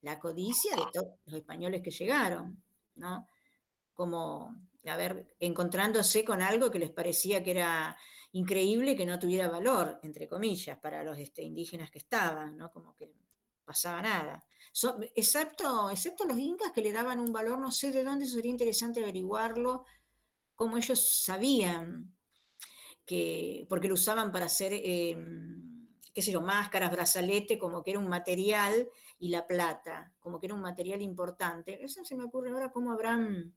[0.02, 2.62] la codicia de todos los españoles que llegaron,
[2.96, 3.28] ¿no?
[3.94, 4.56] Como,
[4.86, 7.96] a ver, encontrándose con algo que les parecía que era
[8.32, 12.72] increíble que no tuviera valor, entre comillas, para los este, indígenas que estaban, ¿no?
[12.72, 13.12] Como que
[13.64, 14.44] pasaba nada
[15.14, 19.02] excepto, excepto los incas que le daban un valor, no sé de dónde sería interesante
[19.02, 19.84] averiguarlo,
[20.54, 22.16] cómo ellos sabían
[23.04, 28.00] que, porque lo usaban para hacer, em, qué sé yo, máscaras, brazalete, como que era
[28.00, 28.88] un material,
[29.20, 31.84] y la plata, como que era un material importante.
[31.84, 33.54] Eso se me ocurre ahora cómo habrán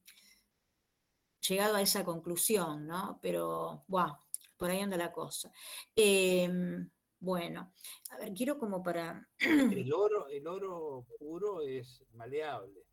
[1.48, 3.18] llegado a esa conclusión, ¿no?
[3.22, 4.20] Pero, bueno,
[4.58, 5.52] por ahí anda la cosa.
[5.96, 6.90] Em,
[7.24, 7.74] bueno,
[8.10, 9.26] a ver, quiero como para...
[9.40, 12.86] El oro, el oro puro es maleable.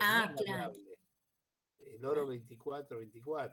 [0.00, 0.72] ah, claro.
[1.78, 3.52] El oro 24-24.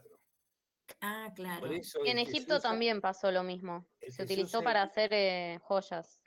[1.00, 1.70] Ah, claro.
[2.06, 3.88] en Egipto también pasó lo mismo.
[4.10, 6.20] Se utilizó para hacer eh, joyas.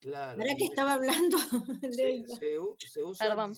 [0.00, 0.38] Claro.
[0.38, 1.38] ¿Para qué estaba hablando?
[1.92, 3.52] Se, se, usa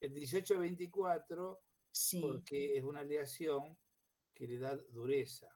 [0.00, 1.58] el 18-24
[2.22, 3.76] porque es una aleación
[4.34, 5.48] que le da dureza.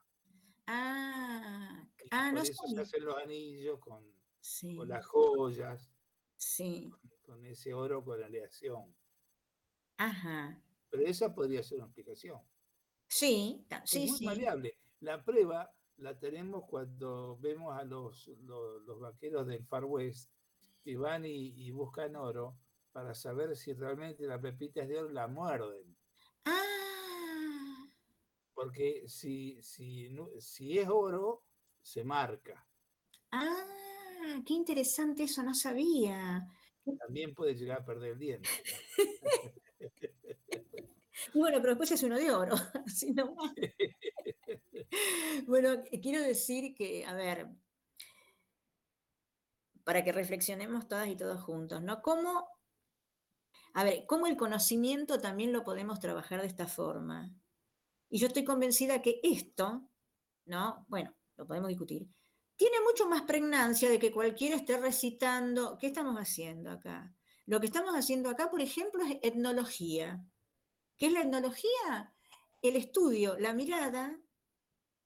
[0.67, 4.03] Ah, Y ah por no eso se hacen los anillos con,
[4.41, 5.89] Sí, con las joyas,
[6.37, 6.91] sí,
[7.21, 8.95] con ese oro con aleación.
[9.97, 10.61] ajá.
[10.89, 12.41] Pero esa podría ser una explicación.
[13.07, 14.25] Sí, ta- Es sí, muy sí.
[14.25, 14.79] maleable.
[14.99, 20.31] La prueba la tenemos cuando vemos a los, los, los vaqueros del Far West
[20.83, 22.57] que van y, y buscan oro
[22.91, 25.97] para saber si realmente la pepita es de oro, la muerden.
[26.45, 26.61] Ah,
[28.63, 30.07] Porque si, si,
[30.39, 31.43] si es oro,
[31.81, 32.65] se marca.
[33.33, 36.47] ah, qué interesante eso, no sabía.
[36.97, 38.49] También puede llegar a perder el diente.
[41.33, 42.55] Y bueno, pero después es uno de oro,
[42.87, 43.13] así.
[45.45, 47.47] Bueno, eh, quiero decir que, a ver,
[49.83, 52.01] para que reflexionemos todas y todos juntos, ¿no?
[52.01, 52.47] ¿Cómo,
[53.73, 57.35] a ver, cómo el conocimiento también lo podemos trabajar de esta forma?
[58.13, 59.89] Y yo estoy convencida que esto,
[60.45, 60.85] ¿no?
[60.87, 62.07] Bueno, lo podemos discutir,
[62.55, 65.79] tiene mucho más pregnancia de que cualquiera esté recitando.
[65.79, 67.11] ¿Qué estamos haciendo acá?
[67.47, 70.23] Lo que estamos haciendo acá, por ejemplo, es etnología.
[70.95, 72.13] ¿Qué es la etnología?
[72.61, 74.15] El estudio, la mirada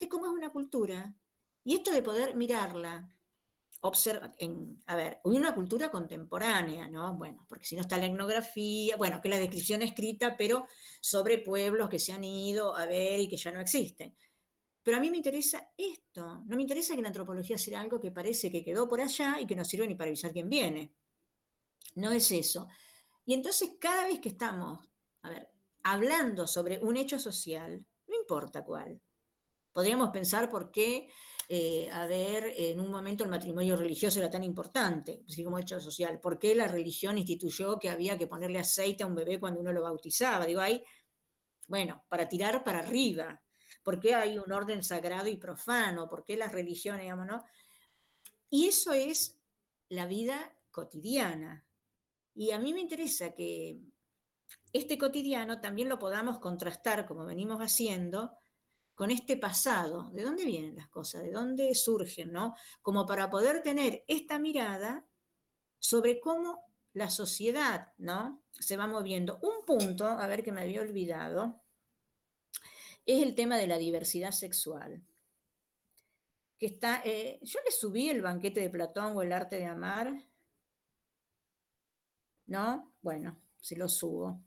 [0.01, 1.15] de cómo es una cultura.
[1.63, 3.09] Y esto de poder mirarla,
[3.81, 7.15] observa, en, a ver, una cultura contemporánea, ¿no?
[7.15, 10.67] Bueno, porque si no está la etnografía, bueno, que la descripción escrita, pero
[10.99, 14.15] sobre pueblos que se han ido a ver y que ya no existen.
[14.83, 18.11] Pero a mí me interesa esto, no me interesa que la antropología sea algo que
[18.11, 20.93] parece que quedó por allá y que no sirve ni para avisar quién viene.
[21.95, 22.67] No es eso.
[23.25, 24.79] Y entonces cada vez que estamos,
[25.23, 25.49] a ver,
[25.83, 29.01] hablando sobre un hecho social, no importa cuál,
[29.73, 31.09] podríamos pensar por qué,
[31.49, 35.79] eh, a ver, en un momento el matrimonio religioso era tan importante, así como hecho
[35.79, 39.61] social, por qué la religión instituyó que había que ponerle aceite a un bebé cuando
[39.61, 40.45] uno lo bautizaba.
[40.45, 40.83] Digo, ahí,
[41.67, 43.41] bueno, para tirar para arriba,
[43.81, 46.09] ¿por qué hay un orden sagrado y profano?
[46.09, 47.45] ¿Por qué las religiones, digamos, no?
[48.49, 49.39] Y eso es
[49.87, 51.65] la vida cotidiana.
[52.35, 53.79] Y a mí me interesa que
[54.73, 58.37] este cotidiano también lo podamos contrastar, como venimos haciendo,
[58.97, 60.09] con este pasado.
[60.11, 61.21] ¿De dónde vienen las cosas?
[61.21, 62.33] ¿De dónde surgen?
[62.33, 62.55] ¿no?
[62.81, 65.05] Como para poder tener esta mirada
[65.77, 68.41] sobre cómo la sociedad ¿no?
[68.49, 69.37] se va moviendo.
[69.43, 71.61] Un punto, a ver que me había olvidado,
[73.05, 75.05] es el tema de la diversidad sexual.
[76.57, 80.11] Que está, eh, yo le subí el banquete de Platón o el arte de amar.
[82.47, 82.95] ¿No?
[83.03, 84.41] Bueno, se lo subo.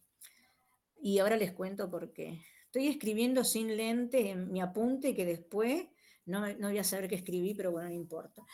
[1.00, 2.44] Y ahora les cuento por qué.
[2.70, 5.88] Estoy escribiendo sin lente en mi apunte que después
[6.26, 8.46] no, no voy a saber qué escribí, pero bueno, no importa.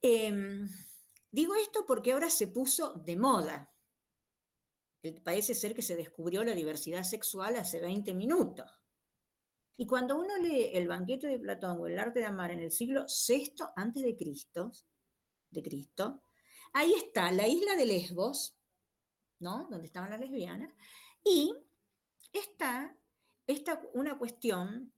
[0.00, 0.32] Eh,
[1.32, 3.68] digo esto porque ahora se puso de moda.
[5.24, 8.70] Parece ser que se descubrió la diversidad sexual hace 20 minutos.
[9.76, 12.70] Y cuando uno lee el banquete de Platón o el arte de amar en el
[12.70, 14.70] siglo VI antes de Cristo,
[15.50, 16.22] de Cristo,
[16.74, 18.56] ahí está la isla de Lesbos,
[19.40, 19.66] ¿no?
[19.68, 20.72] Donde estaban las lesbianas,
[21.24, 21.52] y
[22.32, 22.96] está
[23.48, 24.92] esta, una cuestión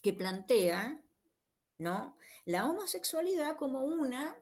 [0.00, 1.02] que plantea
[1.78, 2.16] ¿no?
[2.46, 4.36] la homosexualidad como una,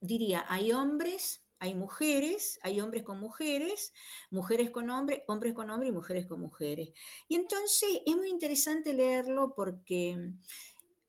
[0.00, 3.92] diría, hay hombres, hay mujeres, hay hombres con mujeres,
[4.30, 6.90] mujeres con hombres, hombres con hombres y mujeres con mujeres.
[7.28, 10.18] Y entonces es muy interesante leerlo porque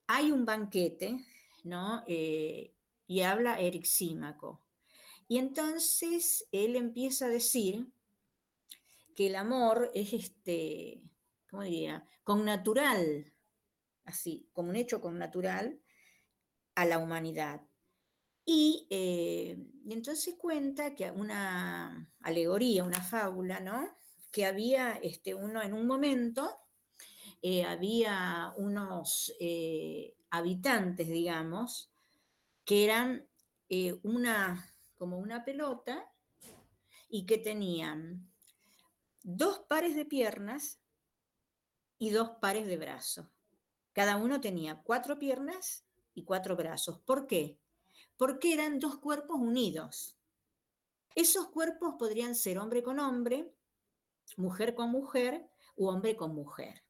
[0.05, 1.17] hay un banquete,
[1.63, 2.03] ¿no?
[2.05, 2.71] Eh,
[3.07, 4.61] y habla Eric Símaco.
[5.27, 7.87] Y entonces él empieza a decir
[9.15, 11.01] que el amor es este,
[11.53, 12.03] ¿cómo diría?
[12.23, 13.31] Con natural,
[14.05, 15.79] así, como un hecho con natural
[16.73, 17.61] a la humanidad.
[18.43, 23.87] Y, eh, y, entonces cuenta que una alegoría, una fábula, ¿no?
[24.31, 26.57] Que había este, uno en un momento,
[27.43, 31.93] eh, había unos eh, habitantes, digamos,
[32.65, 33.27] que eran
[33.69, 36.03] eh, una, como una pelota
[37.09, 38.27] y que tenían
[39.21, 40.82] dos pares de piernas
[42.03, 43.25] y dos pares de brazos.
[43.93, 46.99] Cada uno tenía cuatro piernas y cuatro brazos.
[46.99, 47.57] ¿Por qué?
[48.17, 50.17] Porque eran dos cuerpos unidos.
[51.15, 53.53] Esos cuerpos podrían ser hombre con hombre,
[54.35, 55.47] mujer con mujer
[55.77, 56.83] u hombre con mujer.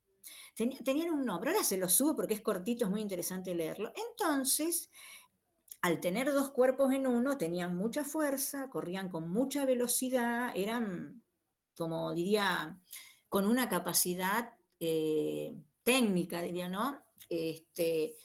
[0.55, 3.93] Tenían un nombre, ahora se lo subo porque es cortito, es muy interesante leerlo.
[3.95, 4.89] Entonces,
[5.83, 11.21] al tener dos cuerpos en uno, tenían mucha fuerza, corrían con mucha velocidad, eran,
[11.77, 12.79] como diría,
[13.29, 17.03] con una capacidad eh, técnica, diría, ¿no?
[17.29, 18.15] Este,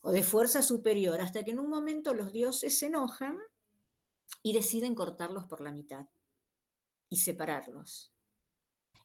[0.00, 3.38] o de fuerza superior, hasta que en un momento los dioses se enojan
[4.42, 6.06] y deciden cortarlos por la mitad
[7.08, 8.12] y separarlos.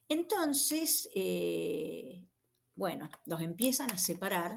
[0.08, 2.24] Entonces, eh,
[2.74, 4.56] bueno, los empiezan a separar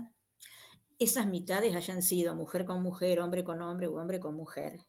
[1.00, 4.86] esas mitades hayan sido mujer con mujer, hombre con hombre o hombre con mujer.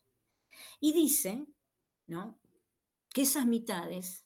[0.80, 1.46] Y dice,
[2.06, 2.38] ¿no?
[3.12, 4.25] Que esas mitades,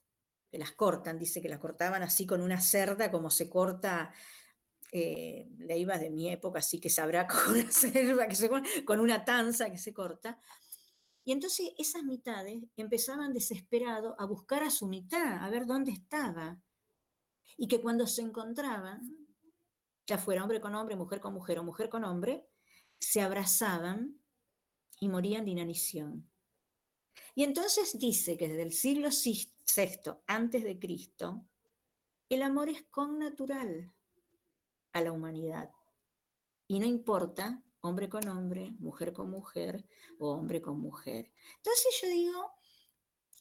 [0.50, 4.12] que las cortan, dice que las cortaban así con una cerda como se corta
[4.92, 8.50] eh, iba de mi época, así que sabrá con una, cerda, que se,
[8.84, 10.38] con una tanza que se corta.
[11.24, 16.60] Y entonces esas mitades empezaban desesperado a buscar a su mitad, a ver dónde estaba.
[17.56, 19.28] Y que cuando se encontraban,
[20.06, 22.48] ya fuera hombre con hombre, mujer con mujer o mujer con hombre,
[22.98, 24.18] se abrazaban
[24.98, 26.28] y morían de inanición.
[27.34, 29.52] Y entonces dice que desde el siglo VI
[30.26, 31.44] antes de Cristo,
[32.28, 33.92] el amor es connatural
[34.92, 35.70] a la humanidad.
[36.66, 39.84] Y no importa hombre con hombre, mujer con mujer
[40.18, 41.30] o hombre con mujer.
[41.56, 42.52] Entonces yo digo,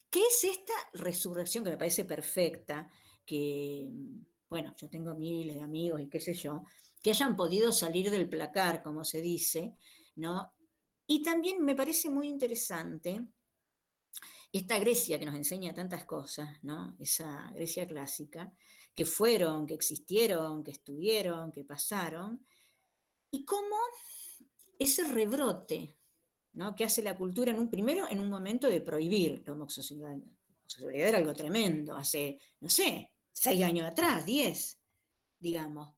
[0.09, 2.89] ¿qué es esta resurrección que me parece perfecta?
[3.25, 3.89] Que
[4.49, 6.63] bueno, yo tengo miles de amigos y qué sé yo,
[7.01, 9.75] que hayan podido salir del placar, como se dice,
[10.15, 10.53] ¿no?
[11.05, 13.25] Y también me parece muy interesante
[14.51, 16.95] esta Grecia que nos enseña tantas cosas, ¿no?
[16.99, 18.51] Esa Grecia clásica,
[18.95, 22.45] que fueron, que existieron, que estuvieron, que pasaron,
[23.31, 23.77] y cómo
[24.79, 25.95] ese rebrote,
[26.53, 26.75] ¿no?
[26.75, 30.17] Que hace la cultura en un primero en un momento de prohibir la homosexualidad.
[30.17, 30.23] La
[30.63, 34.79] homosexualidad era algo tremendo, hace, no sé, seis años atrás, diez,
[35.37, 35.93] digamos.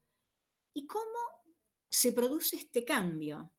[0.74, 1.20] ¿Y cómo
[1.90, 3.54] se produce este cambio?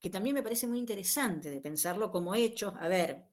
[0.00, 3.27] Que también me parece muy interesante de pensarlo como hechos, a ver,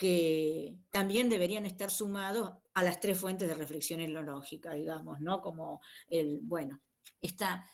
[0.00, 5.42] que también deberían estar sumados a las tres fuentes de reflexión lógica, digamos, ¿no?
[5.42, 6.80] Como el, bueno,
[7.20, 7.66] esta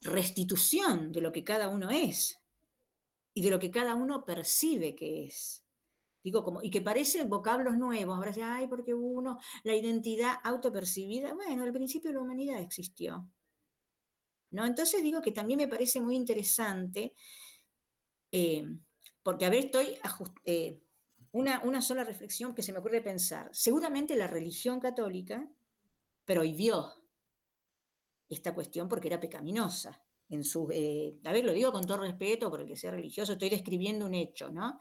[0.00, 2.40] restitución de lo que cada uno es
[3.34, 5.62] y de lo que cada uno percibe que es.
[6.24, 11.34] Digo, como, y que parecen vocablos nuevos, ahora ya, ay, porque uno, la identidad autopercibida,
[11.34, 13.28] bueno, al principio la humanidad existió.
[14.52, 14.64] ¿No?
[14.64, 17.14] Entonces digo que también me parece muy interesante,
[18.32, 18.64] eh,
[19.22, 19.98] porque a ver, estoy
[20.46, 20.80] eh,
[21.32, 23.48] una, sola reflexión que se me ocurre pensar.
[23.52, 25.48] Seguramente la religión católica
[26.24, 26.92] prohibió
[28.28, 30.02] esta cuestión porque era pecaminosa.
[30.28, 33.32] En su, eh, a ver, lo digo con todo respeto, por el que sea religioso,
[33.32, 34.78] estoy describiendo un hecho, ¿no?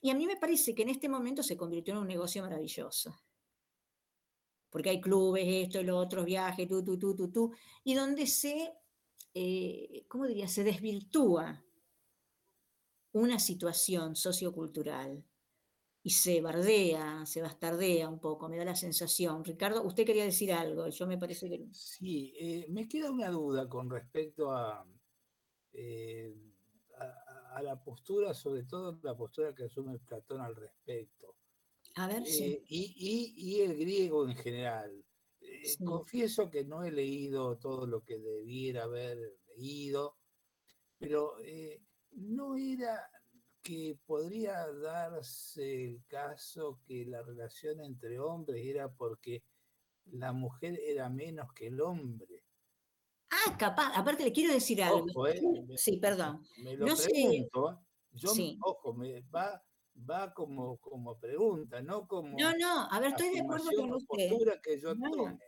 [0.00, 3.20] Y a mí me parece que en este momento se convirtió en un negocio maravilloso.
[4.70, 7.52] Porque hay clubes, esto, lo otro, viajes, tú, tú, tú, tú, tú,
[7.84, 8.72] y donde se,
[9.34, 10.46] eh, ¿cómo diría?
[10.46, 11.64] Se desvirtúa
[13.12, 15.24] una situación sociocultural
[16.08, 19.44] y se bardea, se bastardea un poco, me da la sensación.
[19.44, 21.66] Ricardo, usted quería decir algo, yo me parece que...
[21.70, 24.86] Sí, eh, me queda una duda con respecto a
[25.74, 26.34] eh,
[27.52, 31.36] a, la postura, sobre todo la postura que asume Platón al respecto.
[31.96, 32.54] A ver, sí.
[32.54, 35.04] Eh, y, el griego en general.
[35.42, 39.18] Eh, confieso que no he leído todo lo que debiera haber
[39.48, 40.16] leído,
[40.98, 41.82] pero eh,
[42.12, 43.10] no era
[43.68, 49.42] que podría darse el caso que la relación entre hombres era porque
[50.06, 52.44] la mujer era menos que el hombre.
[53.28, 55.28] Ah, capaz, aparte le quiero decir algo.
[55.28, 55.42] Eh,
[55.76, 56.42] sí, perdón.
[56.62, 57.76] Me lo pregunto, ¿eh?
[58.12, 58.32] yo,
[58.62, 59.62] ojo, me va,
[60.08, 62.38] va como, como pregunta, no como.
[62.38, 64.30] No, no, a ver, estoy de acuerdo con usted.
[64.62, 65.38] Que yo no.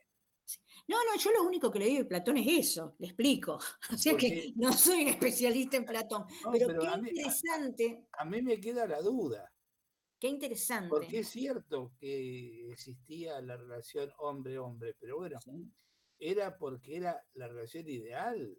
[0.90, 1.04] No.
[1.04, 3.58] no, yo lo único que le digo de Platón es eso, le explico.
[3.94, 8.06] O sea que no soy un especialista en Platón, pero, qué interesante.
[8.12, 9.52] A, mí me queda la duda.
[10.18, 10.90] Qué interesante.
[10.90, 15.38] Porque es cierto que existía la relación hombre-hombre, pero bueno,
[16.18, 18.58] era porque era la relación ideal.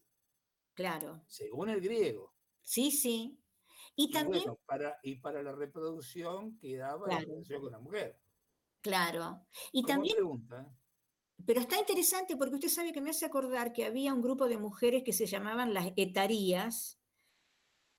[0.73, 1.23] Claro.
[1.27, 2.33] Según el griego.
[2.63, 3.37] Sí, sí.
[3.95, 4.45] Y, también.
[4.65, 8.17] para, y para la reproducción quedaba la relación con la mujer.
[8.81, 9.45] Claro.
[9.71, 10.15] Y también.
[10.15, 10.67] Pregunta.
[11.45, 14.57] Pero está interesante porque usted sabe que me hace acordar que había un grupo de
[14.57, 16.99] mujeres que se llamaban las etarías,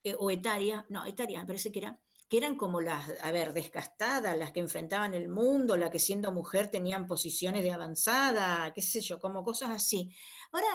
[0.03, 1.97] eh, o etarias, no, etarias, me parece que era,
[2.27, 6.31] que eran como las, a ver, descastadas, las que enfrentaban el mundo, las que siendo
[6.31, 10.13] mujer tenían posiciones de avanzada, qué sé yo, como cosas así.
[10.51, 10.67] Ahora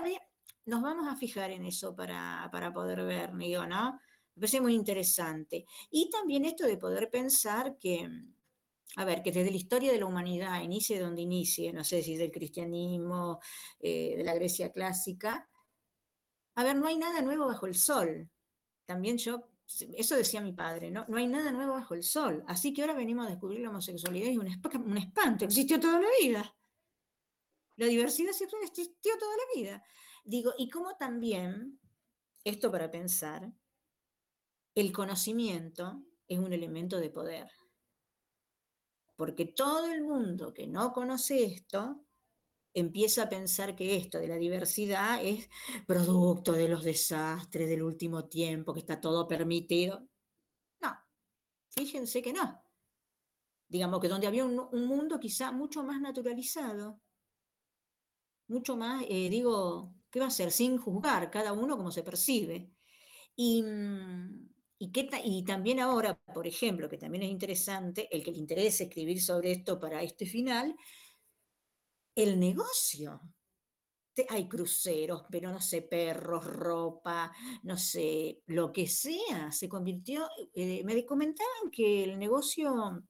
[0.64, 4.00] nos vamos a fijar en eso para, poder ver, digo, ¿no?
[4.34, 5.66] Me parece muy interesante.
[5.90, 8.08] Y también esto de poder pensar que,
[8.96, 12.16] a ver, que desde la historia de la humanidad, inicie donde inicie, no sé si
[12.16, 13.40] del cristianismo,
[13.78, 15.48] eh, de la Grecia clásica,
[16.54, 18.28] a ver, no hay nada nuevo bajo el sol.
[18.84, 19.50] También yo
[19.96, 21.04] eso decía mi padre, ¿no?
[21.08, 22.42] No hay nada nuevo bajo el sol.
[22.46, 24.48] Así que ahora venimos a descubrir la homosexualidad y un,
[24.84, 26.56] un espanto, existió toda la vida.
[27.76, 29.84] La diversidad sexual existió toda la vida.
[30.24, 31.78] Digo, y como también,
[32.44, 33.52] esto para pensar,
[34.74, 37.48] el conocimiento es un elemento de poder.
[39.18, 42.04] Porque todo el mundo que no conoce esto,
[42.72, 45.50] empieza a pensar que esto de la diversidad es
[45.88, 50.06] producto de los desastres del último tiempo, que está todo permitido.
[50.80, 50.96] No,
[51.70, 52.62] fíjense que no.
[53.66, 57.00] Digamos que donde había un, mundo quizá mucho más naturalizado,
[58.46, 60.52] mucho más, eh, digo, ¿qué va a ser?
[60.52, 62.70] Sin juzgar, cada uno como se percibe.
[63.34, 64.47] Y, mm,
[64.78, 64.92] y,
[65.24, 69.52] y también ahora, por ejemplo, que también es interesante, el que le interese escribir sobre
[69.52, 70.74] esto para este final,
[72.14, 73.20] el negocio.
[74.30, 77.32] Hay cruceros, pero no sé, perros, ropa,
[77.62, 79.52] no sé, lo que sea.
[79.52, 83.04] Se convirtió, eh, me comentaban que el negocio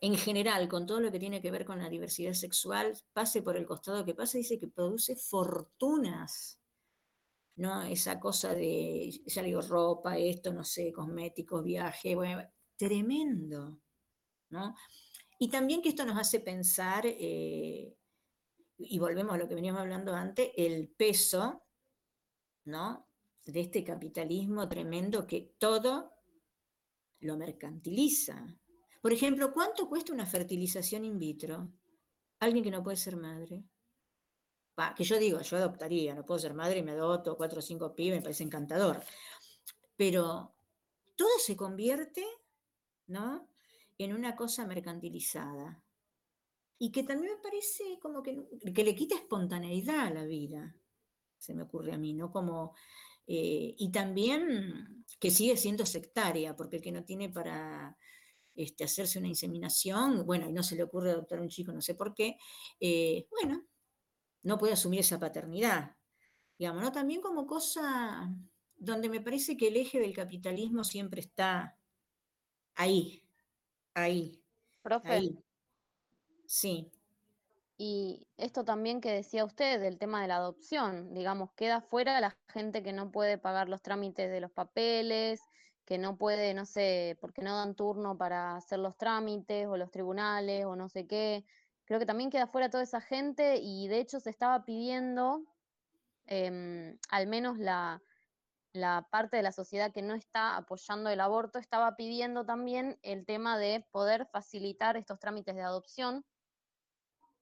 [0.00, 3.56] en general, con todo lo que tiene que ver con la diversidad sexual, pase por
[3.56, 6.59] el costado que pase, dice que produce fortunas.
[7.56, 7.82] ¿No?
[7.82, 12.16] Esa cosa de, ya digo, ropa, esto, no sé, cosméticos, viaje,
[12.76, 13.78] tremendo,
[14.50, 14.74] ¿no?
[15.38, 17.94] Y también que esto nos hace pensar eh,
[18.76, 21.64] y volvemos a lo que veníamos hablando antes, el peso,
[22.64, 23.08] ¿no?
[23.44, 26.12] De este capitalismo tremendo que todo
[27.20, 28.46] lo mercantiliza.
[29.00, 31.72] Por ejemplo, ¿cuánto cuesta una fertilización in vitro?
[32.38, 33.64] Alguien que no puede ser madre.
[34.96, 37.94] Que yo digo, yo adoptaría, no puedo ser madre y me adopto cuatro o cinco
[37.94, 39.02] pibes, me parece encantador.
[39.96, 40.54] Pero
[41.16, 42.24] todo se convierte,
[43.06, 43.48] ¿no?
[43.98, 45.82] En una cosa mercantilizada
[46.78, 50.74] y que también me parece como que, que le quita espontaneidad a la vida,
[51.36, 52.32] se me ocurre a mí, ¿no?
[52.32, 52.74] Como,
[53.26, 57.98] eh, y también que sigue siendo sectaria, porque el que no tiene para
[58.54, 61.94] este, hacerse una inseminación, bueno, y no se le ocurre adoptar un chico, no sé
[61.94, 62.38] por qué,
[62.80, 63.66] eh, bueno,
[64.42, 65.96] no puede asumir esa paternidad,
[66.58, 66.92] digamos, ¿no?
[66.92, 68.30] También como cosa
[68.76, 71.78] donde me parece que el eje del capitalismo siempre está
[72.74, 73.22] ahí,
[73.94, 74.42] ahí.
[74.82, 75.44] Profe, ahí.
[76.46, 76.90] Sí.
[77.76, 82.36] Y esto también que decía usted del tema de la adopción, digamos, queda fuera la
[82.48, 85.40] gente que no puede pagar los trámites de los papeles,
[85.86, 89.90] que no puede, no sé, porque no dan turno para hacer los trámites o los
[89.90, 91.44] tribunales o no sé qué.
[91.90, 95.42] Creo que también queda fuera toda esa gente y de hecho se estaba pidiendo,
[96.26, 98.00] em, al menos la,
[98.72, 103.26] la parte de la sociedad que no está apoyando el aborto, estaba pidiendo también el
[103.26, 106.24] tema de poder facilitar estos trámites de adopción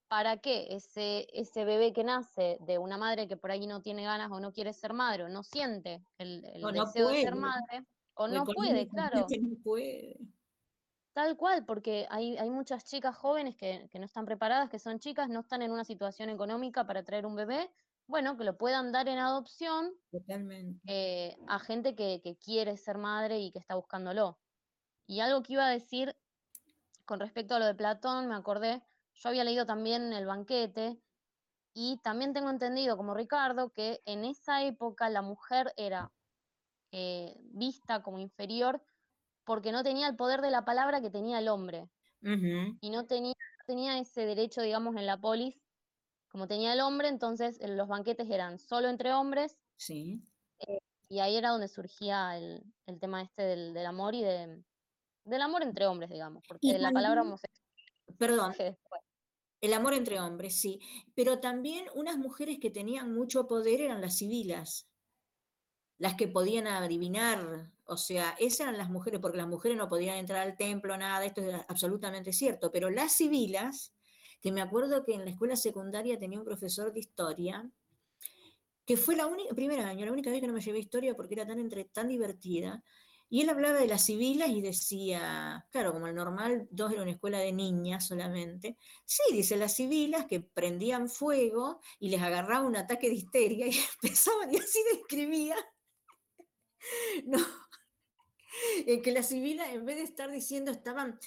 [0.08, 4.04] para que ese, ese bebé que nace de una madre que por ahí no tiene
[4.04, 6.40] ganas o no quiere ser madre o no siente el,
[6.72, 7.84] deseo de ser madre,
[8.14, 9.26] o no puede, claro.
[9.28, 10.16] No puede.
[11.18, 15.28] Tal cual, porque hay, hay muchas chicas jóvenes que, no están preparadas, que son chicas,
[15.28, 17.72] no están en una situación económica para traer un bebé,
[18.06, 19.92] bueno, que lo puedan dar en adopción
[20.86, 24.38] eh, a gente que, que quiere ser madre y que está buscándolo.
[25.08, 26.16] Y algo que iba a decir
[27.04, 28.80] con respecto a lo de Platón, me acordé,
[29.14, 31.02] yo había leído también El banquete
[31.74, 36.12] y también tengo entendido, como Ricardo, que en esa época la mujer era
[36.92, 38.80] eh, vista como inferior
[39.48, 41.88] porque no tenía el poder de la palabra que tenía el hombre.
[42.20, 43.32] Y no tenía,
[43.66, 45.56] tenía ese derecho, digamos, en la polis,
[46.28, 49.56] como tenía el hombre, entonces los banquetes eran solo entre hombres.
[49.78, 50.22] Sí.
[50.58, 52.62] Eh, y ahí era donde surgía el,
[53.00, 54.62] tema este del, amor y de,
[55.24, 57.66] del amor entre hombres, digamos, porque la palabra homosexual.
[58.18, 58.54] Perdón.
[59.62, 60.78] El amor entre hombres, sí.
[61.14, 64.90] Pero también unas mujeres que tenían mucho poder eran las civilas,
[65.96, 70.18] las que podían adivinar, o sea, esas eran las mujeres, porque las mujeres no podían
[70.18, 73.94] entrar al templo, nada, esto es absolutamente cierto, pero las civilas,
[74.42, 77.70] que me acuerdo que en la escuela secundaria tenía un profesor de historia,
[78.84, 81.34] que fue la única, primer año, la única vez que no me llevé historia porque
[81.34, 82.84] era tan, entre, tan divertida,
[83.30, 87.10] y él hablaba de las civilas y decía, claro, como el normal, dos era una
[87.10, 88.78] escuela de niñas solamente.
[89.04, 93.78] Sí, dice las civilas que prendían fuego y les agarraba un ataque de histeria y
[94.02, 95.56] empezaban, y así describía.
[97.26, 97.38] No,
[98.86, 101.18] en que las civilas, en vez de estar diciendo, estaban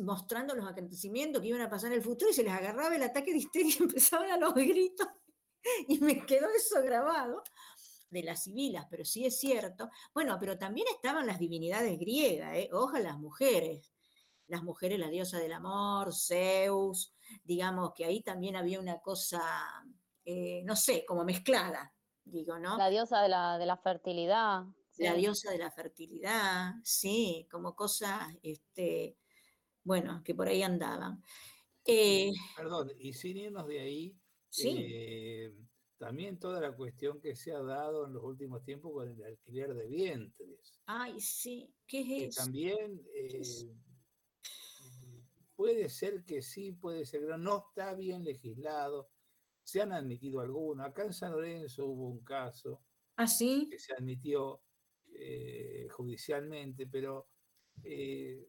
[0.00, 3.02] mostrando los acontecimientos que iban a pasar en el futuro y se les agarraba el
[3.02, 5.08] ataque de histeria y empezaban a los gritos.
[5.88, 7.42] Y me quedó eso grabado
[8.10, 9.90] de las civilas, pero sí es cierto.
[10.14, 12.70] Bueno, pero también estaban las divinidades griegas, ¿eh?
[13.02, 13.92] las mujeres.
[14.48, 17.12] Las mujeres, la diosa del amor, Zeus,
[17.42, 19.42] digamos que ahí también había una cosa,
[20.24, 21.92] eh, no sé, como mezclada,
[22.24, 22.78] digo, ¿no?
[22.78, 24.62] La diosa de la, de la fertilidad.
[24.98, 29.18] La diosa de la fertilidad, sí, como cosas, este,
[29.84, 31.22] bueno, que por ahí andaban.
[31.84, 34.18] Eh, Perdón, y sin irnos de ahí,
[34.48, 34.74] ¿Sí?
[34.78, 35.54] Eh,
[35.98, 39.74] también toda la cuestión que se ha dado en los últimos tiempos con el alquiler
[39.74, 40.80] de vientres.
[40.86, 43.42] Ay, sí, ¿qué es También eh,
[45.54, 49.10] puede ser que sí, puede ser que no, no está bien legislado.
[49.62, 50.86] Se han admitido algunos.
[50.86, 52.82] Acá en San Lorenzo hubo un caso
[53.16, 53.68] ¿Ah, sí?
[53.70, 54.62] que se admitió
[55.18, 57.26] eh, judicialmente, pero
[57.82, 58.46] eh,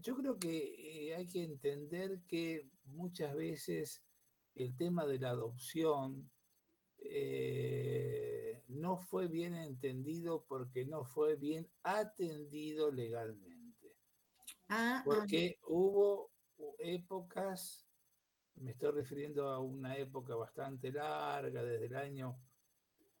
[0.00, 4.02] yo creo que eh, hay que entender que muchas veces
[4.54, 6.30] el tema de la adopción
[6.98, 13.96] eh, no fue bien entendido porque no fue bien atendido legalmente.
[14.68, 16.30] Ah, ah, Porque hubo
[16.78, 17.86] épocas,
[18.56, 22.38] me estoy refiriendo a una época bastante larga, desde el año,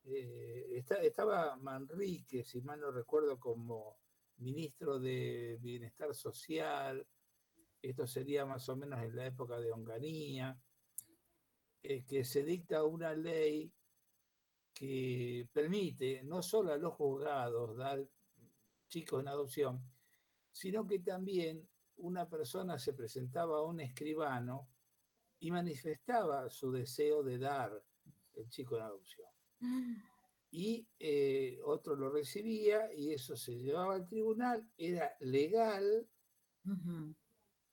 [0.04, 3.98] eh, esta- estaba Manrique, si mal no recuerdo, como
[4.38, 7.06] ministro de Bienestar Social,
[7.82, 10.58] esto sería más o menos en la época de Onganía,
[11.82, 13.72] eh, que se dicta una ley
[14.74, 18.06] que permite no solo a los juzgados dar
[18.88, 19.82] chicos en adopción,
[20.50, 24.68] sino que también una persona se presentaba a un escribano
[25.38, 27.82] y manifestaba su deseo de dar
[28.34, 29.28] el chico en adopción.
[30.52, 36.08] Y eh, otro lo recibía y eso se llevaba al tribunal, era legal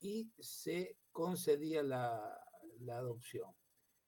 [0.00, 2.38] y se concedía la,
[2.80, 3.50] la adopción.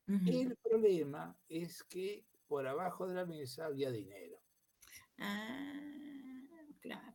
[0.06, 4.40] El problema es que por abajo de la mesa había dinero.
[5.18, 7.12] Ah, claro.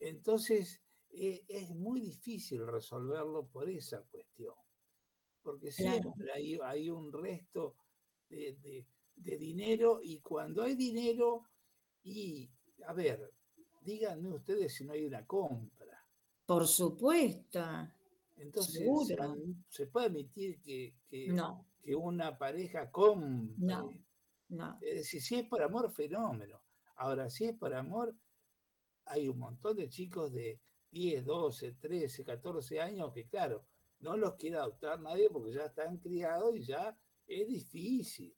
[0.00, 4.54] Entonces, eh, es muy difícil resolverlo por esa cuestión,
[5.42, 6.02] porque Claro.
[6.14, 7.76] siempre hay, hay un resto
[8.28, 8.86] de, de-
[9.16, 11.44] de dinero y cuando hay dinero,
[12.02, 12.48] y
[12.86, 13.32] a ver,
[13.80, 16.04] díganme ustedes si no hay una compra.
[16.44, 17.60] Por supuesto.
[18.36, 18.86] Entonces,
[19.68, 23.54] se, puede admitir que, que- No, que una pareja compre.
[23.58, 23.92] No.
[24.48, 24.78] no.
[24.82, 26.60] Es decir, si es por amor, fenómeno.
[26.96, 28.14] Ahora, si es por amor,
[29.06, 30.60] hay un montón de chicos de
[30.90, 33.64] 10, 12, 13, 14 años que, claro,
[34.00, 38.34] no los quiere adoptar nadie porque ya están criados y ya es difícil.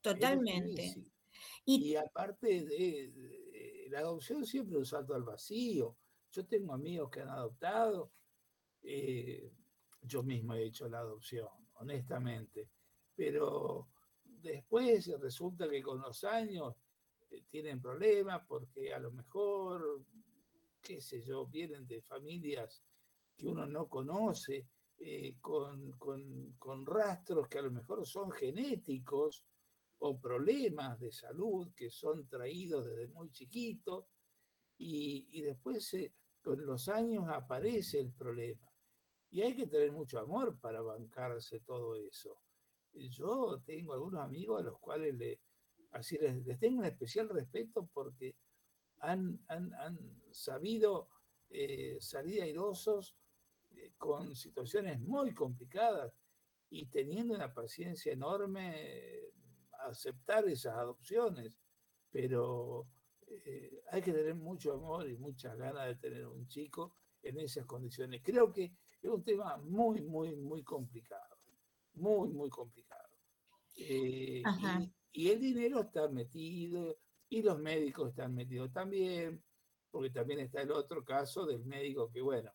[0.00, 0.94] Totalmente.
[1.64, 5.96] Y Y aparte de, de- la adopción siempre es un salto al vacío.
[6.30, 8.12] Yo tengo amigos que han adoptado,
[8.82, 9.50] eh,
[10.02, 12.68] yo mismo he hecho la adopción, honestamente,
[13.14, 13.88] pero
[14.24, 16.74] después resulta que con los años
[17.30, 20.04] eh, tienen problemas porque a lo mejor,
[20.82, 22.84] qué sé yo, vienen de familias
[23.36, 24.66] que uno no conoce,
[24.98, 29.44] eh, con, con- con rastros que a lo mejor son genéticos
[30.00, 34.04] o problemas de salud que son traídos desde muy chiquitos
[34.78, 36.12] y, y después eh,
[36.42, 38.68] con los años aparece el problema.
[39.30, 42.40] Y hay que tener mucho amor para bancarse todo eso.
[42.94, 45.40] Yo tengo algunos amigos a los cuales le,
[45.92, 48.34] así les, les tengo un especial respeto porque
[49.00, 49.98] han, han- han
[50.32, 51.08] sabido
[51.50, 53.14] eh, salir airosos
[53.76, 56.12] eh, con situaciones muy complicadas
[56.70, 59.32] y teniendo una paciencia enorme
[59.78, 61.52] aceptar esas adopciones,
[62.10, 62.86] pero
[63.26, 67.66] eh, hay que tener mucho amor y muchas ganas de tener un chico en esas
[67.66, 68.22] condiciones.
[68.22, 68.72] Creo que
[69.02, 71.38] es un tema muy, muy, muy complicado,
[71.94, 73.08] muy, muy complicado.
[73.76, 74.42] Eh,
[75.12, 76.98] y el dinero está metido
[77.28, 79.42] y los médicos están metidos también,
[79.90, 82.52] porque también está el otro caso del médico que, bueno,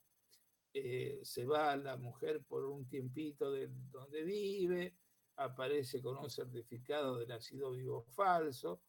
[0.73, 4.95] eh, se va la mujer por un tiempito de donde vive,
[5.37, 8.81] aparece con un certificado de nacido vivo falso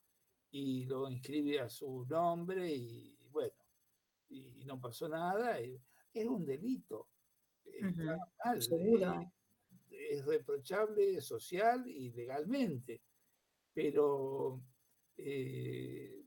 [0.51, 3.55] y lo inscribe a su nombre y bueno,
[4.29, 5.61] y no pasó nada.
[5.61, 5.81] y
[6.13, 7.09] es un delito.
[8.59, 8.77] está
[9.07, 9.33] mal,
[9.91, 13.03] eh, es reprochable social y legalmente,
[13.73, 14.63] pero
[15.17, 16.25] eh,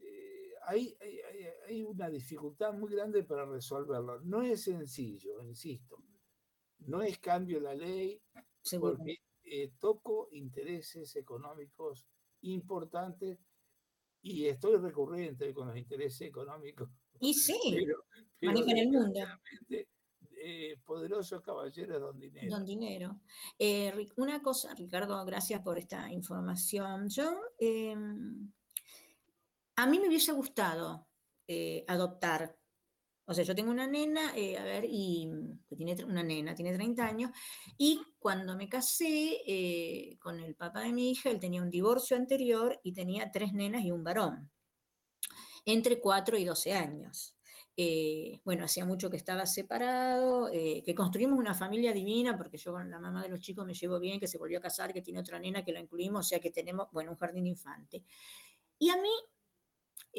[0.00, 1.20] eh, hay, hay-
[1.68, 4.20] hay- una dificultad muy grande para resolverlo.
[4.22, 5.98] No es sencillo, insisto.
[6.80, 8.20] No es cambio la ley,
[8.80, 9.18] porque
[9.54, 12.06] eh, toco intereses económicos
[12.40, 13.38] importantes
[14.22, 16.88] y estoy recurrente con los intereses económicos.
[17.20, 18.06] Y sí, Pero,
[18.38, 19.20] pero manejan el mundo.
[20.38, 22.48] eh, poderosos caballeros don dinero.
[22.50, 23.20] Don Dinero.
[23.58, 27.10] Eh, una cosa, Ricardo, gracias por esta información.
[27.10, 27.38] Yo,
[29.76, 31.08] a mí me hubiese gustado
[31.88, 32.56] adoptar.
[33.24, 36.54] O sea, yo tengo una nena, eh, a ver, y mm, que tiene una nena,
[36.54, 37.30] tiene 30 años,
[37.78, 42.16] y cuando me casé eh, con el papá de mi hija, él tenía un divorcio
[42.16, 44.50] anterior y tenía tres nenas y un varón,
[45.64, 47.36] entre 4 y 12 años.
[47.76, 52.72] Eh, bueno, hacía mucho que estaba separado, eh, que construimos una familia divina, porque yo
[52.72, 55.00] con la mamá de los chicos me llevo bien, que se volvió a casar, que
[55.00, 58.04] tiene otra nena que la incluimos, o sea que tenemos, bueno, un jardín infante.
[58.78, 59.08] Y a mí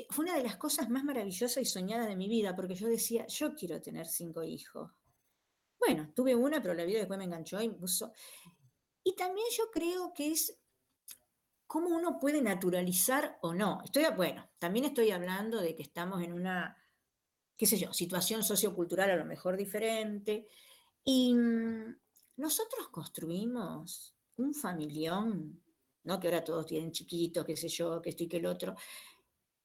[0.10, 3.28] fue una de las cosas más maravillosas y soñadas de mi vida, porque yo decía,
[3.28, 4.92] yo quiero tener cinco hijos.
[5.80, 8.12] bueno, tuve una, pero la vida después me enganchó y me puso...
[9.04, 10.58] Y también yo creo que es
[11.68, 13.82] cómo uno puede naturalizar o no.
[13.84, 16.78] Estoy, bueno, también estoy hablando de que estamos en una,
[17.58, 20.48] qué sé yo, situación sociocultural a lo mejor diferente.
[21.04, 21.98] Y mm,
[22.38, 25.62] nosotros construimos un familión,
[26.04, 26.20] ¿no?
[26.20, 28.76] Que ahora todos tienen chiquitos, qué sé yo, que esto y que el otro.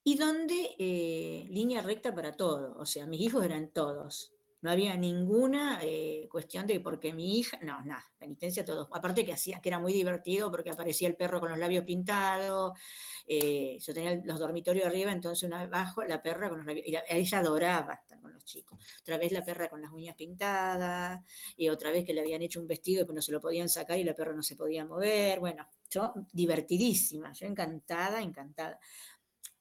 [0.05, 2.77] Y donde eh, línea recta para todo.
[2.79, 7.59] O sea, mis hijos eran todos no había ninguna eh, cuestión de porque mi hija,
[7.63, 8.89] no, nada, penitencia todo.
[8.93, 12.77] Aparte que hacía, que era muy divertido porque aparecía el perro con los labios pintados,
[13.27, 15.71] eh, yo tenía los dormitorios arriba, entonces una vez
[16.09, 18.79] la perra con los labios, ella adoraba estar con los chicos.
[19.01, 21.21] Otra vez la perra con las uñas pintadas,
[21.57, 23.99] y otra vez que le habían hecho un vestido y no se lo podían sacar
[23.99, 25.39] y la perra no se podía mover.
[25.39, 28.81] Bueno, yo divertidísima, yo encantada, encantada.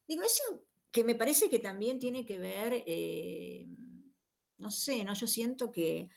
[0.08, 2.84] Digo, eso que me parece que también tiene que ver...
[2.86, 3.68] Eh,
[4.58, 5.14] no sé, ¿no?
[5.14, 6.10] Yo siento que,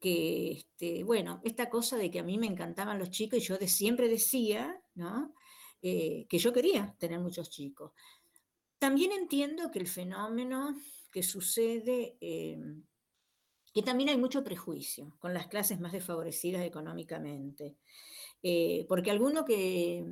[0.00, 3.56] que este, bueno, esta cosa de que a mí me encantaban los chicos y yo
[3.66, 5.34] siempre decía, ¿no?
[5.82, 7.92] Eh, que yo quería tener muchos chicos.
[8.78, 10.76] También entiendo que el fenómeno
[11.10, 12.84] que sucede, em,
[13.72, 17.76] que también hay mucho prejuicio con las clases más desfavorecidas económicamente,
[18.42, 20.04] eh, porque alguno que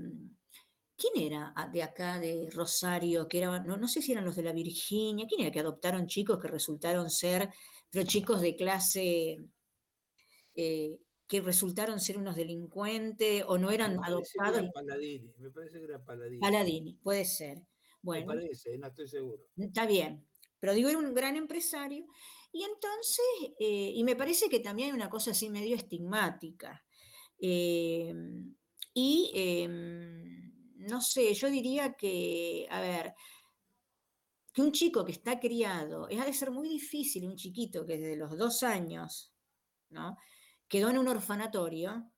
[0.96, 4.42] ¿Quién era ah, de acá, de Rosario, que era, no, sé si eran los de
[4.42, 7.50] la Virginia, quién era que adoptaron chicos que resultaron ser,
[7.90, 9.44] pero chicos de clase,
[10.54, 14.62] eh, que resultaron ser unos delincuentes o no eran adoptados?
[14.62, 16.40] me parece que era Paladini.
[16.40, 17.62] Paladini, puede ser.
[18.00, 19.42] Bueno, me parece, no estoy seguro.
[19.56, 20.26] Está bien,
[20.60, 22.06] pero digo, era un gran empresario.
[22.52, 23.24] Y entonces,
[23.58, 26.82] eh, y me parece que también hay una cosa así medio estigmática.
[27.38, 28.14] Eh,
[28.94, 30.45] y em,
[30.76, 33.14] no sé, yo diría que, a ver,
[34.52, 37.98] que un chico que está criado, es ha de ser muy difícil un chiquito que
[37.98, 39.32] desde los dos años,
[39.90, 40.16] ¿no?
[40.68, 42.10] Quedó en un orfanatorio,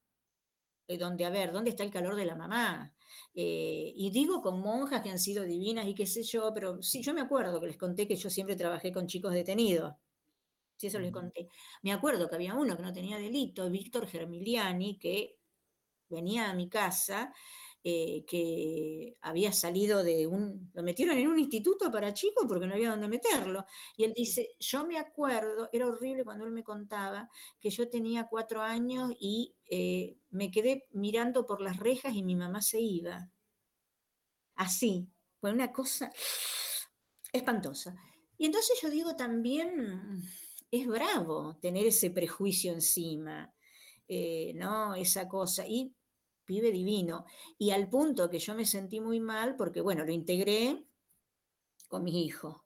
[0.86, 2.94] eh, donde, a ver, ¿dónde está el calor de la mamá?
[3.34, 7.02] Eh, y digo con monjas que han sido divinas y qué sé yo, pero sí,
[7.02, 9.94] yo me acuerdo que les conté que yo siempre trabajé con chicos detenidos.
[10.76, 11.48] Sí, eso les conté.
[11.82, 15.38] Me acuerdo que había uno que no tenía delito, Víctor Germiliani, que
[16.08, 17.32] venía a mi casa
[17.84, 22.74] eh, que había salido de un, lo metieron en un instituto para chicos porque no
[22.74, 23.64] había dónde meterlo.
[23.96, 27.28] Y él dice, yo me acuerdo, era horrible cuando él me contaba
[27.60, 32.34] que yo tenía cuatro años y eh, me quedé mirando por las rejas y mi
[32.34, 33.30] mamá se iba.
[34.56, 35.08] Así,
[35.40, 36.12] fue una cosa
[37.32, 37.94] espantosa.
[38.36, 40.22] Y entonces yo digo también,
[40.70, 43.52] es bravo tener ese prejuicio encima,
[44.06, 44.94] eh, ¿no?
[44.94, 45.66] Esa cosa.
[45.66, 45.94] Y
[46.48, 47.26] pibe divino.
[47.58, 50.82] Y al punto que yo me sentí muy mal porque, bueno, lo integré
[51.88, 52.56] con mis hijos.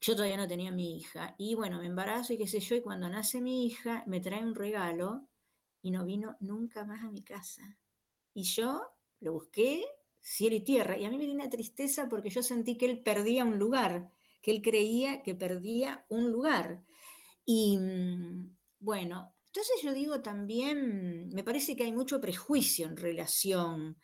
[0.00, 1.34] Yo todavía no tenía mi hija.
[1.38, 4.42] Y bueno, me embarazo y qué sé yo, y cuando nace mi hija, me trae
[4.42, 5.28] un regalo
[5.82, 7.78] y no vino nunca más a mi casa.
[8.32, 8.82] Y yo
[9.20, 9.84] lo busqué
[10.20, 10.96] cielo y tierra.
[10.96, 14.10] Y a mí me dio una tristeza porque yo sentí que él perdía un lugar,
[14.40, 16.82] que él creía que perdía un lugar.
[17.44, 23.96] Y mm, bueno, entonces yo digo también, me parece que hay mucho prejuicio en relación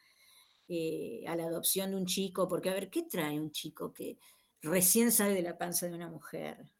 [0.66, 4.18] eh, a la adopción de un chico, porque a ver, ¿qué trae un chico que
[4.62, 6.72] recién sale de la panza de una mujer?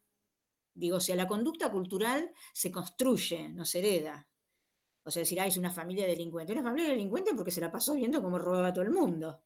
[0.73, 4.27] Digo, o sea, la conducta cultural se construye, no se hereda.
[5.03, 6.53] O sea, decir, ah, es una familia delincuente.
[6.53, 9.43] Una familia delincuente porque se la pasó viendo cómo robaba todo el mundo.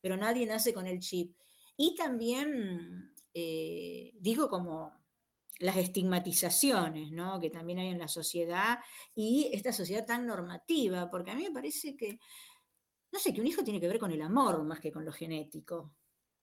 [0.00, 1.36] Pero nadie nace con el chip.
[1.76, 5.01] Y también, eh, digo como
[5.62, 7.40] las estigmatizaciones ¿no?
[7.40, 8.80] que también hay en la sociedad
[9.14, 12.18] y esta sociedad tan normativa, porque a mí me parece que,
[13.12, 15.12] no sé, que un hijo tiene que ver con el amor más que con lo
[15.12, 15.94] genético,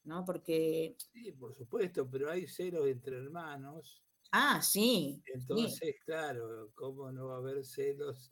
[0.05, 0.23] ¿no?
[0.23, 0.95] Porque...
[1.11, 4.01] Sí, por supuesto, pero hay celos entre hermanos.
[4.31, 5.21] Ah, sí.
[5.25, 8.29] Entonces, claro, ¿cómo no va a haber celos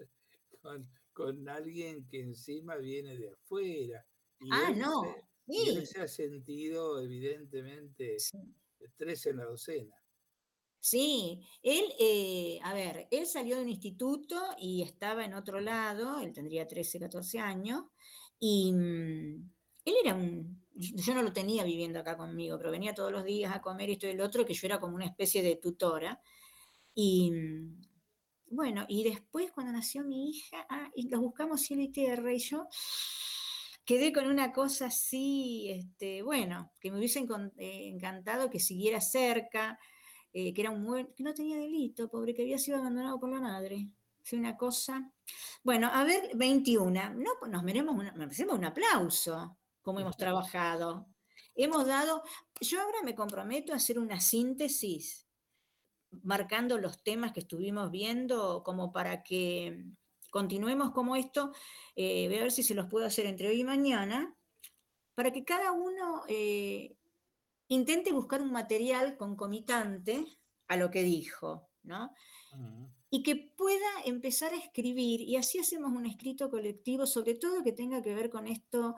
[1.14, 4.06] con, alguien que encima viene de afuera?
[4.52, 5.04] ah, no.
[5.46, 5.86] sí.
[5.86, 8.16] se ha sentido, evidentemente,
[8.96, 9.97] tres en la docena.
[10.80, 16.20] Sí, él, eh, a ver, él salió de un instituto y estaba en otro lado,
[16.22, 17.84] él tendría 13, 14 años,
[18.40, 19.52] y mm,
[19.86, 23.54] él era un, yo no lo tenía viviendo acá conmigo, pero venía todos los días
[23.54, 26.22] a comer esto y el otro, que yo era como una especie de tutora.
[26.96, 27.82] Y mm,
[28.52, 32.40] bueno, y después cuando nació mi hija, ah, y los buscamos cielo y tierra, y
[32.40, 32.68] yo
[33.86, 37.20] quedé con una cosa así, este, bueno, que me hubiese
[37.58, 39.80] eh, encantado que siguiera cerca,
[40.40, 40.86] eh, que era un
[41.16, 43.90] que no tenía delito, pobre, que había sido abandonado por la madre.
[44.24, 45.12] Es una cosa.
[45.64, 47.16] Bueno, a ver, 21.
[47.16, 51.08] No, pues nos merecemos, un aplauso, como hemos trabajado.
[51.56, 52.22] Hemos dado,
[52.62, 55.28] yo ahora me comprometo a hacer una síntesis
[56.22, 59.86] marcando los temas que estuvimos viendo como para que
[60.30, 61.52] continuemos como esto.
[61.96, 64.38] Eh, voy a ver si se los puedo hacer entre hoy y mañana,
[65.16, 66.96] para que cada uno eh,
[67.68, 70.26] intente buscar un material concomitante
[70.68, 72.12] a lo que dijo, ¿no?
[73.10, 77.72] Y que pueda empezar a escribir, y así hacemos un escrito colectivo, sobre todo que
[77.72, 78.96] tenga que ver con esto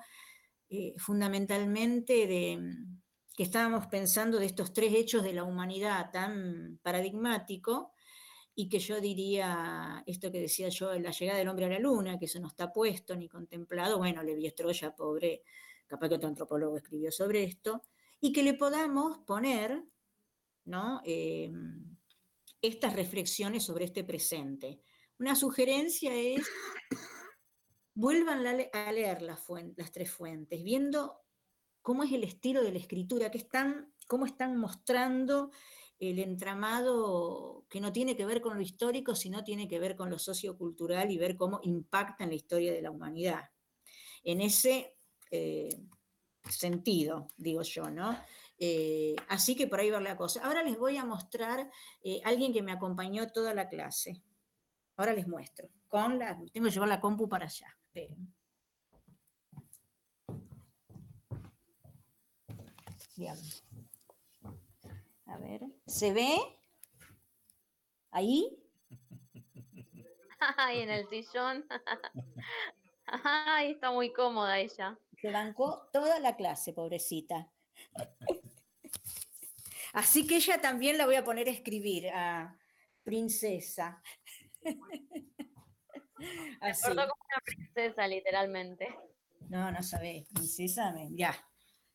[0.69, 2.59] eh, fundamentalmente de
[3.35, 7.91] que estábamos pensando de estos tres hechos de la humanidad tan paradigmático,
[8.55, 12.19] y que yo diría, esto que decía yo, la llegada del hombre a la luna,
[12.19, 15.43] que eso no está puesto ni contemplado, bueno, Levi Estroya, pobre,
[15.87, 17.83] capaz que otro antropólogo escribió sobre esto,
[18.21, 19.83] y que le podamos poner
[20.69, 21.01] ¿no?
[21.03, 21.97] Em,
[22.61, 24.79] estas reflexiones sobre este presente.
[25.17, 26.47] Una sugerencia es,
[27.93, 29.41] vuelvan a leer las,
[29.91, 31.21] tres fuentes, viendo
[31.81, 35.51] cómo es el estilo de la escritura, que están, cómo están mostrando
[35.97, 40.09] el entramado que no tiene que ver con lo histórico, sino tiene que ver con
[40.09, 43.49] lo sociocultural y ver cómo impacta en la historia de la humanidad.
[44.23, 44.95] En ese
[45.31, 45.69] eh,
[46.47, 48.17] sentido, digo yo, ¿no?
[48.57, 50.43] Eh, así que por ahí va la cosa.
[50.43, 51.71] Ahora les voy a mostrar
[52.03, 54.21] eh, alguien que me acompañó toda la clase.
[54.97, 55.69] Ahora les muestro.
[55.87, 57.75] Con la, tengo que llevar la compu para allá.
[57.93, 58.33] Bien.
[65.25, 66.37] A ver, ¿se ve?
[68.11, 68.57] ¿Ahí?
[70.57, 71.65] Ahí en el sillón.
[73.05, 74.97] Ay, está muy cómoda ella.
[75.21, 77.51] Se bancó toda la clase, pobrecita.
[79.93, 82.55] Así que ella también la voy a poner a escribir a
[83.03, 84.01] princesa.
[86.61, 86.83] Así.
[86.83, 88.87] como una princesa, literalmente.
[89.49, 91.33] No, no sabés, princesa, ya.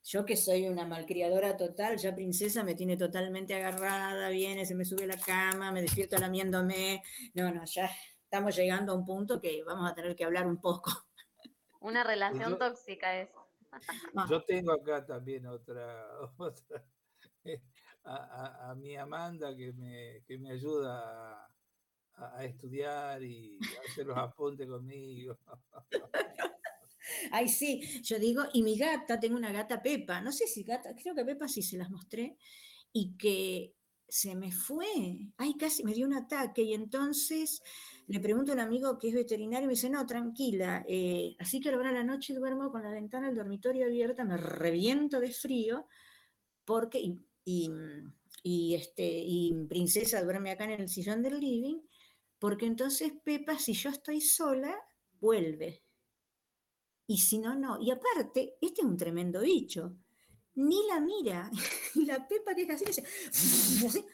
[0.02, 4.84] Yo que soy una malcriadora total, ya princesa me tiene totalmente agarrada, viene, se me
[4.84, 7.02] sube a la cama, me despierto lamiéndome.
[7.32, 7.90] No, no, ya
[8.22, 10.90] estamos llegando a un punto que vamos a tener que hablar un poco.
[11.84, 13.28] Una relación tóxica es.
[14.30, 16.06] Yo tengo acá también otra,
[18.04, 21.46] a, mi Amanda que me, que me ayuda
[22.14, 25.36] a, a, estudiar y a hacer los apuntes conmigo.
[27.30, 30.94] Ay, sí, yo digo, y mi gata, tengo una gata Pepa, no sé si gata,
[30.96, 32.38] creo que Pepa sí se las mostré,
[32.94, 33.74] y que
[34.08, 34.86] se me fue,
[35.36, 37.62] ay, casi me dio un ataque, y entonces
[38.06, 41.60] le pregunto a un amigo que es veterinario y me dice, no, tranquila, eh, así
[41.60, 45.86] que ahora la noche duermo con la ventana del dormitorio abierta, me reviento de frío,
[46.64, 47.70] porque, y,
[48.42, 51.80] y, este, y Princesa duerme acá en el sillón del living,
[52.38, 54.76] porque entonces Pepa, si yo estoy sola,
[55.20, 55.82] vuelve.
[57.06, 57.80] Y si no, no.
[57.80, 59.96] Y aparte, este es un tremendo bicho.
[60.56, 61.50] Ni la mira.
[61.94, 63.02] Y la Pepa que es así,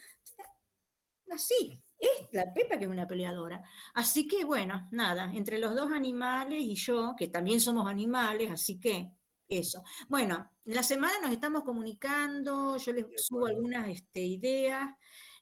[1.30, 1.82] así.
[2.00, 3.62] Es la Pepa que es una peleadora.
[3.94, 8.80] Así que bueno, nada, entre los dos animales y yo, que también somos animales, así
[8.80, 9.12] que
[9.46, 9.82] eso.
[10.08, 14.88] Bueno, la semana nos estamos comunicando, yo les subo algunas este, ideas.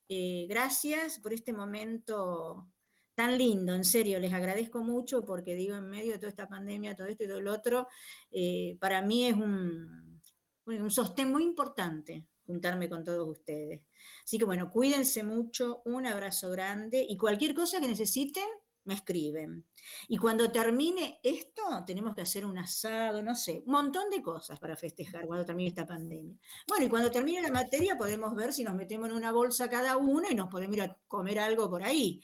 [0.09, 2.69] Eh, gracias por este momento
[3.15, 6.97] tan lindo, en serio, les agradezco mucho porque digo, en medio de toda esta pandemia,
[6.97, 7.89] todo esto y todo lo otro,
[8.31, 10.21] eh, para mí es un,
[10.67, 13.83] un sostén muy importante juntarme con todos ustedes.
[14.25, 18.49] Así que bueno, cuídense mucho, un abrazo grande y cualquier cosa que necesiten,
[18.85, 19.65] me escriben.
[20.09, 24.59] Y cuando termine esto, tenemos que hacer un asado, no sé, un montón de cosas
[24.59, 26.37] para festejar cuando termine esta pandemia.
[26.67, 29.97] Bueno, y cuando termine la materia podemos ver si nos metemos en una bolsa cada
[29.97, 32.21] uno y nos podemos ir a comer algo por ahí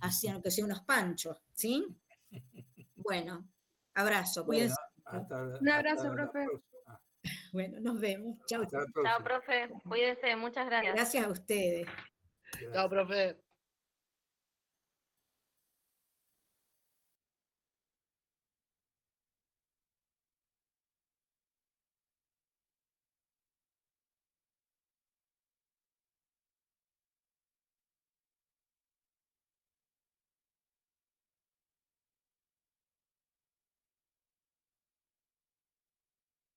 [0.00, 1.86] así aunque sea unos panchos, ¿sí?
[3.00, 3.48] Bueno,
[3.94, 4.76] abrazo, cuídense.
[5.60, 6.46] Un abrazo, profe.
[7.52, 8.38] Bueno, nos vemos.
[8.46, 8.64] Chao.
[8.66, 9.68] Chao, profe.
[9.88, 10.94] Cuídense, muchas gracias.
[10.94, 11.88] Gracias a ustedes.
[12.72, 13.47] Chao, profe.